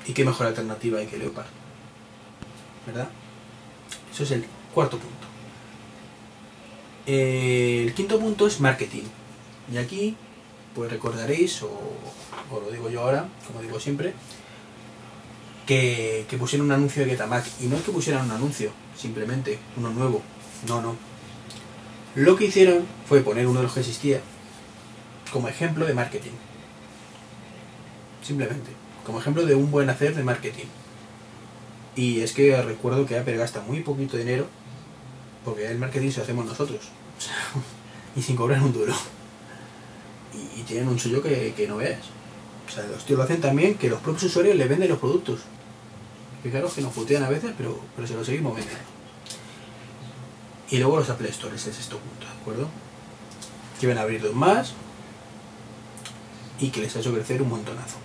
¿Y 0.06 0.12
qué 0.12 0.24
mejor 0.24 0.46
alternativa 0.46 0.98
hay 1.00 1.06
que 1.06 1.18
Leopard? 1.18 1.46
¿Verdad? 2.86 3.08
Eso 4.12 4.22
es 4.22 4.30
el 4.30 4.46
cuarto 4.72 4.98
punto. 4.98 5.26
Eh, 7.06 7.84
el 7.86 7.94
quinto 7.94 8.18
punto 8.18 8.46
es 8.46 8.60
marketing. 8.60 9.02
Y 9.72 9.76
aquí, 9.76 10.16
pues 10.74 10.90
recordaréis, 10.90 11.62
o, 11.62 11.68
o 12.50 12.60
lo 12.60 12.70
digo 12.70 12.88
yo 12.88 13.02
ahora, 13.02 13.28
como 13.46 13.60
digo 13.60 13.78
siempre, 13.78 14.14
que, 15.66 16.26
que, 16.28 16.38
pusieron 16.38 16.66
un 16.66 16.72
anuncio 16.72 17.04
de 17.04 17.10
Getamac. 17.10 17.44
Y 17.60 17.66
no 17.66 17.76
es 17.76 17.82
que 17.82 17.92
pusieran 17.92 18.24
un 18.24 18.32
anuncio, 18.32 18.70
simplemente, 18.96 19.58
uno 19.76 19.90
nuevo. 19.90 20.22
No, 20.66 20.80
no. 20.80 20.96
Lo 22.14 22.36
que 22.36 22.46
hicieron 22.46 22.86
fue 23.06 23.20
poner 23.20 23.46
uno 23.46 23.60
de 23.60 23.64
los 23.64 23.74
que 23.74 23.80
existía 23.80 24.20
como 25.30 25.48
ejemplo 25.48 25.86
de 25.86 25.94
marketing. 25.94 26.32
Simplemente. 28.22 28.70
Como 29.04 29.20
ejemplo 29.20 29.44
de 29.46 29.54
un 29.54 29.70
buen 29.70 29.90
hacer 29.90 30.14
de 30.14 30.22
marketing. 30.22 30.66
Y 31.96 32.20
es 32.20 32.32
que 32.32 32.60
recuerdo 32.62 33.06
que 33.06 33.18
Apple 33.18 33.36
gasta 33.36 33.60
muy 33.60 33.80
poquito 33.80 34.16
dinero 34.16 34.46
porque 35.44 35.66
el 35.66 35.78
marketing 35.78 36.10
se 36.10 36.20
hacemos 36.20 36.44
nosotros. 36.44 36.80
y 38.16 38.22
sin 38.22 38.36
cobrar 38.36 38.62
un 38.62 38.72
duro. 38.72 38.94
Y, 40.56 40.62
tienen 40.62 40.88
un 40.88 40.98
suyo 40.98 41.22
que, 41.22 41.54
que 41.56 41.66
no 41.66 41.78
veas. 41.78 42.00
O 42.68 42.72
sea, 42.72 42.84
los 42.84 43.04
tíos 43.04 43.18
lo 43.18 43.24
hacen 43.24 43.40
también 43.40 43.74
que 43.74 43.90
los 43.90 44.00
propios 44.00 44.24
usuarios 44.24 44.56
les 44.56 44.68
venden 44.68 44.88
los 44.88 44.98
productos. 44.98 45.40
Fijaros 46.42 46.72
que 46.72 46.82
nos 46.82 46.92
putean 46.92 47.24
a 47.24 47.28
veces, 47.28 47.52
pero, 47.56 47.80
pero 47.96 48.06
se 48.06 48.14
lo 48.14 48.24
seguimos 48.24 48.54
vendiendo. 48.54 48.84
Y 50.70 50.78
luego 50.78 50.98
los 50.98 51.10
Apple 51.10 51.28
Store, 51.30 51.56
ese 51.56 51.70
es 51.70 51.80
esto 51.80 51.98
punto, 51.98 52.26
¿de 52.26 52.40
acuerdo? 52.40 52.68
Que 53.80 53.88
van 53.88 53.98
a 53.98 54.02
abrir 54.02 54.22
dos 54.22 54.34
más 54.34 54.72
y 56.60 56.68
que 56.68 56.80
les 56.80 56.94
ha 56.94 57.00
hecho 57.00 57.12
crecer 57.12 57.42
un 57.42 57.48
montonazo. 57.48 57.96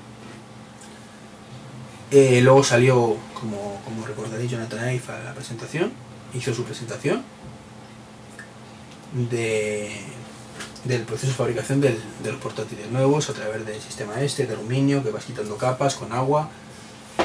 Eh, 2.18 2.40
luego 2.40 2.64
salió, 2.64 3.18
como, 3.34 3.82
como 3.84 4.06
recordaréis, 4.06 4.50
Jonathan 4.50 4.90
Ive 4.90 5.04
a 5.10 5.20
la 5.20 5.34
presentación, 5.34 5.92
hizo 6.34 6.54
su 6.54 6.64
presentación 6.64 7.24
de, 9.30 9.92
del 10.86 11.02
proceso 11.02 11.34
de 11.34 11.34
fabricación 11.34 11.82
del, 11.82 12.02
de 12.24 12.32
los 12.32 12.40
portátiles 12.40 12.90
nuevos 12.90 13.30
a 13.30 13.34
través 13.34 13.66
del 13.66 13.82
sistema 13.82 14.22
este 14.22 14.48
de 14.48 14.54
aluminio 14.54 15.04
que 15.04 15.12
vas 15.12 15.26
quitando 15.26 15.58
capas 15.58 15.96
con 15.96 16.14
agua. 16.14 16.50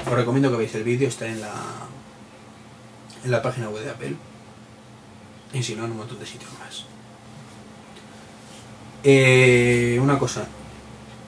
Os 0.08 0.12
recomiendo 0.12 0.50
que 0.50 0.56
veáis 0.56 0.74
el 0.74 0.82
vídeo, 0.82 1.06
está 1.06 1.28
en 1.28 1.40
la, 1.40 1.54
en 3.24 3.30
la 3.30 3.42
página 3.42 3.68
web 3.68 3.84
de 3.84 3.90
Apple 3.90 4.16
y 5.52 5.62
si 5.62 5.76
no 5.76 5.84
en 5.84 5.92
un 5.92 5.98
montón 5.98 6.18
de 6.18 6.26
sitios 6.26 6.50
más. 6.58 6.84
Eh, 9.04 10.00
una 10.02 10.18
cosa, 10.18 10.48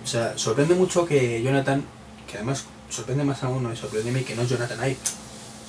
o 0.02 0.06
sea, 0.08 0.36
sorprende 0.36 0.74
mucho 0.74 1.06
que 1.06 1.40
Jonathan, 1.44 1.84
que 2.26 2.38
además 2.38 2.64
sorprende 2.92 3.24
más 3.24 3.42
aún, 3.42 3.66
me 3.66 3.74
sorprende 3.74 4.20
a 4.20 4.24
que 4.24 4.34
no 4.34 4.42
es 4.42 4.48
Jonathan 4.48 4.78
Ive. 4.78 4.98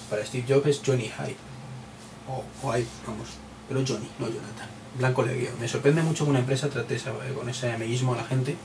Para 0.10 0.26
Steve 0.26 0.46
Jobs 0.48 0.68
es 0.68 0.82
Johnny 0.86 1.06
Ive. 1.06 1.38
O, 2.28 2.44
o 2.68 2.68
vamos. 2.68 3.30
Pero 3.68 3.84
Johnny, 3.88 4.08
no 4.20 4.28
Jonathan. 4.28 4.68
Blanco 4.98 5.24
le 5.24 5.50
Me 5.60 5.68
sorprende 5.68 6.04
mucho 6.04 6.26
que 6.26 6.30
una 6.30 6.40
empresa 6.40 6.70
trate 6.70 6.96
esa, 6.96 7.12
con 7.36 7.50
ese 7.50 7.72
amiguismo 7.72 8.14
a 8.14 8.18
la 8.18 8.24
gente. 8.26 8.56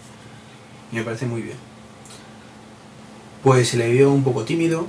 Y 0.92 0.96
me 0.96 1.02
parece 1.02 1.26
muy 1.26 1.42
bien. 1.42 1.56
Pues 3.42 3.68
se 3.68 3.76
le 3.76 3.90
vio 3.90 4.12
un 4.12 4.24
poco 4.24 4.44
tímido. 4.44 4.86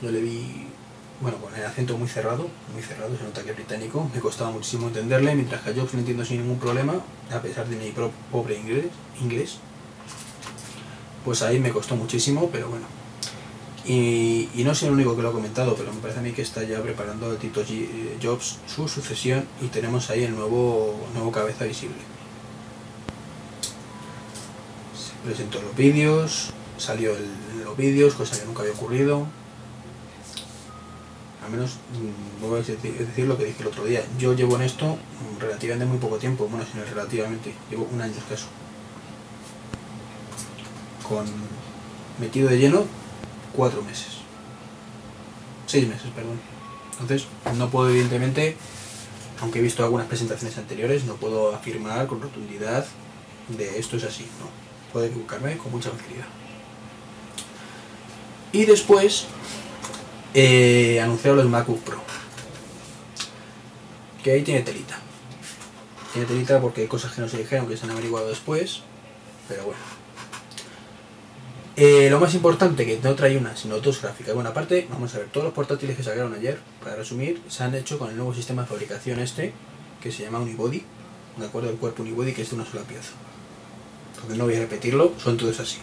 Yo 0.00 0.10
le 0.10 0.20
vi, 0.20 0.66
bueno, 1.20 1.38
con 1.38 1.54
el 1.54 1.64
acento 1.64 1.98
muy 1.98 2.08
cerrado. 2.08 2.48
Muy 2.72 2.82
cerrado, 2.82 3.16
se 3.18 3.24
nota 3.24 3.42
que 3.42 3.50
es 3.50 3.56
británico. 3.56 4.08
Me 4.14 4.20
costaba 4.20 4.50
muchísimo 4.50 4.86
entenderle. 4.86 5.34
Mientras 5.34 5.60
que 5.62 5.70
a 5.70 5.74
Jobs 5.74 5.92
lo 5.92 5.98
entiendo 5.98 6.24
sin 6.24 6.40
ningún 6.40 6.58
problema. 6.58 6.94
A 7.30 7.42
pesar 7.42 7.66
de 7.66 7.76
mi 7.76 7.92
pobre 8.30 8.56
inglés. 8.56 8.86
inglés. 9.20 9.58
Pues 11.24 11.42
ahí 11.42 11.58
me 11.58 11.70
costó 11.70 11.96
muchísimo, 11.96 12.48
pero 12.50 12.68
bueno. 12.68 12.97
Y, 13.88 14.50
no 14.64 14.74
soy 14.74 14.88
el 14.88 14.94
único 14.94 15.16
que 15.16 15.22
lo 15.22 15.30
ha 15.30 15.32
comentado, 15.32 15.74
pero 15.74 15.90
me 15.94 16.00
parece 16.00 16.20
a 16.20 16.22
mí 16.22 16.32
que 16.32 16.42
está 16.42 16.62
ya 16.62 16.82
preparando 16.82 17.34
Tito 17.36 17.64
G 17.64 17.88
Jobs 18.22 18.58
su 18.66 18.86
sucesión 18.86 19.48
y 19.62 19.68
tenemos 19.68 20.10
ahí 20.10 20.24
el 20.24 20.34
nuevo, 20.34 20.94
nuevo 21.14 21.32
cabeza 21.32 21.64
visible. 21.64 21.96
Se 24.94 25.26
presentó 25.26 25.62
los 25.62 25.74
vídeos, 25.74 26.50
salió 26.76 27.16
el, 27.16 27.64
los 27.64 27.78
vídeos, 27.78 28.12
cosa 28.12 28.38
que 28.38 28.44
nunca 28.44 28.60
había 28.60 28.74
ocurrido. 28.74 29.26
Al 31.42 31.50
menos 31.50 31.76
mm, 31.94 32.42
voy 32.46 32.60
a 32.60 32.62
decir, 32.62 33.26
lo 33.26 33.38
que 33.38 33.46
dije 33.46 33.62
el 33.62 33.68
otro 33.68 33.86
día. 33.86 34.04
Yo 34.18 34.34
llevo 34.34 34.56
en 34.56 34.62
esto 34.62 34.98
relativamente 35.40 35.86
muy 35.86 35.98
poco 35.98 36.18
tiempo, 36.18 36.46
bueno, 36.46 36.66
sino 36.70 36.84
relativamente, 36.84 37.54
llevo 37.70 37.88
un 37.90 38.02
año 38.02 38.12
escaso. 38.12 38.48
Con 41.08 41.24
metido 42.20 42.50
de 42.50 42.58
lleno 42.58 42.84
cuatro 43.52 43.82
meses. 43.82 44.18
Seis 45.66 45.86
meses, 45.86 46.10
perdón. 46.14 46.40
Entonces, 46.92 47.28
no 47.56 47.68
puedo 47.70 47.90
evidentemente, 47.90 48.56
aunque 49.40 49.58
he 49.58 49.62
visto 49.62 49.84
algunas 49.84 50.06
presentaciones 50.06 50.58
anteriores, 50.58 51.04
no 51.04 51.14
puedo 51.14 51.54
afirmar 51.54 52.06
con 52.06 52.20
rotundidad 52.20 52.86
de 53.48 53.78
esto 53.78 53.96
es 53.96 54.04
así, 54.04 54.26
¿no? 54.40 54.68
puedo 54.92 55.06
equivocarme 55.06 55.56
con 55.58 55.72
mucha 55.72 55.90
facilidad. 55.90 56.26
Y 58.52 58.64
después 58.64 59.26
eh, 60.34 61.00
anunciaron 61.00 61.38
los 61.38 61.48
MacBook 61.48 61.80
Pro. 61.82 62.00
Que 64.22 64.32
ahí 64.32 64.42
tiene 64.42 64.62
telita. 64.62 64.98
Tiene 66.12 66.26
telita 66.26 66.60
porque 66.60 66.82
hay 66.82 66.86
cosas 66.88 67.12
que 67.12 67.20
no 67.20 67.28
se 67.28 67.38
dijeron 67.38 67.68
que 67.68 67.76
se 67.76 67.84
han 67.84 67.92
averiguado 67.92 68.28
después. 68.28 68.80
Pero 69.48 69.64
bueno. 69.64 69.97
Eh, 71.80 72.10
lo 72.10 72.18
más 72.18 72.34
importante, 72.34 72.84
que 72.84 72.98
no 73.00 73.14
trae 73.14 73.36
una, 73.36 73.56
sino 73.56 73.78
dos 73.78 74.02
gráficas. 74.02 74.34
Bueno, 74.34 74.50
aparte, 74.50 74.88
vamos 74.90 75.14
a 75.14 75.18
ver, 75.18 75.28
todos 75.28 75.44
los 75.44 75.54
portátiles 75.54 75.96
que 75.96 76.02
sacaron 76.02 76.34
ayer, 76.34 76.58
para 76.82 76.96
resumir, 76.96 77.40
se 77.46 77.62
han 77.62 77.72
hecho 77.76 78.00
con 78.00 78.10
el 78.10 78.16
nuevo 78.16 78.34
sistema 78.34 78.62
de 78.62 78.68
fabricación 78.68 79.20
este, 79.20 79.52
que 80.02 80.10
se 80.10 80.24
llama 80.24 80.40
Unibody, 80.40 80.82
de 81.36 81.46
acuerdo, 81.46 81.70
el 81.70 81.76
cuerpo 81.76 82.02
Unibody, 82.02 82.32
que 82.32 82.42
es 82.42 82.50
de 82.50 82.56
una 82.56 82.66
sola 82.66 82.82
pieza. 82.82 83.12
Porque 84.20 84.36
no 84.36 84.46
voy 84.46 84.56
a 84.56 84.58
repetirlo, 84.58 85.12
son 85.18 85.36
todos 85.36 85.60
así, 85.60 85.78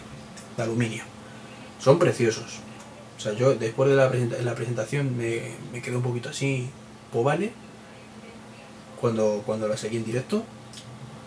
de 0.58 0.62
aluminio. 0.62 1.02
Son 1.80 1.98
preciosos. 1.98 2.58
O 3.16 3.20
sea, 3.20 3.32
yo 3.32 3.54
después 3.54 3.88
de 3.88 3.96
la, 3.96 4.54
presentación 4.54 5.16
me, 5.16 5.52
me, 5.72 5.80
quedé 5.80 5.96
un 5.96 6.02
poquito 6.02 6.28
así, 6.28 6.68
povale, 7.10 7.52
cuando, 9.00 9.42
cuando 9.46 9.66
la 9.66 9.78
seguí 9.78 9.96
en 9.96 10.04
directo, 10.04 10.44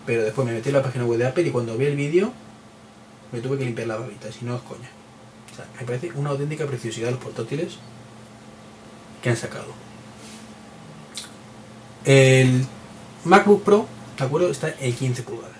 pero 0.05 0.21
después 0.21 0.45
me 0.45 0.53
metí 0.53 0.69
en 0.69 0.75
la 0.75 0.83
página 0.83 1.05
web 1.05 1.17
de 1.17 1.25
Apple 1.25 1.47
y 1.47 1.49
cuando 1.49 1.75
vi 1.75 1.87
el 1.87 1.95
vídeo 1.95 2.31
me 3.31 3.39
tuve 3.41 3.57
que 3.57 3.65
limpiar 3.65 3.87
la 3.87 3.97
babita, 3.97 4.31
si 4.31 4.45
no 4.45 4.55
es 4.55 4.61
coña. 4.61 4.89
O 5.51 5.55
sea, 5.55 5.65
me 5.79 5.85
parece 5.85 6.11
una 6.15 6.31
auténtica 6.31 6.65
preciosidad 6.65 7.11
los 7.11 7.19
portátiles 7.19 7.77
que 9.21 9.29
han 9.29 9.37
sacado. 9.37 9.73
El 12.05 12.65
MacBook 13.25 13.63
Pro, 13.63 13.87
¿de 14.17 14.25
acuerdo? 14.25 14.49
Está 14.49 14.73
en 14.79 14.93
15 14.93 15.23
pulgadas. 15.23 15.55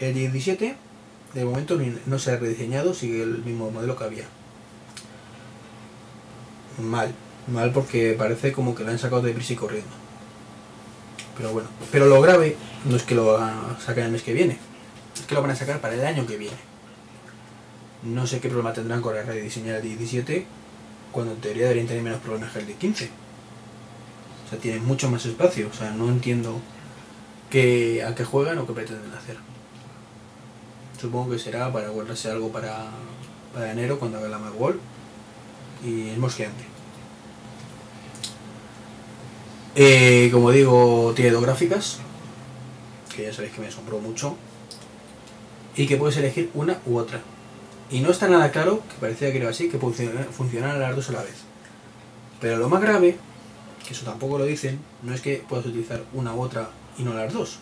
El 0.00 0.14
17, 0.14 0.76
de 1.34 1.44
momento 1.44 1.78
no 2.06 2.18
se 2.18 2.32
ha 2.32 2.36
rediseñado, 2.36 2.94
sigue 2.94 3.22
el 3.22 3.44
mismo 3.44 3.70
modelo 3.70 3.96
que 3.96 4.04
había. 4.04 4.24
Mal, 6.78 7.14
mal 7.46 7.70
porque 7.72 8.14
parece 8.18 8.52
como 8.52 8.74
que 8.74 8.82
lo 8.82 8.90
han 8.90 8.98
sacado 8.98 9.22
de 9.22 9.32
prisa 9.32 9.52
y 9.52 9.56
corriendo. 9.56 9.90
Pero 11.36 11.52
bueno, 11.52 11.68
pero 11.90 12.06
lo 12.06 12.20
grave 12.20 12.56
no 12.84 12.96
es 12.96 13.02
que 13.02 13.14
lo 13.14 13.38
saquen 13.84 14.04
el 14.04 14.12
mes 14.12 14.22
que 14.22 14.32
viene, 14.32 14.58
es 15.14 15.22
que 15.22 15.34
lo 15.34 15.42
van 15.42 15.50
a 15.50 15.56
sacar 15.56 15.80
para 15.80 15.94
el 15.94 16.04
año 16.04 16.26
que 16.26 16.36
viene. 16.36 16.73
No 18.04 18.26
sé 18.26 18.40
qué 18.40 18.48
problema 18.48 18.72
tendrán 18.72 19.00
con 19.00 19.14
la 19.14 19.22
rediseñar 19.22 19.76
el 19.76 19.82
17 19.82 20.46
cuando 21.10 21.32
en 21.32 21.40
teoría 21.40 21.62
deberían 21.62 21.86
tener 21.86 22.02
menos 22.02 22.20
problemas 22.20 22.52
que 22.52 22.58
el 22.58 22.66
de 22.66 22.74
15. 22.74 23.08
O 24.44 24.50
sea, 24.50 24.58
tienen 24.58 24.84
mucho 24.84 25.10
más 25.10 25.24
espacio. 25.24 25.68
O 25.72 25.72
sea, 25.72 25.90
no 25.92 26.08
entiendo 26.08 26.60
qué, 27.48 28.04
a 28.04 28.14
qué 28.14 28.24
juegan 28.24 28.58
o 28.58 28.66
qué 28.66 28.72
pretenden 28.72 29.12
hacer. 29.12 29.36
Supongo 31.00 31.30
que 31.30 31.38
será 31.38 31.72
para 31.72 31.88
guardarse 31.88 32.30
algo 32.30 32.50
para, 32.50 32.90
para 33.54 33.72
enero 33.72 33.98
cuando 33.98 34.18
haga 34.18 34.28
la 34.28 34.38
Macworld. 34.38 34.80
Y 35.84 36.08
es 36.10 36.18
mosqueante. 36.18 36.64
Eh, 39.76 40.28
como 40.32 40.50
digo, 40.50 41.12
tiene 41.14 41.30
dos 41.30 41.42
gráficas. 41.42 42.00
Que 43.14 43.22
ya 43.22 43.32
sabéis 43.32 43.54
que 43.54 43.60
me 43.60 43.68
asombró 43.68 43.98
mucho. 43.98 44.36
Y 45.76 45.86
que 45.86 45.96
puedes 45.96 46.16
elegir 46.16 46.50
una 46.54 46.80
u 46.86 46.98
otra. 46.98 47.22
Y 47.90 48.00
no 48.00 48.10
está 48.10 48.28
nada 48.28 48.50
claro, 48.50 48.82
que 48.88 48.94
parecía 49.00 49.30
que 49.30 49.38
era 49.38 49.50
así, 49.50 49.68
que 49.68 49.78
funcionaran 49.78 50.80
las 50.80 50.96
dos 50.96 51.10
a 51.10 51.12
la 51.12 51.22
vez. 51.22 51.36
Pero 52.40 52.56
lo 52.56 52.68
más 52.68 52.80
grave, 52.80 53.16
que 53.86 53.92
eso 53.92 54.04
tampoco 54.04 54.38
lo 54.38 54.44
dicen, 54.44 54.80
no 55.02 55.14
es 55.14 55.20
que 55.20 55.44
puedas 55.48 55.66
utilizar 55.66 56.02
una 56.12 56.34
u 56.34 56.40
otra 56.40 56.70
y 56.98 57.02
no 57.02 57.14
las 57.14 57.32
dos. 57.32 57.58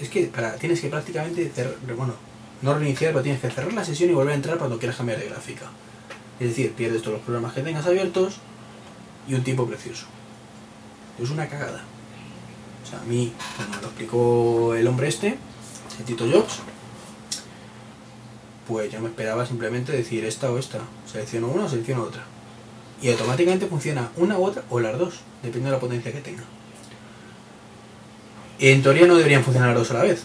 Es 0.00 0.08
que 0.08 0.26
para, 0.26 0.54
tienes 0.54 0.80
que 0.80 0.88
prácticamente 0.88 1.50
cerrar, 1.54 1.74
bueno, 1.96 2.14
no 2.62 2.74
reiniciar, 2.74 3.12
pero 3.12 3.22
tienes 3.22 3.40
que 3.40 3.50
cerrar 3.50 3.72
la 3.72 3.84
sesión 3.84 4.10
y 4.10 4.14
volver 4.14 4.32
a 4.32 4.36
entrar 4.36 4.58
cuando 4.58 4.78
quieras 4.78 4.96
cambiar 4.96 5.18
de 5.18 5.28
gráfica. 5.28 5.66
Es 6.38 6.48
decir, 6.48 6.72
pierdes 6.72 7.02
todos 7.02 7.14
los 7.14 7.22
programas 7.22 7.54
que 7.54 7.62
tengas 7.62 7.86
abiertos 7.86 8.36
y 9.28 9.34
un 9.34 9.42
tiempo 9.42 9.66
precioso. 9.66 10.06
Es 11.20 11.30
una 11.30 11.48
cagada. 11.48 11.82
O 12.84 12.88
sea, 12.88 13.00
a 13.00 13.04
mí, 13.04 13.32
como 13.56 13.80
lo 13.80 13.86
explicó 13.88 14.74
el 14.74 14.86
hombre 14.86 15.08
este, 15.08 15.38
el 15.98 16.04
Tito 16.04 16.26
Jobs, 16.30 16.60
pues 18.66 18.90
yo 18.92 19.00
me 19.00 19.08
esperaba 19.08 19.46
simplemente 19.46 19.92
decir 19.92 20.24
esta 20.24 20.50
o 20.50 20.58
esta. 20.58 20.80
Selecciono 21.10 21.48
una 21.48 21.64
o 21.64 21.68
selecciono 21.68 22.02
otra. 22.02 22.24
Y 23.00 23.10
automáticamente 23.10 23.66
funciona 23.66 24.10
una 24.16 24.38
u 24.38 24.44
otra 24.44 24.62
o 24.70 24.80
las 24.80 24.98
dos, 24.98 25.20
dependiendo 25.42 25.70
de 25.70 25.76
la 25.76 25.80
potencia 25.80 26.12
que 26.12 26.20
tenga. 26.20 26.42
En 28.58 28.82
teoría 28.82 29.06
no 29.06 29.16
deberían 29.16 29.44
funcionar 29.44 29.68
las 29.70 29.78
dos 29.78 29.90
a 29.90 29.94
la 29.94 30.02
vez, 30.02 30.24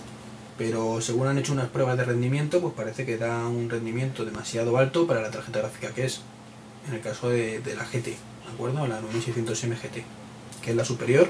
pero 0.57 1.01
según 1.01 1.27
han 1.27 1.37
hecho 1.37 1.51
unas 1.51 1.69
pruebas 1.69 1.97
de 1.97 2.05
rendimiento, 2.05 2.61
pues 2.61 2.73
parece 2.73 3.05
que 3.05 3.17
da 3.17 3.47
un 3.47 3.69
rendimiento 3.69 4.23
demasiado 4.23 4.77
alto 4.77 5.05
para 5.05 5.21
la 5.21 5.31
tarjeta 5.31 5.59
gráfica 5.59 5.89
que 5.89 6.05
es, 6.05 6.21
en 6.87 6.93
el 6.93 7.01
caso 7.01 7.29
de, 7.29 7.61
la 7.75 7.83
GT, 7.83 8.05
¿de 8.05 8.53
acuerdo? 8.53 8.87
La 8.87 9.01
9600M 9.01 9.75
GT, 9.75 10.03
que 10.61 10.69
es 10.71 10.75
la 10.77 10.85
superior, 10.85 11.27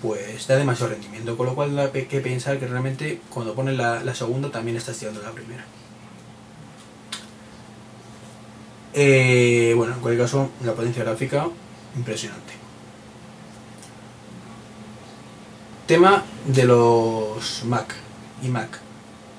pues 0.00 0.46
da 0.46 0.56
demasiado 0.56 0.92
rendimiento, 0.92 1.36
con 1.36 1.46
lo 1.46 1.54
cual 1.54 1.76
hay 1.78 2.04
que 2.04 2.20
pensar 2.20 2.58
que 2.58 2.68
realmente 2.68 3.20
cuando 3.30 3.54
pones 3.54 3.76
la, 3.76 4.14
segunda 4.14 4.50
también 4.50 4.76
está 4.76 4.92
estirando 4.92 5.20
la 5.22 5.32
primera. 5.32 5.64
Eh, 8.92 9.72
bueno, 9.76 9.94
en 9.94 10.00
cualquier 10.00 10.24
caso, 10.24 10.50
la 10.64 10.74
potencia 10.74 11.04
gráfica, 11.04 11.48
impresionante. 11.96 12.54
Tema 15.86 16.24
de 16.46 16.64
los 16.64 17.64
Mac 17.64 17.94
y 18.42 18.48
Mac. 18.48 18.80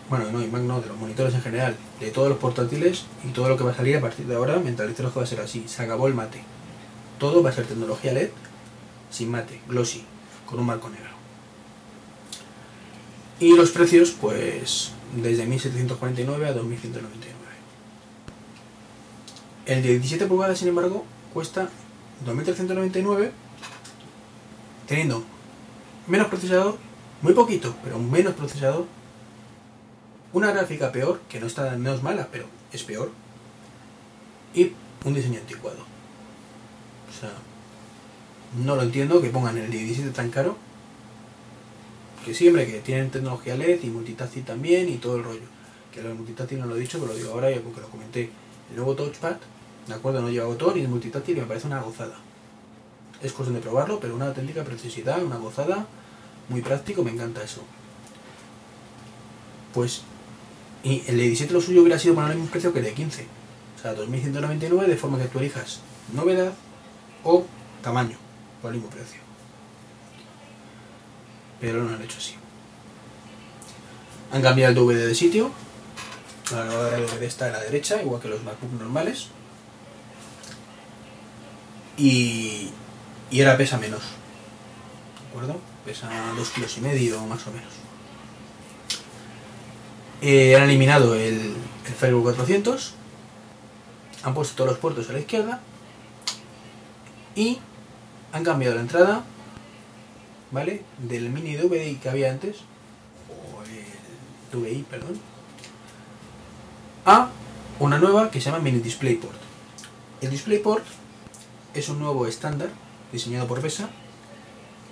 Bueno, 0.09 0.31
no, 0.31 0.41
y 0.41 0.47
Mac 0.47 0.61
no, 0.61 0.81
de 0.81 0.87
los 0.87 0.97
monitores 0.97 1.33
en 1.33 1.41
general, 1.41 1.75
de 1.99 2.11
todos 2.11 2.29
los 2.29 2.37
portátiles 2.37 3.05
y 3.23 3.29
todo 3.29 3.47
lo 3.47 3.57
que 3.57 3.63
va 3.63 3.71
a 3.71 3.75
salir 3.75 3.97
a 3.97 4.01
partir 4.01 4.25
de 4.25 4.35
ahora, 4.35 4.59
mentalizaros 4.59 5.13
que 5.13 5.19
va 5.19 5.23
a 5.23 5.27
ser 5.27 5.39
así. 5.39 5.63
Se 5.67 5.83
acabó 5.83 6.07
el 6.07 6.13
mate. 6.13 6.43
Todo 7.19 7.43
va 7.43 7.51
a 7.51 7.53
ser 7.53 7.65
tecnología 7.65 8.11
LED, 8.13 8.29
sin 9.09 9.31
mate, 9.31 9.61
glossy, 9.67 10.03
con 10.45 10.59
un 10.59 10.65
marco 10.65 10.89
negro. 10.89 11.11
Y 13.39 13.55
los 13.55 13.71
precios, 13.71 14.11
pues, 14.11 14.91
desde 15.15 15.45
1749 15.45 16.47
a 16.47 16.53
2199. 16.53 17.40
El 19.66 19.84
de 19.84 19.89
17 19.89 20.26
pulgadas, 20.26 20.57
sin 20.57 20.68
embargo, 20.68 21.05
cuesta 21.34 21.70
2.399, 22.26 23.32
teniendo 24.88 25.24
menos 26.07 26.28
procesador, 26.28 26.78
muy 27.22 27.34
poquito, 27.34 27.76
pero 27.84 27.99
menos 27.99 28.34
procesador, 28.34 28.86
una 30.34 30.51
gráfica 30.51 30.91
peor, 30.91 31.20
que 31.30 31.39
no 31.39 31.47
está 31.47 31.72
menos 31.78 32.01
mala, 32.01 32.30
pero 32.32 32.45
es 32.72 32.84
peor, 32.84 33.12
y 34.53 34.74
un 35.05 35.14
diseño 35.14 35.39
anticuado. 35.39 35.80
O 35.80 37.20
sea, 37.20 37.32
no 38.64 38.76
lo 38.76 38.84
entiendo 38.84 39.22
que 39.22 39.30
pongan 39.30 39.57
el 39.57 39.70
de 39.70 39.78
17 39.78 40.12
tan 40.12 40.30
caro, 40.30 40.57
que 42.26 42.34
siempre 42.34 42.68
que 42.68 42.80
tienen 42.80 43.09
tecnología 43.09 43.55
LED 43.55 43.84
y 43.84 43.88
multitasking 43.88 44.43
también 44.43 44.89
y 44.89 44.97
todo 44.97 45.18
el 45.18 45.24
rollo. 45.24 45.41
Que 45.91 46.01
lo 46.01 46.09
de 46.09 46.16
multitasking 46.16 46.59
no 46.59 46.68
lo 46.68 46.76
he 46.76 46.80
dicho, 46.80 46.99
pero 46.99 47.12
lo 47.12 47.18
digo 47.18 47.32
ahora 47.32 47.51
ya 47.51 47.62
porque 47.62 47.82
lo 47.82 47.89
comenté. 47.89 48.30
El 48.72 48.78
nuevo 48.78 48.95
touchpad 48.95 49.38
¿De 49.88 49.93
acuerdo? 49.93 50.22
No 50.22 50.30
lleva 50.30 50.45
botón 50.45 50.78
y 50.78 50.82
es 50.82 50.89
multitáctil 50.89 51.38
y 51.38 51.41
me 51.41 51.47
parece 51.47 51.67
una 51.67 51.82
gozada. 51.82 52.15
Es 53.22 53.34
cuestión 53.34 53.55
de 53.55 53.61
probarlo, 53.61 53.99
pero 53.99 54.15
una 54.15 54.28
auténtica 54.28 54.63
precisidad, 54.63 55.24
una 55.24 55.38
gozada, 55.38 55.86
muy 56.49 56.61
práctico, 56.61 57.03
me 57.03 57.11
encanta 57.11 57.43
eso. 57.43 57.61
Pues, 59.74 60.03
y 60.84 61.03
el 61.07 61.17
de 61.17 61.24
17 61.24 61.53
lo 61.53 61.61
suyo 61.61 61.82
hubiera 61.82 61.99
sido 61.99 62.15
poner 62.15 62.32
el 62.32 62.38
mismo 62.38 62.51
precio 62.51 62.74
que 62.74 62.80
el 62.80 62.86
de 62.86 62.93
15. 62.93 63.26
O 63.78 63.82
sea, 63.82 63.95
2.199 63.95 64.86
de 64.86 64.97
forma 64.97 65.17
que 65.17 65.26
tú 65.26 65.39
elijas 65.39 65.80
novedad 66.13 66.53
o 67.24 67.45
tamaño 67.82 68.17
por 68.61 68.72
el 68.72 68.78
mismo 68.78 68.91
precio. 68.91 69.19
Pero 71.59 71.84
no 71.84 71.89
lo 71.89 71.95
han 71.95 72.01
hecho 72.01 72.17
así. 72.17 72.36
Han 74.32 74.41
cambiado 74.41 74.72
el 74.72 74.76
DVD 74.76 75.07
de 75.07 75.15
sitio. 75.15 75.51
La 76.51 76.65
nueva 76.65 76.89
DVD 76.89 77.23
está 77.23 77.47
a 77.47 77.51
la 77.51 77.59
derecha, 77.61 78.01
igual 78.01 78.21
que 78.21 78.27
los 78.27 78.43
MacBook 78.43 78.73
normales 78.73 79.27
y, 81.97 82.69
y 83.29 83.41
ahora 83.41 83.57
pesa 83.57 83.77
menos. 83.77 84.01
¿De 84.01 85.29
acuerdo? 85.29 85.59
Pesa 85.85 86.09
dos 86.35 86.49
kilos 86.49 86.77
y 86.77 86.81
medio 86.81 87.21
más 87.25 87.45
o 87.47 87.51
menos. 87.51 87.71
Eh, 90.21 90.55
han 90.55 90.63
eliminado 90.63 91.15
el, 91.15 91.55
el 91.85 91.93
Firewall 91.97 92.23
400, 92.23 92.93
han 94.23 94.33
puesto 94.33 94.55
todos 94.55 94.71
los 94.71 94.79
puertos 94.79 95.09
a 95.09 95.13
la 95.13 95.19
izquierda 95.19 95.61
y 97.35 97.59
han 98.33 98.43
cambiado 98.43 98.75
la 98.75 98.81
entrada 98.81 99.23
¿vale? 100.51 100.83
del 100.99 101.29
mini 101.29 101.55
DVI 101.55 101.95
que 101.95 102.09
había 102.09 102.29
antes, 102.29 102.57
o 103.29 103.63
el 103.63 104.61
DVI, 104.61 104.83
perdón, 104.83 105.19
a 107.05 107.29
una 107.79 107.97
nueva 107.97 108.29
que 108.29 108.39
se 108.39 108.49
llama 108.49 108.63
Mini 108.63 108.79
DisplayPort. 108.79 109.37
El 110.21 110.29
DisplayPort 110.29 110.85
es 111.73 111.89
un 111.89 111.99
nuevo 111.99 112.27
estándar 112.27 112.69
diseñado 113.11 113.47
por 113.47 113.61
VESA, 113.61 113.89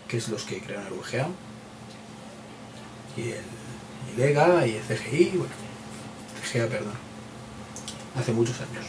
que 0.08 0.18
es 0.18 0.30
los 0.30 0.44
que 0.44 0.62
crearon 0.62 0.88
el 0.88 0.94
VGA, 0.94 1.28
y 3.16 3.22
el 3.22 3.44
ILEGA 4.16 4.66
y 4.68 4.76
el 4.76 4.84
CGI, 4.84 5.38
bueno, 5.38 5.54
VGA, 6.42 6.68
perdón. 6.68 6.94
Hace 8.18 8.32
muchos 8.32 8.56
años. 8.62 8.86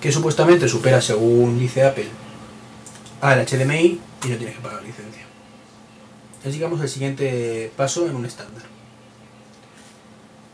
Que 0.00 0.12
supuestamente 0.12 0.68
supera, 0.68 1.00
según 1.00 1.58
dice 1.58 1.84
Apple, 1.84 2.08
al 3.20 3.44
HDMI 3.44 4.00
y 4.24 4.28
no 4.28 4.36
tienes 4.36 4.54
que 4.54 4.62
pagar 4.62 4.82
licencia. 4.82 5.22
Es 6.44 6.52
digamos 6.52 6.80
el 6.80 6.88
siguiente 6.88 7.72
paso 7.76 8.06
en 8.06 8.14
un 8.14 8.24
estándar. 8.24 8.77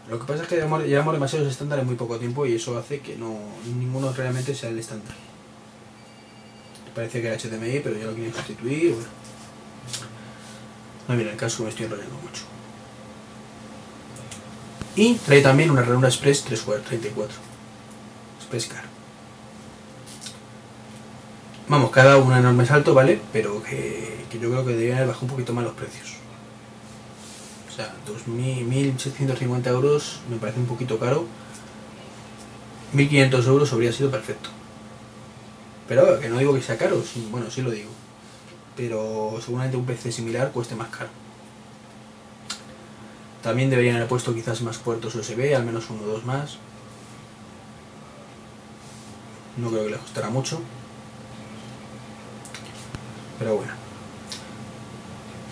Lo 0.09 0.19
que 0.19 0.27
pasa 0.27 0.43
es 0.43 0.49
que 0.49 0.57
llevamos, 0.57 1.15
demasiados 1.15 1.49
estándares 1.49 1.83
en 1.83 1.87
muy 1.87 1.97
poco 1.97 2.19
tiempo 2.19 2.45
y 2.45 2.55
eso 2.55 2.77
hace 2.77 3.01
que 3.01 3.17
no 3.17 3.39
ninguno 3.79 4.13
realmente 4.13 4.55
sea 4.55 4.69
el 4.69 4.79
estándar. 4.79 5.15
Parece 6.95 7.21
que 7.21 7.29
era 7.29 7.37
HDMI, 7.37 7.81
pero 7.81 7.99
ya 7.99 8.07
lo 8.07 8.15
quieren 8.15 8.33
sustituir. 8.33 8.93
Bueno. 8.93 9.09
No, 11.09 11.15
mira, 11.17 11.33
el 11.33 11.37
caso 11.37 11.65
me 11.65 11.71
estoy 11.71 11.87
enrollando 11.87 12.15
mucho. 12.17 12.43
Y 14.97 15.15
trae 15.15 15.41
también 15.41 15.71
una 15.71 15.83
ranura 15.83 16.09
Express 16.09 16.45
34. 16.45 17.37
Express 18.39 18.67
Car. 18.67 18.85
Vamos, 21.67 21.91
cada 21.91 22.19
un 22.19 22.33
enorme 22.33 22.67
salto, 22.67 22.95
¿vale? 22.95 23.21
Pero 23.33 23.63
que, 23.63 24.27
yo 24.33 24.51
creo 24.51 24.65
que 24.65 24.73
deberían 24.73 25.09
bajado 25.09 25.25
un 25.25 25.31
poquito 25.31 25.53
más 25.53 25.65
los 25.65 25.75
precios. 25.75 26.24
O 27.75 27.77
sea, 27.77 27.93
2.000, 28.07 28.69
1.750 28.97 29.67
euros 29.67 30.21
me 30.31 30.37
parece 30.37 30.61
un 30.61 30.67
poquito 30.67 31.01
caro. 31.01 31.27
1.500 32.95 33.49
euros 33.49 33.73
habría 33.73 33.93
sido 33.93 34.13
perfecto. 34.13 34.49
Pero 35.89 36.21
que 36.21 36.29
no 36.29 36.39
digo 36.39 36.55
que 36.55 36.63
sea 36.63 36.79
caro, 36.79 37.03
bueno, 37.33 37.51
sí 37.51 37.63
lo 37.63 37.73
digo. 37.73 37.91
Pero 38.77 39.41
seguramente 39.45 39.77
un 39.77 39.87
PC 39.87 40.13
similar 40.13 40.53
cueste 40.53 40.77
más 40.77 40.89
caro. 40.91 41.11
También 43.43 43.71
deberían 43.71 43.97
haber 43.97 44.09
puesto 44.09 44.33
quizás 44.33 44.63
más 44.63 44.79
puertos 44.79 45.17
USB, 45.17 45.57
al 45.57 45.67
menos 45.67 45.91
uno 45.91 46.05
o 46.05 46.07
dos 46.07 46.25
más. 46.25 46.59
No 49.57 49.69
creo 49.71 49.83
que 49.83 49.91
les 49.91 49.99
costará 49.99 50.31
mucho. 50.31 50.61
Pero 53.41 53.57
bueno. 53.57 53.84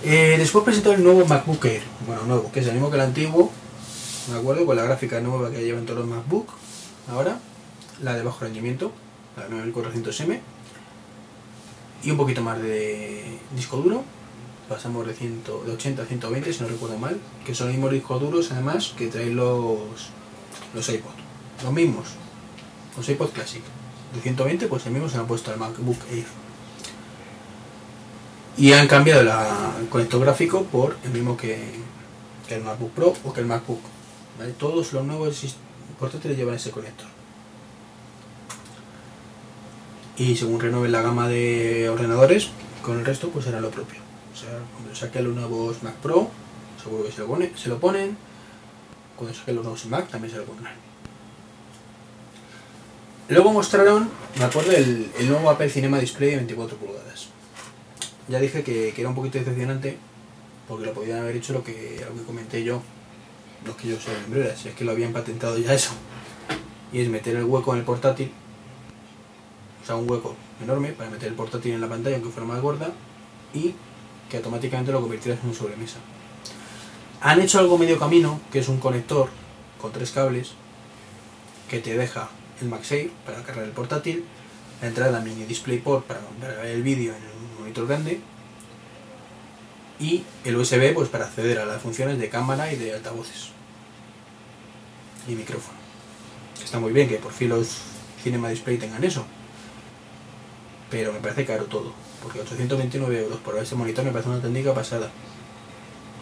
Eh, 0.04 0.34
después 0.36 0.64
presentó 0.64 0.92
el 0.92 1.04
nuevo 1.04 1.24
MacBook 1.26 1.64
Air. 1.64 1.82
Bueno, 2.06 2.22
nuevo, 2.22 2.50
que 2.50 2.58
es 2.58 2.66
el 2.66 2.72
mismo 2.72 2.90
que 2.90 2.96
el 2.96 3.02
antiguo. 3.02 3.52
Me 4.30 4.36
acuerdo 4.36 4.66
con 4.66 4.76
la 4.76 4.82
gráfica 4.82 5.20
nueva 5.20 5.50
que 5.52 5.62
llevan 5.62 5.86
todos 5.86 6.00
los 6.00 6.08
MacBook. 6.08 6.48
Ahora, 7.08 7.38
la 8.02 8.16
de 8.16 8.24
bajo 8.24 8.40
rendimiento, 8.40 8.90
la 9.36 9.48
9400M. 9.48 10.40
Y 12.02 12.10
un 12.10 12.16
poquito 12.16 12.42
más 12.42 12.60
de 12.60 13.38
disco 13.54 13.76
duro. 13.76 14.02
Pasamos 14.68 15.06
de, 15.06 15.14
100, 15.14 15.44
de 15.66 15.72
80 15.72 16.02
a 16.02 16.06
120, 16.06 16.52
si 16.52 16.62
no 16.62 16.68
recuerdo 16.68 16.98
mal. 16.98 17.20
Que 17.46 17.54
son 17.54 17.68
los 17.68 17.76
mismos 17.76 17.92
discos 17.92 18.20
duros, 18.20 18.50
además, 18.50 18.94
que 18.98 19.06
traen 19.06 19.36
los, 19.36 19.78
los 20.74 20.88
iPod. 20.88 21.10
Los 21.62 21.72
mismos. 21.72 22.08
Los 22.96 23.08
iPod 23.08 23.30
Classic. 23.30 23.62
De 24.14 24.20
120, 24.20 24.66
pues 24.66 24.84
el 24.86 24.92
mismo 24.92 25.08
se 25.08 25.18
han 25.18 25.28
puesto 25.28 25.52
al 25.52 25.58
MacBook 25.58 25.98
Air. 26.10 26.41
Y 28.56 28.72
han 28.74 28.86
cambiado 28.86 29.22
el 29.22 29.88
conector 29.88 30.20
gráfico 30.20 30.64
por 30.64 30.96
el 31.04 31.10
mismo 31.10 31.36
que, 31.36 31.58
el 32.48 32.62
MacBook 32.62 32.90
Pro 32.90 33.14
o 33.24 33.32
que 33.32 33.40
el 33.40 33.46
MacBook. 33.46 33.80
Todos 34.58 34.92
los 34.92 35.04
nuevos 35.04 35.56
portátiles 35.98 36.36
llevan 36.36 36.56
ese 36.56 36.70
conector. 36.70 37.06
Y 40.18 40.36
según 40.36 40.60
renueven 40.60 40.92
la 40.92 41.00
gama 41.00 41.28
de 41.28 41.88
ordenadores, 41.88 42.50
con 42.82 42.98
el 42.98 43.06
resto 43.06 43.30
pues 43.30 43.46
será 43.46 43.60
lo 43.60 43.70
propio. 43.70 44.00
O 44.34 44.36
sea, 44.36 44.50
cuando 44.74 44.94
saquen 44.94 45.24
los 45.24 45.34
nuevos 45.34 45.82
Mac 45.82 45.94
Pro, 45.94 46.28
seguro 46.82 47.04
que 47.04 47.12
se 47.12 47.20
lo, 47.20 47.28
pone, 47.28 47.52
se 47.56 47.68
lo 47.70 47.78
ponen. 47.78 48.18
Cuando 49.16 49.34
saquen 49.34 49.54
los 49.54 49.64
nuevos 49.64 49.86
Mac 49.86 50.08
también 50.08 50.30
se 50.30 50.38
lo 50.38 50.44
pondrán. 50.44 50.74
Luego 53.28 53.52
mostraron, 53.52 54.10
me 54.38 54.44
acuerdo, 54.44 54.72
el 54.72 55.10
nuevo 55.26 55.48
Apple 55.48 55.70
Cinema 55.70 55.98
Display 55.98 56.30
de 56.30 56.36
24 56.36 56.76
pulgadas 56.76 57.28
ya 58.28 58.40
dije 58.40 58.62
que, 58.62 58.92
que, 58.94 59.00
era 59.00 59.08
un 59.08 59.14
poquito 59.14 59.38
decepcionante 59.38 59.98
porque 60.68 60.86
lo 60.86 60.94
podían 60.94 61.20
haber 61.20 61.36
hecho 61.36 61.52
lo 61.52 61.64
que, 61.64 62.04
lo 62.08 62.14
que 62.14 62.22
comenté 62.22 62.64
yo, 62.64 62.82
los 63.64 63.76
que 63.76 63.88
yo 63.88 63.96
soy 64.00 64.14
en 64.14 64.56
si 64.56 64.68
es 64.68 64.74
que 64.74 64.84
lo 64.84 64.92
habían 64.92 65.12
patentado 65.12 65.58
ya 65.58 65.74
eso. 65.74 65.92
Y 66.92 67.00
es 67.00 67.08
meter 67.08 67.36
el 67.36 67.44
hueco 67.44 67.72
en 67.72 67.80
el 67.80 67.84
portátil, 67.84 68.30
o 69.82 69.86
sea, 69.86 69.96
un 69.96 70.08
hueco 70.08 70.36
enorme 70.62 70.90
para 70.90 71.10
meter 71.10 71.28
el 71.28 71.34
portátil 71.34 71.72
en 71.72 71.80
la 71.80 71.88
pantalla 71.88 72.16
aunque 72.16 72.30
fuera 72.30 72.46
más 72.46 72.60
gorda 72.60 72.90
y 73.52 73.74
que 74.30 74.36
automáticamente 74.36 74.92
lo 74.92 75.00
convirtieras 75.00 75.42
en 75.42 75.50
un 75.50 75.54
sobremesa. 75.54 75.98
Han 77.20 77.40
hecho 77.40 77.58
algo 77.58 77.78
medio 77.78 77.98
camino, 77.98 78.40
que 78.50 78.60
es 78.60 78.68
un 78.68 78.78
conector 78.78 79.28
con 79.80 79.92
tres 79.92 80.10
cables 80.10 80.52
que 81.68 81.80
te 81.80 81.96
deja 81.96 82.28
el 82.60 82.68
MagSafe 82.68 83.10
para 83.24 83.42
cargar 83.42 83.64
el 83.64 83.72
portátil, 83.72 84.24
la 84.80 84.88
entrada 84.88 85.20
mini 85.20 85.44
DisplayPort 85.44 86.06
para 86.06 86.20
ver 86.40 86.66
el 86.66 86.82
vídeo 86.82 87.14
en 87.14 87.22
el 87.22 87.31
monitor 87.62 87.86
grande 87.86 88.20
y 90.00 90.24
el 90.44 90.56
USB 90.56 90.94
pues 90.94 91.08
para 91.08 91.26
acceder 91.26 91.58
a 91.58 91.64
las 91.64 91.80
funciones 91.80 92.18
de 92.18 92.28
cámara 92.28 92.72
y 92.72 92.76
de 92.76 92.94
altavoces 92.94 93.50
y 95.28 95.34
micrófono. 95.34 95.78
Está 96.62 96.80
muy 96.80 96.92
bien 96.92 97.08
que 97.08 97.16
por 97.16 97.32
fin 97.32 97.50
los 97.50 97.68
Cinema 98.22 98.48
Display 98.48 98.78
tengan 98.78 99.02
eso, 99.04 99.24
pero 100.90 101.12
me 101.12 101.20
parece 101.20 101.44
caro 101.44 101.64
todo, 101.64 101.92
porque 102.22 102.40
829 102.40 103.22
euros 103.22 103.38
por 103.40 103.56
este 103.58 103.74
monitor 103.74 104.04
me 104.04 104.10
parece 104.10 104.30
una 104.30 104.40
técnica 104.40 104.74
pasada. 104.74 105.10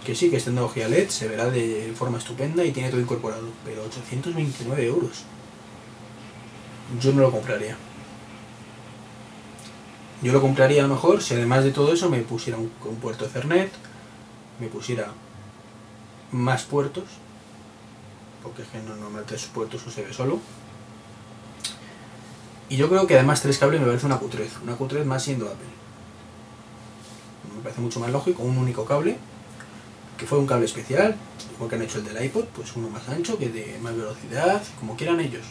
Que 0.04 0.14
sí, 0.14 0.30
que 0.30 0.36
es 0.36 0.44
tecnología 0.44 0.88
LED, 0.88 1.08
se 1.08 1.28
verá 1.28 1.50
de 1.50 1.92
forma 1.94 2.18
estupenda 2.18 2.64
y 2.64 2.72
tiene 2.72 2.88
todo 2.88 3.00
incorporado, 3.00 3.48
pero 3.64 3.82
829 3.84 4.86
euros. 4.86 5.24
Yo 7.00 7.12
no 7.12 7.20
lo 7.20 7.30
compraría. 7.30 7.76
Yo 10.22 10.34
lo 10.34 10.42
compraría 10.42 10.84
a 10.84 10.86
lo 10.86 10.94
mejor 10.94 11.22
si 11.22 11.32
además 11.32 11.64
de 11.64 11.70
todo 11.70 11.94
eso 11.94 12.10
me 12.10 12.20
pusiera 12.20 12.58
un, 12.58 12.68
puerto 13.00 13.24
Ethernet, 13.24 13.72
me 14.58 14.66
pusiera 14.68 15.12
más 16.30 16.64
puertos, 16.64 17.04
porque 18.42 18.62
es 18.62 18.68
que 18.68 18.78
no, 18.80 18.96
no 18.96 19.18
tres 19.22 19.46
puertos 19.46 19.86
USB 19.86 20.12
solo. 20.12 20.38
Y 22.68 22.76
yo 22.76 22.90
creo 22.90 23.06
que 23.06 23.14
además 23.14 23.40
tres 23.40 23.56
cables 23.56 23.80
me 23.80 23.86
parece 23.86 24.04
una 24.04 24.18
cutrez, 24.18 24.52
una 24.62 24.76
cutrez 24.76 25.06
más 25.06 25.22
siendo 25.22 25.46
Apple. 25.46 25.66
Me 27.56 27.62
parece 27.62 27.80
mucho 27.80 27.98
más 27.98 28.10
lógico 28.10 28.42
un 28.42 28.58
único 28.58 28.84
cable, 28.84 29.16
que 30.18 30.26
fue 30.26 30.38
un 30.38 30.46
cable 30.46 30.66
especial, 30.66 31.16
igual 31.54 31.70
que 31.70 31.76
han 31.76 31.82
hecho 31.82 31.98
el 31.98 32.04
del 32.04 32.22
iPod, 32.22 32.44
pues 32.44 32.76
uno 32.76 32.90
más 32.90 33.08
ancho, 33.08 33.38
que 33.38 33.48
de 33.48 33.78
más 33.80 33.96
velocidad, 33.96 34.62
como 34.78 34.96
quieran 34.96 35.18
ellos. 35.18 35.46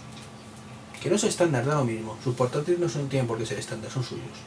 Que 1.02 1.10
no 1.10 1.16
es 1.16 1.24
estándar, 1.24 1.66
da 1.66 1.76
lo 1.76 1.86
mismo. 1.86 2.18
Sus 2.24 2.36
portátiles 2.36 2.80
no 2.80 2.88
son, 2.88 3.10
tienen 3.10 3.28
por 3.28 3.38
qué 3.40 3.48
ser 3.48 3.58
estándar, 3.58 3.90
son 3.90 4.04
suyos 4.04 4.38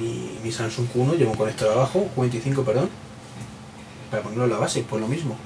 mi, 0.00 0.52
Samsung 0.52 0.88
Q1 0.88 1.16
lleva 1.16 1.30
un 1.30 1.36
conector 1.36 1.70
abajo, 1.70 2.08
Q25 2.16 2.64
perdón, 2.64 2.88
para 4.10 4.22
ponerlo 4.22 4.44
en 4.44 4.50
la 4.50 4.58
base, 4.58 4.84
pues 4.88 5.00
lo 5.00 5.08
mismo. 5.08 5.36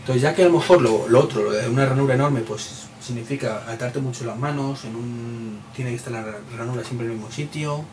Entonces 0.00 0.22
ya 0.22 0.34
que 0.34 0.42
a 0.42 0.46
lo 0.46 0.58
mejor 0.58 0.82
lo, 0.82 1.08
lo, 1.08 1.20
otro, 1.20 1.42
lo 1.42 1.52
de 1.52 1.68
una 1.68 1.86
ranura 1.86 2.14
enorme, 2.14 2.40
pues 2.40 2.86
significa 3.00 3.64
atarte 3.68 4.00
mucho 4.00 4.24
las 4.24 4.38
manos, 4.38 4.84
en 4.84 4.96
un 4.96 5.60
tiene 5.74 5.90
que 5.90 5.96
estar 5.96 6.12
la 6.12 6.24
ranura 6.56 6.84
siempre 6.84 7.06
en 7.06 7.12
el 7.12 7.18
mismo 7.18 7.32
sitio, 7.32 7.84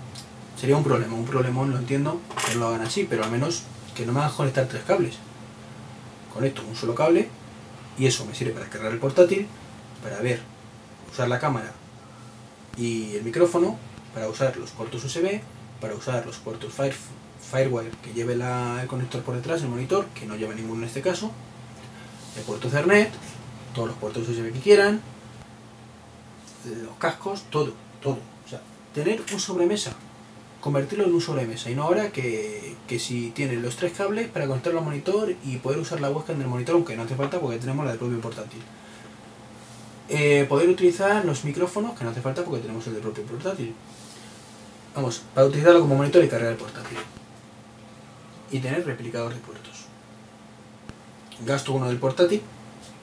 sería 0.60 0.78
un 0.78 0.84
problema, 0.84 1.16
un 1.16 1.26
problemón, 1.26 1.72
lo 1.72 1.78
entiendo, 1.78 2.20
que 2.46 2.54
no 2.56 2.62
lo 2.62 2.68
hagan 2.68 2.82
así, 2.82 3.08
pero 3.10 3.24
al 3.24 3.32
menos 3.32 3.64
que 3.96 4.06
no 4.06 4.14
me 4.14 4.20
hagan 4.20 4.32
conectar 4.32 4.68
tres 4.68 4.84
cables. 4.84 5.16
Conecto 6.34 6.64
un 6.68 6.76
solo 6.76 6.96
cable 6.96 7.30
y 7.98 8.06
eso 8.06 8.26
me 8.26 8.36
sirve 8.36 8.52
para 8.52 8.70
cargar 8.70 8.92
el 8.92 9.00
portátil, 9.00 9.48
para 10.04 10.20
ver, 10.22 10.42
usar 11.12 11.28
la 11.28 11.40
cámara 11.40 11.74
y 12.78 13.16
el 13.16 13.24
micrófono 13.24 13.78
para 14.14 14.28
usar 14.28 14.56
los 14.58 14.72
puertos 14.72 15.04
USB, 15.04 15.42
para 15.80 15.96
usar 15.96 16.26
los 16.26 16.38
puertos 16.38 16.74
Fire, 16.74 16.96
Firewire 17.52 17.92
que 18.04 18.14
lleve 18.14 18.36
la, 18.36 18.82
el 18.82 18.88
conector 18.88 19.22
por 19.22 19.36
detrás, 19.36 19.62
el 19.62 19.70
monitor, 19.70 20.06
que 20.14 20.26
no 20.26 20.36
lleva 20.36 20.54
ninguno 20.54 20.82
en 20.82 20.88
este 20.88 21.02
caso, 21.02 21.32
el 22.38 22.44
puerto 22.44 22.68
Ethernet, 22.68 23.12
todos 23.74 23.90
los 23.90 23.98
puertos 23.98 24.28
USB 24.28 24.52
que 24.54 24.60
quieran, 24.60 25.02
los 26.84 26.96
cascos, 26.98 27.44
todo, 27.50 27.74
todo. 28.02 28.20
O 28.46 28.50
sea, 28.50 28.62
tener 28.94 29.22
un 29.34 29.40
sobremesa, 29.40 29.92
convertirlo 30.60 31.06
en 31.06 31.14
un 31.14 31.22
sobremesa 31.22 31.70
y 31.70 31.76
no 31.76 31.84
ahora 31.84 32.12
que, 32.12 32.76
que 32.88 33.00
si 33.00 33.32
tienen 33.32 33.62
los 33.62 33.76
tres 33.76 33.94
cables 33.94 34.28
para 34.30 34.46
conectarlo 34.48 34.80
al 34.80 34.86
monitor 34.86 35.34
y 35.44 35.58
poder 35.58 35.80
usar 35.80 36.00
la 36.02 36.10
webcam 36.10 36.38
del 36.38 36.48
monitor, 36.48 36.76
aunque 36.76 36.96
no 36.96 37.04
hace 37.04 37.16
falta 37.16 37.40
porque 37.40 37.58
tenemos 37.58 37.84
la 37.86 37.92
del 37.92 38.00
propio 38.00 38.22
portátil. 38.22 38.62
Eh, 40.10 40.46
poder 40.50 40.70
utilizar 40.70 41.24
los 41.24 41.46
micrófonos, 41.46 41.98
que 41.98 42.04
no 42.04 42.12
hace 42.12 42.22
falta 42.22 42.44
porque 42.44 42.62
tenemos 42.62 42.86
el 42.88 42.94
del 42.94 43.02
propio 43.02 43.24
portátil 43.24 43.74
vamos, 44.96 45.24
para 45.34 45.48
utilizarlo 45.48 45.82
como 45.82 45.96
monitor 45.96 46.24
y 46.24 46.30
cargar 46.30 46.52
el 46.52 46.58
portátil. 46.58 46.98
Y 48.52 48.60
tener 48.60 48.86
replicador 48.86 49.34
de 49.34 49.40
puertos. 49.40 49.86
Gasto 51.46 51.74
uno 51.74 51.88
del 51.88 51.98
portátil, 51.98 52.42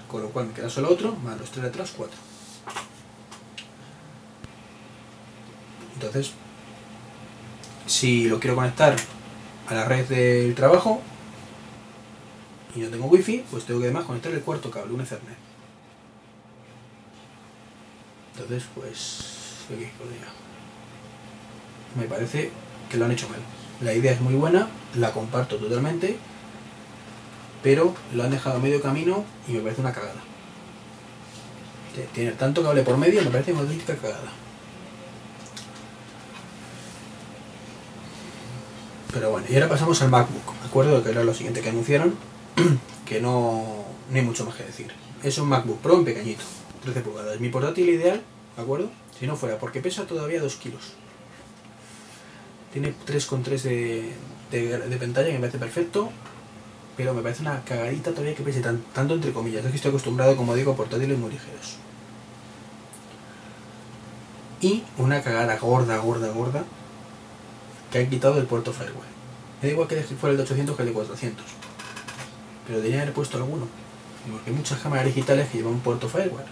con 0.08 0.22
lo 0.22 0.30
cual 0.30 0.46
me 0.46 0.52
queda 0.52 0.70
solo 0.70 0.90
otro, 0.90 1.14
más 1.16 1.38
los 1.38 1.50
tres 1.50 1.64
de 1.64 1.68
atrás, 1.70 1.92
cuatro. 1.96 2.18
Entonces, 5.94 6.32
si 7.86 8.28
lo 8.28 8.38
quiero 8.38 8.54
conectar 8.54 8.94
a 9.66 9.74
la 9.74 9.84
red 9.84 10.06
del 10.06 10.54
trabajo, 10.54 11.00
y 12.74 12.80
no 12.80 12.88
tengo 12.90 13.06
wifi, 13.06 13.44
pues 13.50 13.64
tengo 13.64 13.80
que 13.80 13.86
además 13.86 14.04
conectar 14.04 14.32
el 14.32 14.42
cuarto 14.42 14.70
cable, 14.70 14.94
un 14.94 15.00
Ethernet. 15.00 15.36
Entonces, 18.34 18.64
pues, 18.74 19.64
¿qué 19.66 19.74
queréis 19.74 19.94
que 19.94 20.02
os 20.04 20.10
diga? 20.10 20.28
Me 21.96 22.04
parece 22.04 22.50
que 22.90 22.96
lo 22.96 23.04
han 23.04 23.12
hecho 23.12 23.28
mal. 23.28 23.40
La 23.80 23.94
idea 23.94 24.12
es 24.12 24.20
muy 24.20 24.34
buena, 24.34 24.68
la 24.96 25.12
comparto 25.12 25.56
totalmente, 25.56 26.16
pero 27.62 27.94
lo 28.12 28.24
han 28.24 28.30
dejado 28.30 28.56
a 28.56 28.60
medio 28.60 28.80
camino 28.82 29.24
y 29.46 29.52
me 29.52 29.60
parece 29.60 29.80
una 29.80 29.92
cagada. 29.92 30.20
Tiene 32.14 32.32
tanto 32.32 32.62
cable 32.62 32.82
por 32.82 32.96
medio, 32.96 33.22
me 33.22 33.30
parece 33.30 33.52
una 33.52 33.62
auténtica 33.62 33.96
cagada. 33.96 34.30
Pero 39.12 39.30
bueno, 39.30 39.46
y 39.48 39.54
ahora 39.54 39.68
pasamos 39.68 40.00
al 40.02 40.10
MacBook, 40.10 40.60
¿de 40.60 40.66
acuerdo? 40.68 41.02
Que 41.02 41.10
era 41.10 41.24
lo 41.24 41.34
siguiente 41.34 41.60
que 41.60 41.70
anunciaron, 41.70 42.14
que 43.06 43.20
no, 43.20 43.84
hay 44.12 44.22
mucho 44.22 44.44
más 44.44 44.54
que 44.54 44.64
decir. 44.64 44.92
Es 45.22 45.38
un 45.38 45.48
MacBook 45.48 45.80
Pro 45.80 45.94
en 45.98 46.04
pequeñito, 46.04 46.44
13 46.84 47.00
pulgadas. 47.00 47.40
Mi 47.40 47.48
portátil 47.48 47.88
ideal, 47.88 48.22
¿de 48.56 48.62
acuerdo? 48.62 48.90
Si 49.18 49.26
no 49.26 49.36
fuera, 49.36 49.58
porque 49.58 49.80
pesa 49.80 50.06
todavía 50.06 50.40
2 50.40 50.54
kilos. 50.56 50.92
Tiene 52.72 52.94
3,3 53.06 53.62
de, 53.62 54.12
de, 54.50 54.78
de 54.78 54.96
pantalla, 54.96 55.28
que 55.28 55.34
me 55.34 55.40
parece 55.40 55.58
perfecto, 55.58 56.10
pero 56.96 57.14
me 57.14 57.22
parece 57.22 57.42
una 57.42 57.62
cagadita 57.64 58.10
todavía 58.10 58.34
que 58.34 58.42
pese 58.42 58.60
tan, 58.60 58.82
tanto 58.92 59.14
entre 59.14 59.32
comillas. 59.32 59.64
Es 59.64 59.70
que 59.70 59.76
estoy 59.76 59.90
acostumbrado, 59.90 60.36
como 60.36 60.54
digo, 60.54 60.72
a 60.72 60.76
portátiles 60.76 61.18
muy 61.18 61.30
ligeros. 61.30 61.76
Y 64.60 64.82
una 64.96 65.22
cagada 65.22 65.56
gorda, 65.58 65.96
gorda, 65.98 66.28
gorda, 66.32 66.64
que 67.92 67.98
han 68.00 68.10
quitado 68.10 68.38
el 68.38 68.46
puerto 68.46 68.72
firewall. 68.72 69.06
Me 69.62 69.68
da 69.68 69.72
igual 69.72 69.88
que 69.88 70.02
fuera 70.02 70.32
el 70.32 70.36
de 70.38 70.42
800 70.42 70.76
que 70.76 70.82
el 70.82 70.88
de 70.88 70.94
400. 70.94 71.44
Pero 72.66 72.78
deberían 72.78 73.02
haber 73.02 73.14
puesto 73.14 73.36
alguno. 73.36 73.68
Porque 74.30 74.50
hay 74.50 74.56
muchas 74.56 74.80
cámaras 74.80 75.06
digitales 75.06 75.48
que 75.48 75.58
llevan 75.58 75.74
un 75.74 75.80
puerto 75.80 76.08
firewall. 76.08 76.44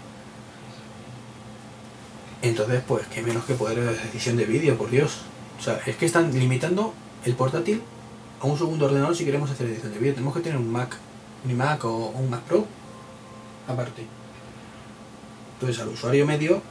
Entonces, 2.41 2.81
pues, 2.87 3.05
qué 3.07 3.21
menos 3.21 3.43
que 3.45 3.53
poder 3.55 3.81
de 3.81 3.91
edición 4.09 4.37
de 4.37 4.45
vídeo, 4.45 4.77
por 4.77 4.89
Dios. 4.89 5.23
O 5.59 5.61
sea, 5.61 5.79
es 5.85 5.95
que 5.95 6.05
están 6.05 6.31
limitando 6.31 6.93
el 7.25 7.33
portátil 7.35 7.81
a 8.41 8.45
un 8.45 8.57
segundo 8.57 8.85
ordenador 8.85 9.15
si 9.15 9.25
queremos 9.25 9.49
hacer 9.49 9.67
edición 9.67 9.91
de 9.93 9.99
vídeo. 9.99 10.13
Tenemos 10.13 10.33
que 10.35 10.41
tener 10.41 10.57
un 10.57 10.71
Mac, 10.71 10.95
un 11.43 11.51
iMac 11.51 11.83
o 11.85 12.07
un 12.09 12.29
Mac 12.29 12.41
Pro 12.41 12.65
aparte. 13.67 14.05
Entonces, 15.53 15.81
al 15.81 15.89
usuario 15.89 16.25
medio 16.25 16.61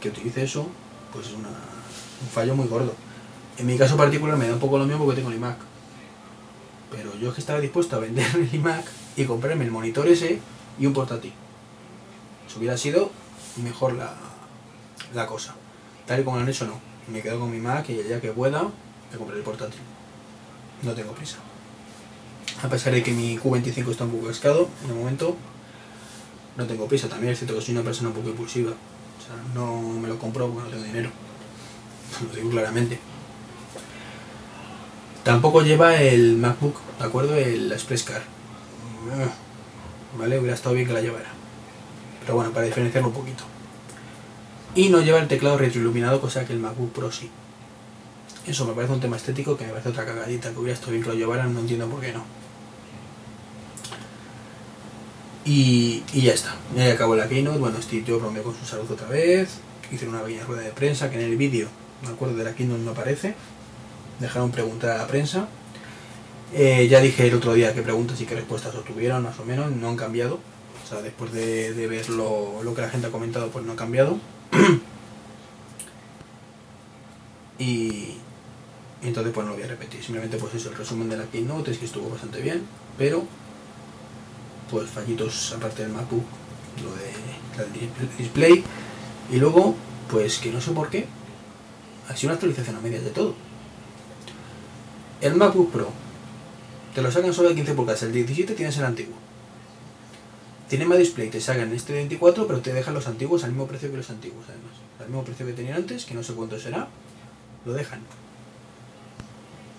que 0.00 0.08
utilice 0.08 0.42
eso, 0.42 0.66
pues 1.12 1.28
es 1.28 1.32
un 1.34 1.44
fallo 2.32 2.54
muy 2.54 2.66
gordo. 2.66 2.94
En 3.56 3.66
mi 3.66 3.78
caso 3.78 3.96
particular 3.96 4.36
me 4.36 4.48
da 4.48 4.54
un 4.54 4.60
poco 4.60 4.78
lo 4.78 4.84
mismo 4.84 5.04
porque 5.04 5.20
tengo 5.20 5.30
el 5.30 5.36
iMac. 5.36 5.56
Pero 6.90 7.16
yo 7.16 7.28
es 7.28 7.34
que 7.34 7.40
estaba 7.40 7.60
dispuesto 7.60 7.96
a 7.96 8.00
vender 8.00 8.26
el 8.34 8.52
iMac 8.52 8.84
y 9.16 9.24
comprarme 9.24 9.64
el 9.64 9.70
monitor 9.70 10.08
ese 10.08 10.40
y 10.78 10.86
un 10.86 10.92
portátil. 10.92 11.32
Eso 12.46 12.58
hubiera 12.58 12.76
sido 12.76 13.10
mejor 13.62 13.94
la, 13.94 14.14
la 15.14 15.26
cosa. 15.26 15.54
Tal 16.06 16.20
y 16.20 16.24
como 16.24 16.36
lo 16.36 16.42
han 16.42 16.48
hecho, 16.48 16.66
no. 16.66 16.93
Me 17.08 17.20
quedo 17.20 17.40
con 17.40 17.50
mi 17.50 17.58
Mac 17.58 17.88
y 17.90 18.02
ya 18.08 18.20
que 18.20 18.32
pueda, 18.32 18.62
me 19.12 19.18
compraré 19.18 19.40
el 19.40 19.44
portátil. 19.44 19.80
No 20.82 20.92
tengo 20.92 21.12
prisa. 21.12 21.36
A 22.62 22.68
pesar 22.68 22.92
de 22.94 23.02
que 23.02 23.12
mi 23.12 23.38
Q25 23.38 23.90
está 23.90 24.04
un 24.04 24.12
poco 24.12 24.28
cascado, 24.28 24.68
en 24.84 24.90
el 24.90 24.96
momento 24.96 25.36
no 26.56 26.66
tengo 26.66 26.86
prisa. 26.86 27.08
También 27.08 27.32
es 27.32 27.38
cierto 27.38 27.54
que 27.56 27.60
soy 27.60 27.74
una 27.74 27.84
persona 27.84 28.08
un 28.08 28.14
poco 28.14 28.30
impulsiva. 28.30 28.70
O 28.70 29.26
sea, 29.26 29.36
no 29.54 29.80
me 30.00 30.08
lo 30.08 30.18
compro 30.18 30.48
porque 30.48 30.64
no 30.64 30.70
tengo 30.70 30.84
dinero. 30.84 31.10
Lo 32.28 32.36
digo 32.36 32.50
claramente. 32.50 32.98
Tampoco 35.24 35.62
lleva 35.62 35.96
el 35.96 36.36
MacBook, 36.36 36.76
¿de 36.98 37.04
acuerdo? 37.04 37.34
El 37.34 37.72
Express 37.72 38.04
Car. 38.04 38.22
¿Vale? 40.18 40.38
Hubiera 40.38 40.54
estado 40.54 40.74
bien 40.74 40.86
que 40.86 40.92
la 40.92 41.00
llevara. 41.00 41.28
Pero 42.20 42.34
bueno, 42.34 42.52
para 42.52 42.66
diferenciarlo 42.66 43.08
un 43.08 43.14
poquito. 43.14 43.44
Y 44.74 44.88
no 44.88 45.00
lleva 45.00 45.20
el 45.20 45.28
teclado 45.28 45.58
retroiluminado, 45.58 46.20
cosa 46.20 46.44
que 46.44 46.52
el 46.52 46.58
MacBook 46.58 46.92
Pro 46.92 47.12
sí. 47.12 47.30
Eso 48.46 48.66
me 48.66 48.74
parece 48.74 48.92
un 48.92 49.00
tema 49.00 49.16
estético 49.16 49.56
que 49.56 49.64
me 49.64 49.70
parece 49.70 49.88
otra 49.88 50.04
cagadita 50.04 50.50
que 50.50 50.58
hubiera 50.58 50.74
estado 50.74 50.92
bien 50.92 51.02
que 51.02 51.10
lo 51.10 51.14
llevaran, 51.14 51.54
no 51.54 51.60
entiendo 51.60 51.88
por 51.88 52.00
qué 52.00 52.12
no. 52.12 52.24
Y, 55.46 56.02
y 56.12 56.22
ya 56.22 56.32
está, 56.32 56.54
ya 56.74 56.92
acabó 56.92 57.16
la 57.16 57.28
keynote, 57.28 57.58
bueno, 57.58 57.80
Steve 57.80 58.04
Jobs 58.06 58.22
rompió 58.22 58.42
con 58.42 58.54
su 58.56 58.64
salud 58.64 58.90
otra 58.90 59.08
vez, 59.08 59.58
hicieron 59.92 60.14
una 60.14 60.24
pequeña 60.24 60.44
rueda 60.44 60.62
de 60.62 60.70
prensa 60.70 61.10
que 61.10 61.16
en 61.16 61.30
el 61.30 61.36
vídeo, 61.36 61.68
me 62.02 62.08
acuerdo 62.08 62.36
de 62.36 62.44
la 62.44 62.54
keynote 62.54 62.82
no 62.82 62.92
aparece, 62.92 63.34
dejaron 64.20 64.50
preguntar 64.50 64.90
a 64.90 64.98
la 64.98 65.06
prensa. 65.06 65.48
Eh, 66.52 66.86
ya 66.88 67.00
dije 67.00 67.26
el 67.26 67.34
otro 67.34 67.54
día 67.54 67.74
qué 67.74 67.82
preguntas 67.82 68.20
y 68.20 68.26
qué 68.26 68.34
respuestas 68.34 68.74
obtuvieron, 68.74 69.22
más 69.22 69.38
o 69.38 69.44
menos, 69.44 69.70
no 69.72 69.88
han 69.88 69.96
cambiado. 69.96 70.38
O 70.84 70.86
sea, 70.86 71.00
después 71.02 71.32
de, 71.32 71.86
ver 71.88 72.08
lo, 72.10 72.62
lo, 72.62 72.74
que 72.74 72.82
la 72.82 72.90
gente 72.90 73.06
ha 73.06 73.10
comentado, 73.10 73.48
pues 73.48 73.64
no 73.64 73.72
ha 73.72 73.76
cambiado. 73.76 74.18
Y, 77.58 78.16
entonces 79.02 79.32
pues 79.32 79.44
no 79.44 79.52
lo 79.52 79.56
voy 79.56 79.64
a 79.64 79.68
repetir. 79.68 80.02
Simplemente 80.02 80.36
pues 80.38 80.54
eso, 80.54 80.70
el 80.70 80.76
resumen 80.76 81.08
de 81.08 81.16
la 81.16 81.24
keynote 81.24 81.70
es 81.70 81.78
que 81.78 81.84
estuvo 81.86 82.10
bastante 82.10 82.40
bien, 82.40 82.62
pero 82.98 83.24
pues 84.70 84.90
fallitos 84.90 85.52
aparte 85.52 85.82
del 85.82 85.92
MacBook, 85.92 86.24
lo 86.82 86.94
de 86.94 87.12
el 87.62 88.16
display. 88.18 88.64
Y 89.30 89.36
luego, 89.36 89.74
pues 90.10 90.38
que 90.38 90.50
no 90.50 90.60
sé 90.60 90.72
por 90.72 90.90
qué, 90.90 91.06
ha 92.08 92.16
sido 92.16 92.28
una 92.28 92.34
actualización 92.34 92.76
a 92.76 92.80
medias 92.80 93.04
de 93.04 93.10
todo. 93.10 93.34
El 95.20 95.36
MacBook 95.36 95.70
Pro, 95.70 95.90
te 96.94 97.02
lo 97.02 97.10
sacan 97.10 97.32
solo 97.32 97.48
de 97.50 97.54
15 97.54 97.74
pulgadas, 97.74 98.02
el 98.02 98.12
17 98.12 98.54
tienes 98.54 98.76
el 98.78 98.84
antiguo. 98.84 99.23
Tiene 100.68 100.86
más 100.86 100.98
display, 100.98 101.28
te 101.28 101.40
sacan 101.40 101.72
este 101.72 101.92
24, 101.92 102.46
pero 102.46 102.60
te 102.60 102.72
dejan 102.72 102.94
los 102.94 103.06
antiguos 103.06 103.44
al 103.44 103.50
mismo 103.50 103.66
precio 103.66 103.90
que 103.90 103.98
los 103.98 104.10
antiguos, 104.10 104.44
además. 104.48 104.72
Al 104.98 105.06
mismo 105.06 105.24
precio 105.24 105.46
que 105.46 105.52
tenían 105.52 105.76
antes, 105.76 106.06
que 106.06 106.14
no 106.14 106.22
sé 106.22 106.32
cuánto 106.32 106.58
será, 106.58 106.88
lo 107.64 107.72
dejan. 107.74 108.00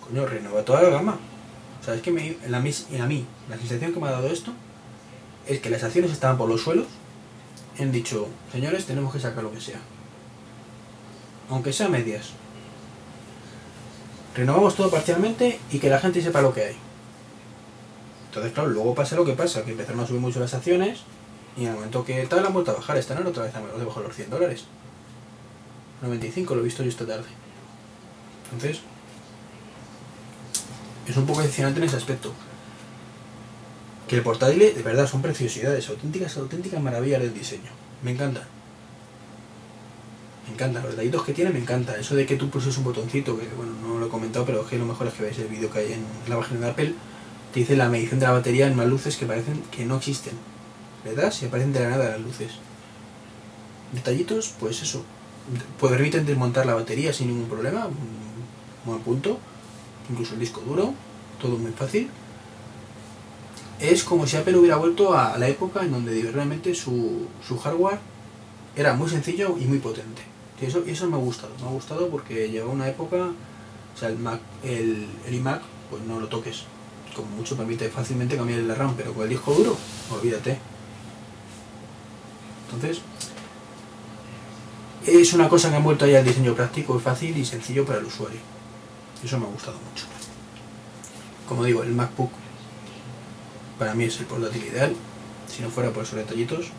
Coño, 0.08 0.26
renueva 0.26 0.64
toda 0.64 0.84
la 0.84 0.90
gama. 0.90 1.18
O 1.82 1.84
sea, 1.84 1.96
es 1.96 2.02
que 2.02 2.12
en, 2.12 2.52
la, 2.52 2.60
en 2.60 3.02
a 3.02 3.08
mí, 3.08 3.26
la 3.50 3.58
sensación 3.58 3.94
que 3.94 4.00
me 4.00 4.08
ha 4.08 4.12
dado 4.12 4.28
esto 4.28 4.52
es 5.48 5.60
que 5.60 5.70
las 5.70 5.84
acciones 5.84 6.12
estaban 6.12 6.38
por 6.38 6.50
los 6.50 6.62
suelos. 6.62 6.88
Han 7.80 7.92
dicho, 7.92 8.28
señores, 8.52 8.86
tenemos 8.86 9.12
que 9.14 9.20
sacar 9.20 9.44
lo 9.44 9.52
que 9.52 9.62
sea. 9.62 9.80
Aunque 11.50 11.74
sea 11.74 11.90
medias. 11.90 12.30
Renovamos 14.36 14.76
todo 14.76 14.90
parcialmente 14.92 15.60
y 15.72 15.80
que 15.80 15.90
la 15.90 16.00
gente 16.00 16.22
sepa 16.22 16.42
lo 16.42 16.54
que 16.54 16.64
hay. 16.64 16.76
Entonces, 18.36 18.54
claro, 18.54 18.70
luego 18.70 18.94
pasa 18.94 19.16
lo 19.16 19.24
que 19.24 19.32
pasa, 19.32 19.64
que 19.64 19.72
empezaron 19.72 20.02
a 20.02 20.06
subir 20.06 20.20
mucho 20.20 20.42
las 20.42 20.54
acciones 20.54 21.00
y 21.56 21.62
en 21.62 21.70
el 21.70 21.76
momento 21.76 22.04
que 22.04 22.22
tal 22.28 22.46
han 22.46 22.52
vuelto 22.52 22.72
a 22.72 22.74
bajar, 22.74 22.98
están 22.98 23.26
otra 23.26 23.44
vez 23.44 23.54
debajo 23.54 24.02
de 24.02 24.08
los 24.08 24.16
100 24.18 24.30
dólares. 24.30 24.66
95 26.02 26.54
lo 26.54 26.60
he 26.60 26.66
visto 26.66 26.84
yo 26.84 26.90
esta 26.90 27.06
tarde. 27.06 27.28
Entonces, 28.52 28.82
es 31.08 31.16
un 31.16 31.26
poco 31.26 31.40
decepcionante 31.40 31.80
en 31.80 31.86
ese 31.86 31.96
aspecto. 31.96 32.34
Que 34.10 34.18
el 34.18 34.22
portátil, 34.22 34.60
de 34.60 34.84
verdad, 34.84 35.08
son 35.08 35.22
preciosidades, 35.22 35.88
auténticas, 35.88 36.36
auténticas 36.36 36.82
maravillas 36.82 37.22
del 37.22 37.34
diseño. 37.34 37.72
Me 38.04 38.12
encanta. 38.12 38.46
Me 40.46 40.56
encanta, 40.56 40.82
los 40.82 40.92
detallitos 40.92 41.24
que 41.24 41.34
tiene 41.34 41.52
me 41.52 41.60
encanta. 41.60 41.98
Eso 41.98 42.16
de 42.16 42.26
que 42.26 42.36
tú 42.36 42.50
pulses 42.50 42.78
un 42.78 42.84
botoncito, 42.84 43.40
que 43.40 43.48
bueno, 43.56 43.72
no 43.82 43.98
lo 43.98 44.08
he 44.08 44.10
comentado, 44.10 44.46
pero 44.46 44.64
es 44.64 44.68
que 44.68 44.78
lo 44.78 44.86
mejor 44.86 45.08
es 45.08 45.14
que 45.14 45.24
veáis 45.24 45.40
el 45.40 45.48
vídeo 45.48 45.72
que 45.72 45.80
hay 45.80 45.94
en 45.94 46.06
la 46.28 46.38
página 46.38 46.60
de 46.60 46.72
Apple, 46.72 46.96
dice 47.62 47.76
la 47.76 47.90
medición 47.90 48.20
de 48.20 48.26
la 48.26 48.34
batería 48.34 48.68
en 48.68 48.74
unas 48.74 48.88
luces 48.88 49.18
que 49.18 49.26
parecen 49.26 49.62
que 49.72 49.86
no 49.86 49.98
existen. 49.98 50.34
¿Verdad? 51.04 51.32
Si 51.32 51.46
aparecen 51.46 51.74
de 51.74 51.82
la 51.82 51.90
nada 51.90 52.10
las 52.10 52.22
luces. 52.22 52.52
Detallitos, 53.92 54.54
pues 54.60 54.82
eso. 54.82 55.04
Pues 55.80 55.92
permiten 55.92 56.26
desmontar 56.26 56.66
la 56.66 56.74
batería 56.74 57.14
sin 57.14 57.28
ningún 57.28 57.48
problema, 57.48 57.88
buen 58.86 59.00
punto 59.02 59.40
incluso 60.10 60.34
el 60.34 60.40
disco 60.40 60.62
duro, 60.62 60.94
todo 61.42 61.58
muy 61.58 61.72
fácil. 61.72 62.10
Es 63.80 64.04
como 64.04 64.26
si 64.26 64.38
Apple 64.38 64.58
hubiera 64.58 64.78
vuelto 64.78 65.18
a 65.18 65.38
la 65.38 65.48
época 65.48 65.84
en 65.84 65.92
donde 65.92 66.32
realmente 66.32 66.74
su, 66.76 67.28
su 67.46 67.58
hardware 67.58 68.00
era 68.76 68.94
muy 68.94 69.10
sencillo 69.10 69.58
y 69.60 69.66
muy 69.66 69.80
potente. 69.80 70.22
Y 70.62 70.66
eso, 70.66 70.84
eso 70.86 71.08
me 71.08 71.16
ha 71.16 71.20
gustado, 71.20 71.54
me 71.62 71.68
ha 71.68 71.72
gustado 71.72 72.10
porque 72.10 72.50
lleva 72.50 72.70
una 72.70 72.88
época, 72.88 73.18
o 73.18 74.00
sea, 74.00 74.10
el, 74.10 74.18
Mac, 74.18 74.40
el 74.64 75.08
iMac, 75.30 75.62
pues 75.90 76.04
no 76.04 76.20
lo 76.20 76.28
toques. 76.28 76.64
Como 77.16 77.30
mucho 77.30 77.56
permite 77.56 77.90
fácilmente 77.90 78.36
cambiar 78.36 78.60
el 78.60 78.76
RAM, 78.76 78.94
pero 78.96 79.14
con 79.14 79.24
el 79.24 79.30
disco 79.30 79.54
duro, 79.54 79.78
olvídate. 80.12 80.58
Entonces, 82.66 83.02
es 85.06 85.34
una 85.34 85.48
cosa 85.48 85.70
que 85.70 85.76
han 85.78 85.84
vuelto 85.84 86.06
ahí 86.06 86.16
al 86.16 86.26
diseño 86.26 86.54
práctico, 86.56 87.00
fácil 87.00 87.38
y 87.38 87.46
sencillo 87.46 87.86
para 87.86 88.00
el 88.00 88.06
usuario. 88.06 88.40
Eso 89.24 89.40
me 89.40 89.46
ha 89.46 89.50
gustado 89.50 89.78
mucho. 89.90 90.06
Como 91.48 91.64
digo, 91.64 91.84
el 91.84 91.94
MacBook 91.94 92.32
para 93.80 93.94
mí 93.94 94.06
es 94.06 94.20
el 94.20 94.26
portátil 94.26 94.66
ideal, 94.66 94.96
si 95.48 95.62
no 95.62 95.70
fuera 95.70 95.92
por 95.92 96.04
esos 96.04 96.16
detallitos. 96.16 96.72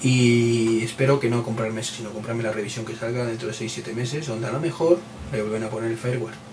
Y 0.00 0.84
espero 0.84 1.18
que 1.18 1.28
no 1.28 1.42
comprarme 1.42 1.82
sino 1.82 2.10
comprarme 2.10 2.42
la 2.42 2.52
revisión 2.52 2.84
que 2.84 2.94
salga 2.94 3.24
dentro 3.24 3.48
de 3.48 3.54
6-7 3.54 3.92
meses, 3.94 4.26
donde 4.26 4.46
a 4.46 4.52
lo 4.52 4.60
mejor 4.60 4.98
le 5.32 5.42
vuelven 5.42 5.64
a 5.64 5.70
poner 5.70 5.90
el 5.90 5.98
fireware. 5.98 6.45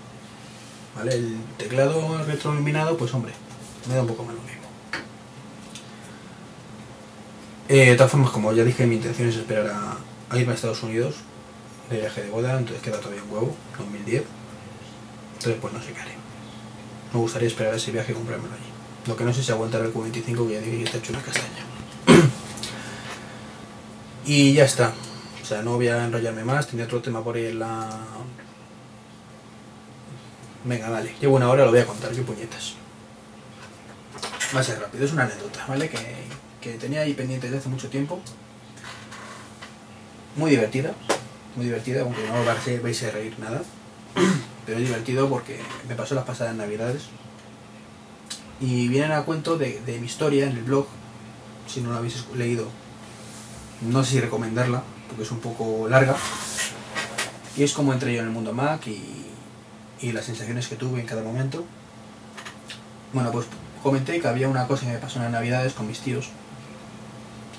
¿Vale? 0.96 1.14
El 1.16 1.38
teclado 1.58 2.24
retroiluminado, 2.24 2.98
pues 2.98 3.14
hombre, 3.14 3.34
me 3.88 3.96
da 3.96 4.02
un 4.02 4.08
poco 4.08 4.24
más 4.24 4.36
lo 4.36 4.42
mismo. 4.42 4.64
Eh, 7.70 7.90
de 7.90 7.96
todas 7.96 8.12
formas, 8.12 8.32
como 8.32 8.52
ya 8.54 8.64
dije, 8.64 8.86
mi 8.86 8.96
intención 8.96 9.30
es 9.30 9.36
esperar 9.36 9.68
a, 9.68 10.38
irme 10.38 10.52
a 10.52 10.56
Estados 10.56 10.84
Unidos 10.84 11.16
de 11.90 12.00
viaje 12.00 12.24
de 12.24 12.30
boda, 12.30 12.58
entonces 12.58 12.84
queda 12.84 13.00
todavía 13.00 13.24
un 13.24 13.32
huevo, 13.32 13.56
2010. 13.78 14.24
Entonces, 15.34 15.62
pues 15.62 15.74
no 15.74 15.82
sé 15.82 15.94
qué 15.94 16.02
haré. 16.02 16.12
Me 17.14 17.20
gustaría 17.20 17.48
esperar 17.48 17.74
ese 17.74 17.92
viaje 17.92 18.12
y 18.12 18.16
comprármelo 18.16 18.54
allí. 18.54 18.64
Lo 19.08 19.16
que 19.16 19.24
no 19.24 19.34
sé 19.34 19.44
si 19.44 19.52
aguantará 19.52 19.86
el 19.86 19.94
Q25, 19.94 20.48
que 20.48 20.54
ya 20.54 20.60
dije 20.60 20.78
que 20.78 20.84
está 20.84 20.98
hecho 20.98 21.14
una 21.14 21.22
castaña. 21.22 21.64
y 24.26 24.54
ya 24.54 24.66
está. 24.66 24.94
O 25.42 25.46
sea, 25.46 25.62
no 25.62 25.76
voy 25.76 25.90
a 25.90 26.06
enrollarme 26.06 26.44
más, 26.44 26.68
tenía 26.68 26.86
otro 26.86 27.02
tema 27.02 27.24
por 27.24 27.36
ahí 27.36 27.48
en 27.48 27.60
la... 27.60 27.90
Venga, 30.66 30.90
vale, 30.90 31.14
llevo 31.20 31.36
una 31.36 31.50
hora, 31.50 31.66
lo 31.66 31.72
voy 31.72 31.82
a 31.82 31.86
contar, 31.86 32.12
qué 32.12 32.22
puñetas. 32.22 32.76
Va 34.56 34.62
a 34.62 34.64
ser 34.64 34.80
rápido, 34.80 35.04
es 35.04 35.12
una 35.12 35.24
anécdota, 35.24 35.66
¿vale? 35.68 35.90
Que, 35.90 35.98
que 36.62 36.78
tenía 36.78 37.02
ahí 37.02 37.14
pendiente 37.14 37.48
desde 37.48 37.60
hace 37.60 37.70
mucho 37.70 37.90
tiempo. 37.90 38.22
Muy 40.38 40.52
divertida, 40.52 40.94
muy 41.56 41.66
divertida, 41.66 42.02
aunque 42.02 42.26
no 42.28 42.46
vais 42.82 43.04
a 43.04 43.12
reír 43.12 43.38
nada. 43.40 43.62
Pero 44.66 44.80
es 44.80 44.88
divertido 44.88 45.28
porque 45.28 45.60
me 45.90 45.96
pasó 45.96 46.16
las 46.16 46.24
pasadas 46.24 46.56
navidades. 46.56 47.04
Y 48.62 48.88
vienen 48.88 49.12
a 49.12 49.24
cuento 49.24 49.58
de, 49.58 49.82
de 49.82 50.00
mi 50.00 50.06
historia 50.06 50.46
en 50.46 50.56
el 50.56 50.64
blog, 50.64 50.88
si 51.68 51.82
no 51.82 51.92
lo 51.92 51.98
habéis 51.98 52.26
leído. 52.36 52.70
No 53.82 54.02
sé 54.06 54.12
si 54.12 54.22
recomendarla, 54.22 54.82
porque 55.10 55.24
es 55.24 55.32
un 55.32 55.40
poco 55.40 55.90
larga. 55.90 56.16
Y 57.58 57.64
es 57.64 57.74
como 57.74 57.92
entré 57.92 58.14
yo 58.14 58.22
en 58.22 58.28
el 58.28 58.32
mundo 58.32 58.54
Mac 58.54 58.88
y, 58.88 59.33
y 60.04 60.12
las 60.12 60.26
sensaciones 60.26 60.68
que 60.68 60.76
tuve 60.76 61.00
en 61.00 61.08
cada 61.08 61.24
momento. 61.24 61.64
Bueno, 63.14 63.32
pues 63.32 63.48
comenté 63.82 64.20
que 64.20 64.28
había 64.28 64.50
una 64.50 64.68
cosa 64.68 64.86
que 64.86 64.92
me 64.92 64.98
pasó 65.00 65.18
en 65.18 65.24
las 65.24 65.32
navidades 65.32 65.74
con 65.74 65.88
mis 65.88 66.02
tíos, 66.02 66.30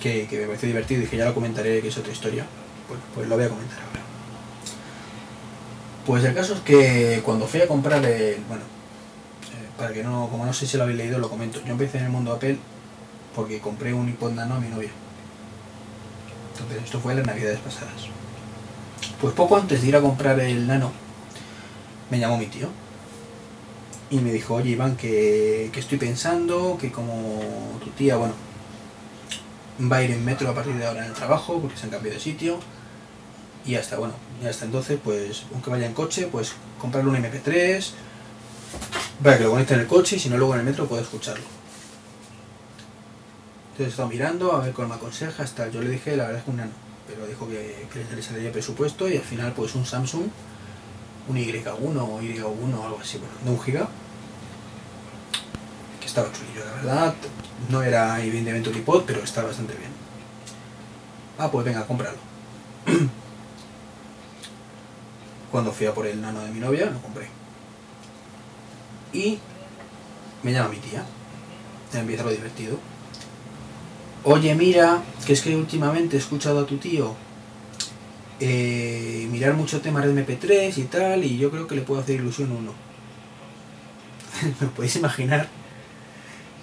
que, 0.01 0.29
me 0.31 0.47
pareció 0.47 0.69
divertido 0.69 1.03
y 1.03 1.07
que 1.07 1.17
ya 1.17 1.25
lo 1.25 1.35
comentaré, 1.35 1.81
que 1.81 1.89
es 1.89 1.97
otra 1.97 2.13
historia. 2.13 2.45
Pues, 2.87 3.01
pues 3.15 3.29
lo 3.29 3.37
voy 3.37 3.47
a 3.47 3.49
comentar 3.49 3.79
ahora. 3.79 4.01
Pues 6.05 6.23
el 6.25 6.35
caso 6.35 6.53
es 6.53 6.61
que 6.61 7.23
cuando 7.25 7.47
fui 7.47 7.63
a 7.63 7.67
comprar 7.67 8.05
el... 8.05 8.37
Bueno, 8.47 8.65
eh, 8.65 9.69
para 9.79 9.95
que 9.95 10.05
no... 10.05 10.29
Como 10.31 10.45
no 10.45 10.53
sé 10.53 10.67
si 10.67 10.77
lo 10.77 10.83
habéis 10.83 10.99
leído, 10.99 11.19
lo 11.19 11.31
comento. 11.31 11.63
Yo 11.65 11.73
empecé 11.73 11.97
en 11.97 12.05
el 12.05 12.11
mundo 12.11 12.33
Apple 12.33 12.59
porque 13.35 13.59
compré 13.59 13.95
un 13.95 14.07
iPod 14.11 14.33
Nano 14.33 14.57
a 14.57 14.61
mi 14.61 14.69
novia. 14.69 14.91
Entonces 16.53 16.85
esto 16.85 17.01
fue 17.01 17.13
en 17.13 17.19
las 17.19 17.27
navidades 17.27 17.61
pasadas. 17.61 18.09
Pues 19.19 19.33
poco 19.33 19.57
antes 19.57 19.81
de 19.81 19.89
ir 19.89 19.97
a 19.97 20.03
comprar 20.03 20.39
el 20.41 20.67
Nano, 20.67 20.93
me 22.11 22.19
llamó 22.19 22.39
mi 22.39 22.47
tío 22.47 22.69
y 24.11 24.19
me 24.19 24.33
dijo, 24.33 24.55
oye 24.55 24.71
Iván, 24.71 24.97
que, 24.97 25.71
estoy 25.75 25.99
pensando, 25.99 26.79
que 26.81 26.93
como 26.93 27.41
tu 27.83 27.91
tía, 27.91 28.17
bueno, 28.17 28.35
va 29.91 29.97
a 29.97 30.05
ir 30.05 30.11
en 30.13 30.25
metro 30.25 30.49
a 30.51 30.55
partir 30.55 30.75
de 30.75 30.87
ahora 30.87 31.05
en 31.05 31.11
el 31.11 31.15
trabajo, 31.15 31.59
porque 31.61 31.77
se 31.77 31.85
han 31.85 31.91
cambiado 31.91 32.15
de 32.17 32.23
sitio, 32.23 32.59
y 33.67 33.77
hasta, 33.77 33.97
bueno, 33.97 34.15
y 34.43 34.47
hasta 34.47 34.67
entonces, 34.67 34.99
pues, 35.03 35.45
aunque 35.53 35.71
vaya 35.71 35.87
en 35.87 35.95
coche, 35.95 36.29
pues 36.31 36.53
comprarle 36.81 37.11
un 37.11 37.17
MP3, 37.17 37.91
para 39.23 39.39
que 39.39 39.45
lo 39.45 39.51
conecte 39.51 39.75
en 39.75 39.81
el 39.81 39.87
coche, 39.87 40.17
y 40.17 40.19
si 40.21 40.29
no 40.29 40.37
luego 40.37 40.55
en 40.55 40.61
el 40.61 40.67
metro 40.67 40.87
puedo 40.87 41.03
escucharlo. 41.03 41.45
Entonces 43.73 43.87
he 43.87 43.91
estado 43.91 44.09
mirando 44.09 44.53
a 44.53 44.61
ver 44.61 44.73
cómo 44.73 44.89
me 44.89 44.95
aconseja, 44.95 45.43
hasta 45.43 45.69
yo 45.71 45.83
le 45.83 45.91
dije, 45.91 46.17
la 46.17 46.25
verdad 46.25 46.39
es 46.39 46.45
que 46.45 46.51
un 46.51 46.59
nano, 46.59 46.73
pero 47.09 47.27
dijo 47.27 47.49
que, 47.49 47.89
que 47.93 48.15
le 48.15 48.23
saldría 48.23 48.53
presupuesto, 48.53 49.09
y 49.09 49.17
al 49.17 49.25
final 49.25 49.53
pues 49.55 49.75
un 49.75 49.87
Samsung 49.87 50.27
un 51.29 51.37
Y1 51.37 51.67
o 51.67 52.21
Y1 52.21 52.75
o 52.75 52.85
algo 52.85 52.99
así, 53.01 53.19
bueno, 53.19 53.35
de 53.45 53.51
un 53.51 53.61
giga. 53.61 53.89
Que 56.01 56.07
estaba 56.07 56.31
chulillo, 56.33 56.65
la 56.65 56.73
verdad. 56.73 57.15
No 57.71 57.83
era 57.83 58.23
evidentemente 58.23 58.71
un 58.71 58.77
iPod, 58.77 59.05
pero 59.07 59.23
está 59.23 59.43
bastante 59.43 59.75
bien. 59.75 59.91
Ah, 61.39 61.51
pues 61.51 61.65
venga, 61.65 61.87
cómpralo. 61.87 62.19
Cuando 65.51 65.73
fui 65.73 65.87
a 65.87 65.95
por 65.95 66.07
el 66.07 66.21
nano 66.21 66.41
de 66.41 66.51
mi 66.51 66.61
novia, 66.61 66.87
lo 66.87 67.01
compré. 67.01 67.29
Y 69.13 69.39
me 70.43 70.53
llama 70.53 70.69
mi 70.71 70.77
tía. 70.79 71.05
Empieza 71.93 72.25
lo 72.25 72.31
divertido. 72.31 72.79
Oye, 74.25 74.55
mira, 74.55 75.03
que 75.27 75.33
es 75.33 75.43
que 75.43 75.55
últimamente 75.55 76.17
he 76.17 76.19
escuchado 76.19 76.61
a 76.61 76.67
tu 76.67 76.79
tío 76.79 77.15
eh, 78.41 79.29
mirar 79.31 79.55
mucho 79.55 79.81
temas 79.81 80.05
de 80.05 80.13
MP3 80.13 80.77
y 80.79 80.83
tal, 80.85 81.25
y 81.25 81.39
yo 81.39 81.51
creo 81.51 81.67
que 81.67 81.77
le 81.77 81.83
puedo 81.83 82.01
hacer 82.01 82.17
ilusión 82.17 82.53
uno. 82.53 82.73
¿Me 84.61 84.67
podéis 84.69 84.97
imaginar 84.97 85.49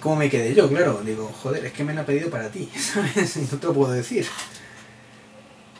cómo 0.00 0.16
me 0.16 0.28
quedé 0.28 0.54
yo? 0.54 0.68
Claro, 0.68 1.02
digo, 1.04 1.32
joder, 1.42 1.64
es 1.64 1.72
que 1.72 1.84
me 1.84 1.94
lo 1.94 2.02
ha 2.02 2.06
pedido 2.06 2.30
para 2.30 2.50
ti, 2.50 2.68
¿sabes? 2.76 3.36
No 3.50 3.58
te 3.58 3.66
lo 3.66 3.74
puedo 3.74 3.92
decir. 3.92 4.26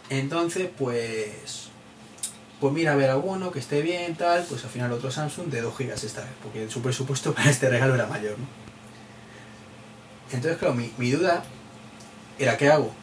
Entonces, 0.09 0.69
pues. 0.77 1.69
Pues 2.61 2.73
mira, 2.73 2.93
a 2.93 2.97
ver 2.97 3.11
alguno 3.11 3.51
que 3.51 3.59
esté 3.59 3.83
bien, 3.83 4.15
tal, 4.15 4.45
pues 4.49 4.63
al 4.63 4.71
final 4.71 4.93
otro 4.93 5.11
Samsung 5.11 5.49
de 5.49 5.63
2 5.63 5.77
GB 5.77 5.93
esta 5.95 6.21
vez, 6.21 6.31
porque 6.45 6.71
su 6.71 6.81
presupuesto 6.81 7.35
para 7.35 7.51
este 7.51 7.69
regalo 7.69 7.95
era 7.95 8.07
mayor, 8.07 8.39
¿no? 8.39 8.47
Entonces, 10.33 10.59
claro, 10.59 10.75
mi, 10.75 10.91
mi 10.97 11.11
duda 11.11 11.43
era, 12.39 12.57
¿qué 12.57 12.71
hago? 12.71 12.95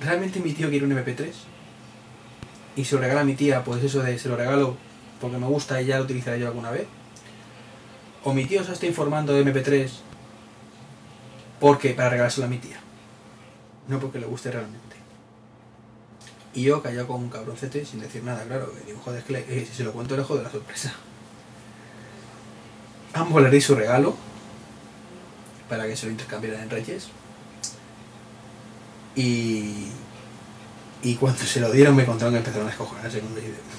¿Realmente 0.00 0.40
mi 0.40 0.52
tío 0.52 0.70
quiere 0.70 0.86
un 0.86 0.92
MP3? 0.92 1.30
Y 2.76 2.84
se 2.84 2.94
lo 2.94 3.00
regala 3.00 3.20
a 3.20 3.24
mi 3.24 3.34
tía, 3.34 3.64
pues 3.64 3.82
eso 3.82 4.02
de 4.02 4.18
se 4.18 4.28
lo 4.28 4.36
regalo 4.36 4.76
porque 5.20 5.38
me 5.38 5.46
gusta 5.46 5.80
y 5.80 5.86
ya 5.86 5.98
lo 5.98 6.04
utilizaré 6.04 6.40
yo 6.40 6.48
alguna 6.48 6.70
vez. 6.70 6.86
O 8.24 8.32
mi 8.32 8.44
tío 8.46 8.64
se 8.64 8.72
está 8.72 8.86
informando 8.86 9.32
de 9.32 9.44
MP3 9.44 9.90
porque 11.60 11.90
para 11.90 12.10
regalárselo 12.10 12.46
a 12.46 12.50
mi 12.50 12.58
tía. 12.58 12.80
No 13.88 13.98
porque 13.98 14.18
le 14.18 14.26
guste 14.26 14.50
realmente. 14.50 14.96
Y 16.54 16.64
yo 16.64 16.82
callado 16.82 17.06
como 17.06 17.18
un 17.20 17.30
cabroncete 17.30 17.84
sin 17.84 18.00
decir 18.00 18.22
nada, 18.22 18.44
claro. 18.44 18.72
Que 18.72 18.84
digo, 18.86 19.00
joder, 19.04 19.24
eh, 19.28 19.66
si 19.68 19.76
se 19.76 19.84
lo 19.84 19.92
cuento 19.92 20.16
lejos 20.16 20.38
de 20.38 20.44
la 20.44 20.50
sorpresa. 20.50 20.92
Ambos 23.14 23.42
le 23.42 23.50
di 23.50 23.60
su 23.60 23.74
regalo 23.74 24.16
para 25.68 25.86
que 25.86 25.96
se 25.96 26.06
lo 26.06 26.12
intercambiaran 26.12 26.62
en 26.62 26.70
Reyes. 26.70 27.08
Y, 29.14 29.88
y 31.02 31.16
cuando 31.16 31.42
se 31.42 31.60
lo 31.60 31.70
dieron 31.72 31.96
me 31.96 32.06
contaron 32.06 32.34
que 32.34 32.38
empezaron 32.38 32.68
a 32.68 32.70
escojonarse. 32.70 33.20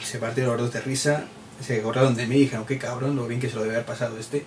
Se 0.03 0.19
partieron 0.19 0.57
los 0.57 0.65
dos 0.65 0.74
de 0.74 0.82
risa, 0.82 1.26
se 1.61 1.80
acordaron 1.80 2.15
de 2.15 2.28
mí 2.28 2.36
y 2.36 2.39
dijeron, 2.41 2.65
qué 2.65 2.78
cabrón, 2.78 3.15
lo 3.15 3.28
bien 3.28 3.39
que 3.39 3.49
se 3.49 3.55
lo 3.55 3.61
debe 3.61 3.76
haber 3.76 3.86
pasado 3.86 4.17
este. 4.17 4.45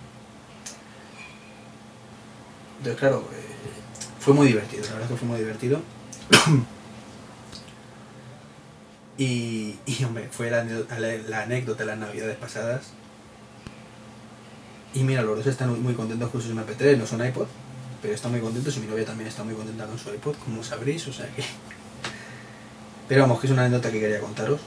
Entonces, 2.79 3.01
claro, 3.01 3.27
eh, 3.33 3.57
fue 4.21 4.35
muy 4.35 4.49
divertido, 4.49 4.85
la 4.85 4.91
verdad 4.91 5.05
es 5.05 5.11
que 5.11 5.17
fue 5.17 5.29
muy 5.29 5.39
divertido. 5.39 5.81
y, 9.19 9.79
hombre, 10.05 10.29
fue 10.31 10.51
la, 10.51 10.61
anécdota 11.41 11.85
de 11.85 11.87
las 11.87 11.99
navidades 11.99 12.37
pasadas. 12.37 12.89
Y 14.93 15.03
mira, 15.03 15.23
los 15.23 15.39
dos 15.39 15.47
están 15.47 15.83
muy, 15.83 15.95
contentos 15.95 16.31
con 16.31 16.43
sus 16.43 16.55
MP3, 16.55 16.99
no 16.99 17.07
son 17.07 17.25
iPod, 17.25 17.47
pero 18.03 18.15
están 18.15 18.33
muy 18.33 18.41
contentos 18.41 18.77
y 18.77 18.81
mi 18.81 18.87
novia 18.87 19.07
también 19.07 19.29
está 19.29 19.45
muy 19.45 19.55
contenta 19.55 19.87
con 19.87 19.99
su 19.99 20.13
iPod, 20.13 20.37
como 20.45 20.63
sabréis, 20.63 21.07
o 21.09 21.13
sea 21.13 21.27
que 21.35 21.43
pero 23.09 23.23
vamos, 23.23 23.41
que 23.41 23.47
es 23.47 23.53
una 23.53 23.63
anécdota 23.63 23.91
que 23.91 24.01
quería 24.01 24.21
contaros. 24.21 24.61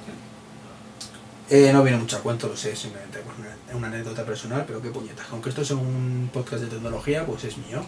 Eh, 1.49 1.71
no 1.73 1.81
viene 1.83 1.97
mucho 1.97 2.17
a 2.17 2.19
cuento, 2.19 2.47
lo 2.47 2.55
sé, 2.55 2.75
simplemente 2.75 3.19
pues, 3.19 3.35
una, 3.73 3.87
anécdota 3.87 4.23
personal, 4.23 4.65
pero 4.67 4.81
qué 4.81 4.89
puñetas. 4.89 5.25
Aunque 5.31 5.49
esto 5.49 5.63
es 5.63 5.71
un 5.71 6.29
podcast 6.31 6.63
de 6.63 6.69
tecnología, 6.69 7.25
pues 7.25 7.43
es 7.43 7.57
mío. 7.57 7.83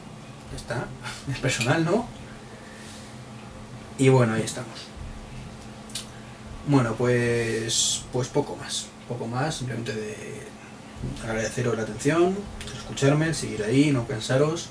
Ya 0.52 0.58
está. 0.58 0.88
Es 1.32 1.40
personal, 1.40 1.86
¿no? 1.86 2.08
Y 3.98 4.10
bueno, 4.10 4.34
ahí 4.34 4.42
estamos. 4.42 4.88
Bueno, 6.68 6.96
pues, 6.98 8.04
pues 8.12 8.28
poco 8.28 8.56
más. 8.56 8.88
Poco 9.08 9.28
más, 9.28 9.56
simplemente 9.56 9.94
de 9.94 10.42
agradeceros 11.24 11.76
la 11.76 11.84
atención, 11.84 12.36
escucharme, 12.76 13.34
seguir 13.34 13.64
ahí, 13.64 13.92
no 13.92 14.08
cansaros. 14.08 14.70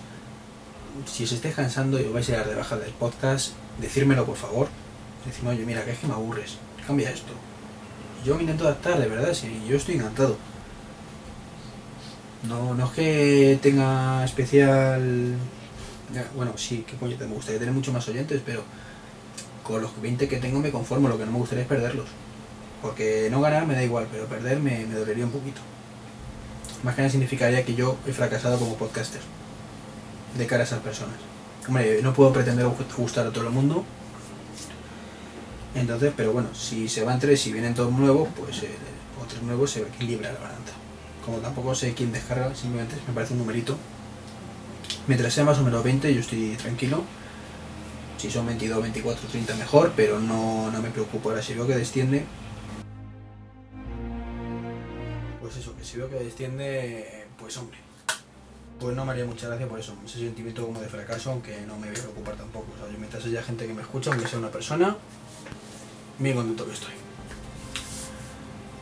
Si 1.07 1.25
os 1.25 1.33
estáis 1.33 1.55
cansando 1.55 2.01
y 2.01 2.05
os 2.05 2.13
vais 2.13 2.29
a 2.31 2.39
dar 2.39 2.49
de 2.49 2.55
baja 2.55 2.77
del 2.77 2.93
podcast, 2.93 3.53
decírmelo 3.81 4.27
por 4.27 4.37
favor 4.37 4.69
Decimos, 5.25 5.55
oye, 5.55 5.65
mira, 5.67 5.85
que 5.85 5.93
es 5.93 5.99
que 5.99 6.07
me 6.07 6.15
aburres, 6.15 6.57
cambia 6.87 7.11
esto. 7.11 7.33
yo 8.25 8.35
me 8.35 8.43
intento 8.43 8.65
adaptar, 8.65 8.99
de 8.99 9.09
verdad, 9.09 9.35
sí, 9.35 9.63
yo 9.69 9.77
estoy 9.77 9.97
encantado. 9.97 10.37
No, 12.49 12.75
no 12.75 12.87
es 12.87 12.93
que 12.93 13.59
tenga 13.63 14.25
especial... 14.25 15.37
Bueno, 16.35 16.55
sí, 16.57 16.85
que 16.87 16.97
coño, 16.97 17.17
me 17.19 17.27
gustaría 17.27 17.61
tener 17.61 17.75
mucho 17.75 17.93
más 17.93 18.09
oyentes, 18.09 18.43
pero 18.45 18.63
con 19.63 19.81
los 19.83 20.01
20 20.01 20.27
que 20.27 20.39
tengo 20.39 20.59
me 20.59 20.71
conformo, 20.71 21.09
lo 21.09 21.19
que 21.19 21.27
no 21.27 21.33
me 21.33 21.39
gustaría 21.39 21.63
es 21.63 21.69
perderlos. 21.69 22.09
Porque 22.83 23.29
no 23.31 23.41
ganar 23.41 23.67
me 23.67 23.75
da 23.75 23.85
igual, 23.85 24.09
pero 24.11 24.27
perder 24.27 24.59
me, 24.59 24.87
me 24.87 24.95
dolería 24.95 25.25
un 25.25 25.31
poquito. 25.31 25.61
Más 26.83 26.95
que 26.95 27.03
nada 27.03 27.11
significaría 27.11 27.65
que 27.65 27.75
yo 27.75 27.97
he 28.07 28.13
fracasado 28.13 28.59
como 28.59 28.75
podcaster 28.77 29.21
de 30.37 30.47
cara 30.47 30.63
a 30.63 30.67
esas 30.67 30.81
personas. 30.81 31.17
Hombre, 31.69 32.01
no 32.03 32.15
puedo 32.15 32.33
pretender 32.33 32.67
gustar 32.97 33.27
a 33.27 33.31
todo 33.31 33.45
el 33.45 33.51
mundo, 33.51 33.85
entonces, 35.75 36.13
pero 36.17 36.33
bueno, 36.33 36.49
si 36.55 36.89
se 36.89 37.05
van 37.05 37.21
tres 37.21 37.47
y 37.47 37.53
vienen 37.53 37.75
todos 37.75 37.93
nuevos, 37.93 38.29
pues 38.37 38.63
eh, 38.63 38.71
o 39.21 39.27
tres 39.27 39.43
nuevos 39.43 39.71
se 39.71 39.81
equilibra 39.83 40.33
la 40.33 40.41
balanza. 40.41 40.73
Como 41.25 41.39
tampoco 41.39 41.75
sé 41.75 41.95
quién 41.95 42.13
descarga, 42.13 42.55
simplemente 42.55 42.97
me 43.07 43.15
parece 43.15 43.35
un 43.35 43.41
numerito 43.41 43.77
Mientras 45.07 45.33
sea 45.33 45.45
más 45.45 45.59
o 45.59 45.63
menos 45.63 45.83
20 45.83 46.15
yo 46.15 46.21
estoy 46.21 46.57
tranquilo. 46.57 47.03
Si 48.19 48.31
son 48.31 48.47
22, 48.47 48.83
24, 48.83 49.29
30 49.29 49.55
mejor, 49.57 49.93
pero 49.97 50.21
no, 50.21 50.71
no 50.71 50.83
me 50.83 50.91
preocupo. 50.91 51.31
Ahora 51.31 51.43
si 51.43 51.55
veo 51.55 51.67
que 51.67 51.75
desciende... 51.75 52.25
Pues 55.41 55.57
eso, 55.57 55.75
que 55.77 55.85
si 55.85 55.97
veo 55.97 56.11
que 56.11 56.17
desciende, 56.17 57.27
pues 57.39 57.57
hombre. 57.57 57.79
Pues 58.79 58.95
no 58.95 59.05
me 59.05 59.13
haría 59.13 59.25
mucha 59.25 59.49
gracia 59.49 59.67
por 59.67 59.81
eso, 59.81 59.95
ese 60.05 60.19
sentimiento 60.19 60.65
como 60.65 60.81
de 60.81 60.89
fracaso, 60.89 61.33
aunque 61.33 61.61
no 61.63 61.77
me 61.77 61.89
voy 61.89 61.97
a 61.99 62.03
preocupar 62.03 62.37
tampoco. 62.37 62.67
O 62.75 62.79
sea, 62.79 62.93
yo 62.93 62.99
mientras 62.99 63.25
haya 63.25 63.43
gente 63.43 63.67
que 63.67 63.75
me 63.75 63.83
escucha, 63.83 64.11
aunque 64.11 64.29
sea 64.29 64.39
una 64.39 64.51
persona, 64.51 64.97
bien 66.21 66.37
contento 66.37 66.65
que 66.67 66.73
estoy. 66.73 66.93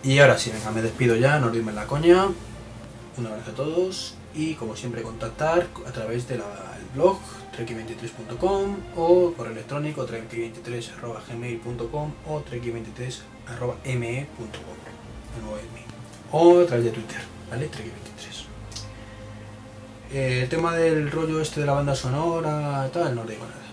Y 0.03 0.19
ahora 0.19 0.37
sí, 0.39 0.51
venga, 0.51 0.71
me 0.71 0.83
despido 0.83 1.17
ya, 1.17 1.39
no 1.39 1.47
olviden 1.47 1.75
la 1.75 1.87
coña. 1.87 2.27
Un 3.17 3.27
abrazo 3.27 3.51
a 3.51 3.55
todos 3.55 4.15
y 4.35 4.53
como 4.55 4.77
siempre 4.77 5.01
contactar 5.03 5.67
a 5.87 5.91
través 5.91 6.29
del 6.29 6.43
blog 6.95 7.19
treki23.com 7.57 8.77
o 8.97 9.33
correo 9.33 9.53
electrónico 9.53 10.07
treki23.gmail.com 10.07 12.13
o 12.29 12.45
treki23.me.com 12.45 14.77
o 16.31 16.61
a 16.61 16.67
través 16.67 16.85
de 16.85 16.91
Twitter, 16.91 17.23
¿vale? 17.51 17.71
treki23 17.71 18.49
el 20.13 20.49
tema 20.49 20.75
del 20.75 21.11
rollo 21.11 21.41
este 21.41 21.61
de 21.61 21.67
la 21.67 21.75
banda 21.75 21.95
sonora 21.95 22.89
tal, 22.93 23.15
no 23.15 23.25
le 23.25 23.33
digo 23.33 23.45
nada 23.45 23.68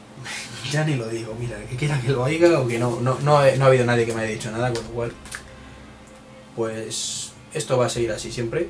ya 0.72 0.84
ni 0.84 0.96
lo 0.96 1.08
digo, 1.08 1.36
mira, 1.40 1.58
que 1.70 1.76
quiera 1.76 2.00
que 2.00 2.10
lo 2.10 2.24
oiga 2.24 2.60
o 2.60 2.68
que 2.68 2.80
no, 2.80 3.00
no, 3.02 3.20
no, 3.22 3.38
ha, 3.38 3.46
habido 3.46 3.86
nadie 3.86 4.06
que 4.06 4.14
me 4.14 4.22
haya 4.22 4.32
dicho 4.32 4.52
nada, 4.52 4.74
con 4.74 4.84
lo 4.84 4.90
cual 4.90 5.12
pues 6.56 7.34
esto 7.54 7.78
va 7.78 7.88
a 7.88 7.90
seguir 7.90 8.12
así 8.12 8.32
siempre 8.32 8.70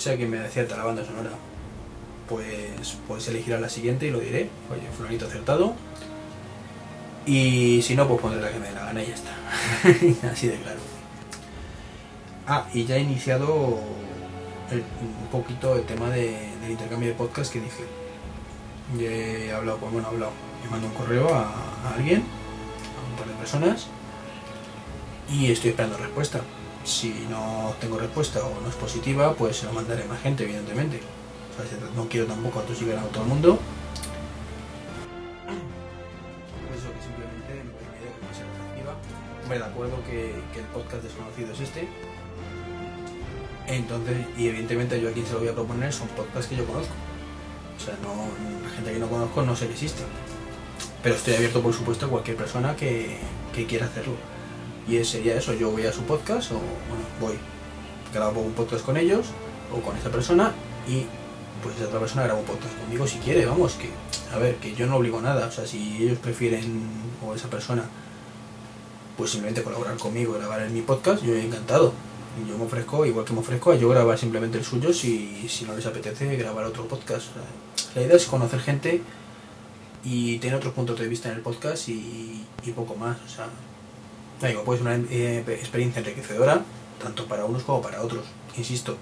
sea 0.00 0.16
que 0.16 0.26
me 0.26 0.38
acierta 0.38 0.76
la 0.76 0.84
banda 0.84 1.04
sonora, 1.04 1.30
pues, 2.28 2.96
pues 3.06 3.28
elegirá 3.28 3.60
la 3.60 3.68
siguiente 3.68 4.06
y 4.06 4.10
lo 4.10 4.20
diré. 4.20 4.48
Oye, 4.70 4.88
fulanito 4.96 5.26
acertado. 5.26 5.74
Y 7.26 7.82
si 7.82 7.94
no, 7.94 8.08
pues 8.08 8.20
pondré 8.20 8.40
la 8.40 8.50
que 8.50 8.58
me 8.58 8.68
dé 8.68 8.74
la 8.74 8.86
gana 8.86 9.02
y 9.02 9.08
ya 9.08 9.14
está. 9.14 10.30
Así 10.32 10.48
de 10.48 10.56
claro. 10.56 10.80
Ah, 12.46 12.66
y 12.72 12.84
ya 12.84 12.96
he 12.96 13.00
iniciado 13.00 13.78
un 14.72 15.28
poquito 15.30 15.76
el 15.76 15.84
tema 15.84 16.08
del 16.10 16.70
intercambio 16.70 17.10
de 17.10 17.14
podcast 17.14 17.52
que 17.52 17.60
dije. 17.60 17.84
he 18.98 19.52
hablado, 19.52 19.78
pues 19.78 19.92
bueno, 19.92 20.08
he 20.08 20.14
hablado. 20.14 20.32
Me 20.64 20.70
mando 20.70 20.88
un 20.88 20.94
correo 20.94 21.34
a, 21.34 21.52
alguien, 21.94 22.22
a 22.22 23.10
un 23.10 23.16
par 23.16 23.26
de 23.26 23.34
personas, 23.34 23.86
y 25.28 25.50
estoy 25.50 25.70
esperando 25.70 25.96
respuesta 25.96 26.40
si 26.84 27.26
no 27.30 27.74
tengo 27.80 27.98
respuesta 27.98 28.40
o 28.44 28.60
no 28.60 28.68
es 28.68 28.74
positiva, 28.74 29.34
pues 29.34 29.56
se 29.56 29.66
lo 29.66 29.72
mandaré 29.72 30.04
a 30.04 30.06
más 30.06 30.20
gente, 30.20 30.44
evidentemente. 30.44 31.00
no 31.94 32.08
quiero 32.08 32.26
tampoco 32.26 32.60
atosigar 32.60 32.98
a 32.98 33.02
todo 33.02 33.22
el 33.24 33.28
mundo. 33.28 33.58
Eso 36.74 36.92
que 36.92 37.02
simplemente 37.02 37.64
me 37.64 37.72
parece 37.72 38.06
que 38.28 38.34
ser 38.34 38.46
atractiva. 38.48 38.94
Me 39.48 39.58
de 39.58 39.64
acuerdo 39.64 40.04
que, 40.04 40.30
el 40.58 40.66
podcast 40.72 41.02
desconocido 41.02 41.52
es 41.52 41.60
este. 41.60 41.88
Entonces, 43.66 44.26
y 44.36 44.48
evidentemente 44.48 45.00
yo 45.00 45.10
a 45.10 45.12
quien 45.12 45.26
se 45.26 45.34
lo 45.34 45.40
voy 45.40 45.48
a 45.48 45.54
proponer 45.54 45.92
son 45.92 46.08
podcasts 46.08 46.48
que 46.48 46.56
yo 46.56 46.64
conozco. 46.66 46.94
O 47.76 47.82
sea, 47.82 47.94
no, 48.02 48.28
la 48.64 48.70
gente 48.74 48.92
que 48.92 48.98
no 48.98 49.08
conozco 49.08 49.42
no 49.42 49.54
sé 49.54 49.68
que. 49.68 49.74
Pero 51.02 51.14
estoy 51.14 51.34
abierto, 51.34 51.62
por 51.62 51.72
supuesto, 51.72 52.06
a 52.06 52.08
cualquier 52.08 52.36
persona 52.36 52.76
que, 52.76 53.16
que 53.54 53.66
quiera 53.66 53.86
hacerlo. 53.86 54.14
Y 54.86 55.02
sería 55.04 55.36
eso, 55.36 55.54
yo 55.54 55.70
voy 55.70 55.86
a 55.86 55.92
su 55.92 56.02
podcast 56.02 56.52
o 56.52 56.54
bueno, 56.54 57.04
voy, 57.20 57.34
grabo 58.12 58.40
un 58.40 58.52
podcast 58.52 58.84
con 58.84 58.96
ellos 58.96 59.26
o 59.72 59.80
con 59.80 59.96
esa 59.96 60.10
persona 60.10 60.52
y 60.88 61.06
pues 61.62 61.76
esa 61.76 61.86
otra 61.86 62.00
persona 62.00 62.24
graba 62.24 62.40
un 62.40 62.46
podcast 62.46 62.76
conmigo 62.78 63.06
si 63.06 63.18
quiere, 63.18 63.46
vamos, 63.46 63.74
que 63.74 63.90
a 64.34 64.38
ver, 64.38 64.56
que 64.56 64.74
yo 64.74 64.86
no 64.86 64.96
obligo 64.96 65.20
nada, 65.20 65.46
o 65.46 65.52
sea, 65.52 65.66
si 65.66 66.02
ellos 66.02 66.18
prefieren 66.18 66.82
o 67.24 67.34
esa 67.34 67.48
persona 67.48 67.84
pues 69.16 69.30
simplemente 69.30 69.62
colaborar 69.62 69.96
conmigo, 69.98 70.32
grabar 70.32 70.62
en 70.62 70.72
mi 70.72 70.80
podcast, 70.80 71.22
yo 71.22 71.34
he 71.34 71.44
encantado. 71.44 71.92
Yo 72.48 72.56
me 72.56 72.64
ofrezco, 72.64 73.04
igual 73.04 73.26
que 73.26 73.32
me 73.34 73.40
ofrezco, 73.40 73.72
a 73.72 73.74
yo 73.74 73.88
grabar 73.88 74.16
simplemente 74.16 74.56
el 74.56 74.64
suyo 74.64 74.92
si, 74.94 75.46
si 75.48 75.64
no 75.64 75.74
les 75.74 75.84
apetece 75.84 76.36
grabar 76.36 76.64
otro 76.64 76.86
podcast. 76.86 77.26
la 77.94 78.02
idea 78.02 78.16
es 78.16 78.24
conocer 78.24 78.60
gente 78.60 79.02
y 80.04 80.38
tener 80.38 80.56
otros 80.56 80.74
puntos 80.74 80.98
de 80.98 81.08
vista 81.08 81.28
en 81.28 81.36
el 81.36 81.40
podcast 81.42 81.88
y, 81.88 82.44
y 82.64 82.70
poco 82.72 82.94
más. 82.96 83.18
O 83.24 83.28
sea, 83.28 83.48
Digo, 84.48 84.64
pues 84.64 84.80
una 84.80 84.96
eh, 84.96 85.44
experiencia 85.46 86.00
enriquecedora, 86.00 86.62
tanto 87.02 87.26
para 87.26 87.44
unos 87.44 87.62
como 87.62 87.82
para 87.82 88.02
otros. 88.02 88.24
Insisto, 88.56 88.96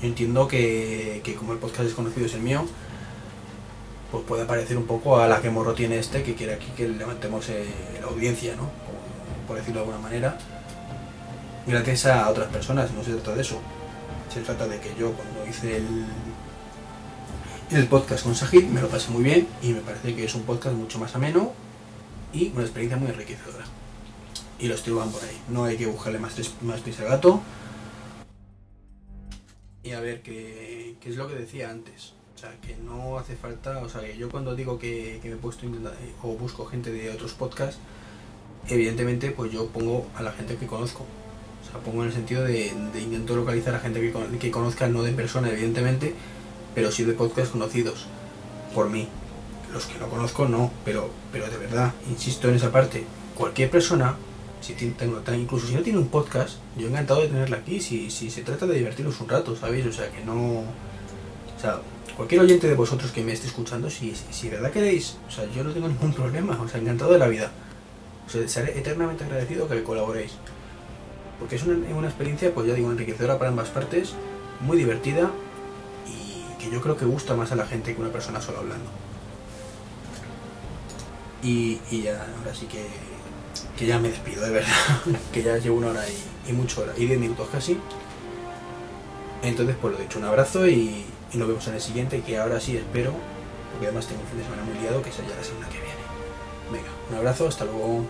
yo 0.00 0.08
entiendo 0.08 0.48
que, 0.48 1.22
como 1.38 1.52
el 1.52 1.60
podcast 1.60 1.84
desconocido 1.84 2.26
es 2.26 2.34
el 2.34 2.40
mío, 2.40 2.64
pues 4.10 4.24
puede 4.24 4.44
parecer 4.44 4.76
un 4.76 4.86
poco 4.86 5.18
a 5.18 5.28
la 5.28 5.40
que 5.40 5.50
morro 5.50 5.74
tiene 5.74 5.98
este, 5.98 6.24
que 6.24 6.34
quiere 6.34 6.54
aquí 6.54 6.66
que 6.76 6.88
levantemos 6.88 7.48
eh, 7.48 7.64
la 8.00 8.08
audiencia, 8.08 8.56
¿no? 8.56 8.70
por 9.46 9.56
decirlo 9.56 9.80
de 9.80 9.86
alguna 9.86 10.02
manera, 10.02 10.36
gracias 11.66 12.06
a 12.06 12.28
otras 12.28 12.48
personas, 12.48 12.90
no 12.92 13.04
se 13.04 13.12
trata 13.12 13.34
de 13.36 13.42
eso. 13.42 13.60
Se 14.34 14.40
trata 14.40 14.66
de 14.66 14.80
que 14.80 14.94
yo 14.98 15.12
cuando 15.12 15.46
hice 15.48 15.76
el, 15.76 16.06
el 17.74 17.86
podcast 17.86 18.24
con 18.24 18.34
Sajid 18.34 18.64
me 18.64 18.82
lo 18.82 18.88
pasé 18.88 19.10
muy 19.10 19.22
bien 19.24 19.48
y 19.62 19.72
me 19.72 19.80
parece 19.80 20.14
que 20.14 20.24
es 20.24 20.34
un 20.34 20.42
podcast 20.42 20.76
mucho 20.76 20.98
más 20.98 21.14
ameno 21.14 21.52
y 22.32 22.50
una 22.54 22.62
experiencia 22.62 22.98
muy 22.98 23.08
enriquecedora 23.08 23.64
y 24.58 24.68
los 24.68 24.82
tiros 24.82 25.00
van 25.00 25.10
por 25.10 25.22
ahí. 25.24 25.40
No 25.48 25.64
hay 25.64 25.76
que 25.76 25.86
buscarle 25.86 26.18
más, 26.18 26.34
más 26.62 26.82
al 27.00 27.06
gato. 27.06 27.40
Y 29.82 29.92
a 29.92 30.00
ver, 30.00 30.22
¿qué, 30.22 30.96
es 31.02 31.16
lo 31.16 31.26
que 31.28 31.34
decía 31.34 31.70
antes? 31.70 32.12
O 32.36 32.38
sea, 32.38 32.54
que 32.60 32.76
no 32.76 33.18
hace 33.18 33.36
falta, 33.36 33.78
o 33.78 33.88
sea, 33.88 34.02
que 34.02 34.16
yo 34.16 34.28
cuando 34.30 34.54
digo 34.54 34.78
que, 34.78 35.20
me 35.24 35.30
he 35.30 35.36
puesto 35.36 35.66
o 36.22 36.28
busco 36.36 36.66
gente 36.66 36.92
de 36.92 37.10
otros 37.10 37.32
podcasts, 37.32 37.80
evidentemente 38.68 39.30
pues 39.30 39.50
yo 39.50 39.68
pongo 39.68 40.06
a 40.14 40.22
la 40.22 40.32
gente 40.32 40.56
que 40.56 40.66
conozco. 40.66 41.04
O 41.04 41.70
sea, 41.70 41.80
pongo 41.80 42.02
en 42.02 42.08
el 42.08 42.14
sentido 42.14 42.44
de, 42.44 42.66
intento 43.00 43.34
localizar 43.34 43.74
a 43.74 43.80
gente 43.80 44.00
que, 44.00 44.38
que 44.38 44.50
conozca, 44.50 44.88
no 44.88 45.02
de 45.02 45.12
persona, 45.12 45.50
evidentemente, 45.50 46.14
pero 46.74 46.90
sí 46.90 47.04
de 47.04 47.12
podcasts 47.12 47.52
conocidos 47.52 48.06
por 48.74 48.88
mí. 48.90 49.08
Los 49.72 49.86
que 49.86 49.98
no 49.98 50.08
conozco 50.08 50.46
no, 50.46 50.70
pero, 50.84 51.10
pero 51.32 51.48
de 51.48 51.56
verdad, 51.56 51.94
insisto 52.10 52.48
en 52.48 52.56
esa 52.56 52.70
parte, 52.70 53.04
cualquier 53.36 53.70
persona 53.70 54.16
si 54.62 54.74
tengo, 54.74 55.20
incluso 55.34 55.66
si 55.66 55.74
no 55.74 55.82
tiene 55.82 55.98
un 55.98 56.08
podcast, 56.08 56.58
yo 56.76 56.86
encantado 56.86 57.20
de 57.20 57.28
tenerla 57.28 57.56
aquí, 57.58 57.80
si, 57.80 58.10
si 58.10 58.30
se 58.30 58.42
trata 58.42 58.66
de 58.66 58.74
divertirnos 58.74 59.20
un 59.20 59.28
rato, 59.28 59.56
¿sabéis? 59.56 59.86
O 59.86 59.92
sea, 59.92 60.08
que 60.10 60.24
no... 60.24 60.60
O 60.60 61.60
sea, 61.60 61.80
cualquier 62.16 62.42
oyente 62.42 62.68
de 62.68 62.74
vosotros 62.74 63.10
que 63.10 63.24
me 63.24 63.32
esté 63.32 63.48
escuchando, 63.48 63.90
si, 63.90 64.14
si 64.30 64.48
de 64.48 64.56
verdad 64.56 64.70
queréis, 64.70 65.16
o 65.26 65.30
sea, 65.30 65.44
yo 65.52 65.64
no 65.64 65.72
tengo 65.72 65.88
ningún 65.88 66.12
problema, 66.12 66.60
o 66.62 66.68
sea, 66.68 66.80
encantado 66.80 67.12
de 67.12 67.18
la 67.18 67.26
vida. 67.26 67.50
O 68.26 68.30
sea, 68.30 68.46
seré 68.46 68.78
eternamente 68.78 69.24
agradecido 69.24 69.68
que 69.68 69.82
colaboréis. 69.82 70.32
Porque 71.40 71.56
es 71.56 71.64
una, 71.64 71.74
una 71.96 72.06
experiencia, 72.06 72.54
pues 72.54 72.68
ya 72.68 72.74
digo, 72.74 72.90
enriquecedora 72.90 73.38
para 73.38 73.50
ambas 73.50 73.68
partes, 73.68 74.14
muy 74.60 74.76
divertida 74.76 75.30
que 76.62 76.70
yo 76.70 76.80
creo 76.80 76.96
que 76.96 77.04
gusta 77.04 77.34
más 77.34 77.50
a 77.50 77.56
la 77.56 77.66
gente 77.66 77.94
que 77.94 78.00
una 78.00 78.10
persona 78.10 78.40
solo 78.40 78.58
hablando. 78.58 78.90
Y, 81.42 81.80
y 81.90 82.02
ya, 82.02 82.24
ahora 82.38 82.54
sí 82.54 82.66
que 82.66 82.86
que 83.76 83.86
ya 83.86 83.98
me 83.98 84.08
despido, 84.08 84.42
de 84.44 84.50
verdad, 84.50 84.70
que 85.32 85.42
ya 85.42 85.58
llevo 85.58 85.76
una 85.78 85.88
hora 85.88 86.04
y, 86.48 86.52
mucho 86.52 86.82
hora, 86.82 86.92
y 86.96 87.06
diez 87.06 87.18
minutos 87.18 87.48
casi. 87.50 87.78
Entonces, 89.42 89.76
pues 89.80 89.94
lo 89.94 89.98
dicho, 89.98 90.18
un 90.18 90.24
abrazo 90.24 90.66
y, 90.68 91.04
y, 91.32 91.36
nos 91.36 91.48
vemos 91.48 91.66
en 91.68 91.74
el 91.74 91.80
siguiente, 91.80 92.20
que 92.20 92.38
ahora 92.38 92.60
sí 92.60 92.76
espero, 92.76 93.12
porque 93.72 93.86
además 93.86 94.06
tengo 94.06 94.20
un 94.22 94.28
fin 94.28 94.38
de 94.38 94.44
semana 94.44 94.62
muy 94.62 94.78
liado, 94.78 95.02
que 95.02 95.10
sea 95.10 95.26
ya 95.26 95.34
la 95.34 95.42
semana 95.42 95.68
que 95.68 95.78
viene. 95.78 96.02
Venga, 96.70 96.88
un 97.10 97.16
abrazo, 97.16 97.48
hasta 97.48 97.64
luego. 97.64 98.04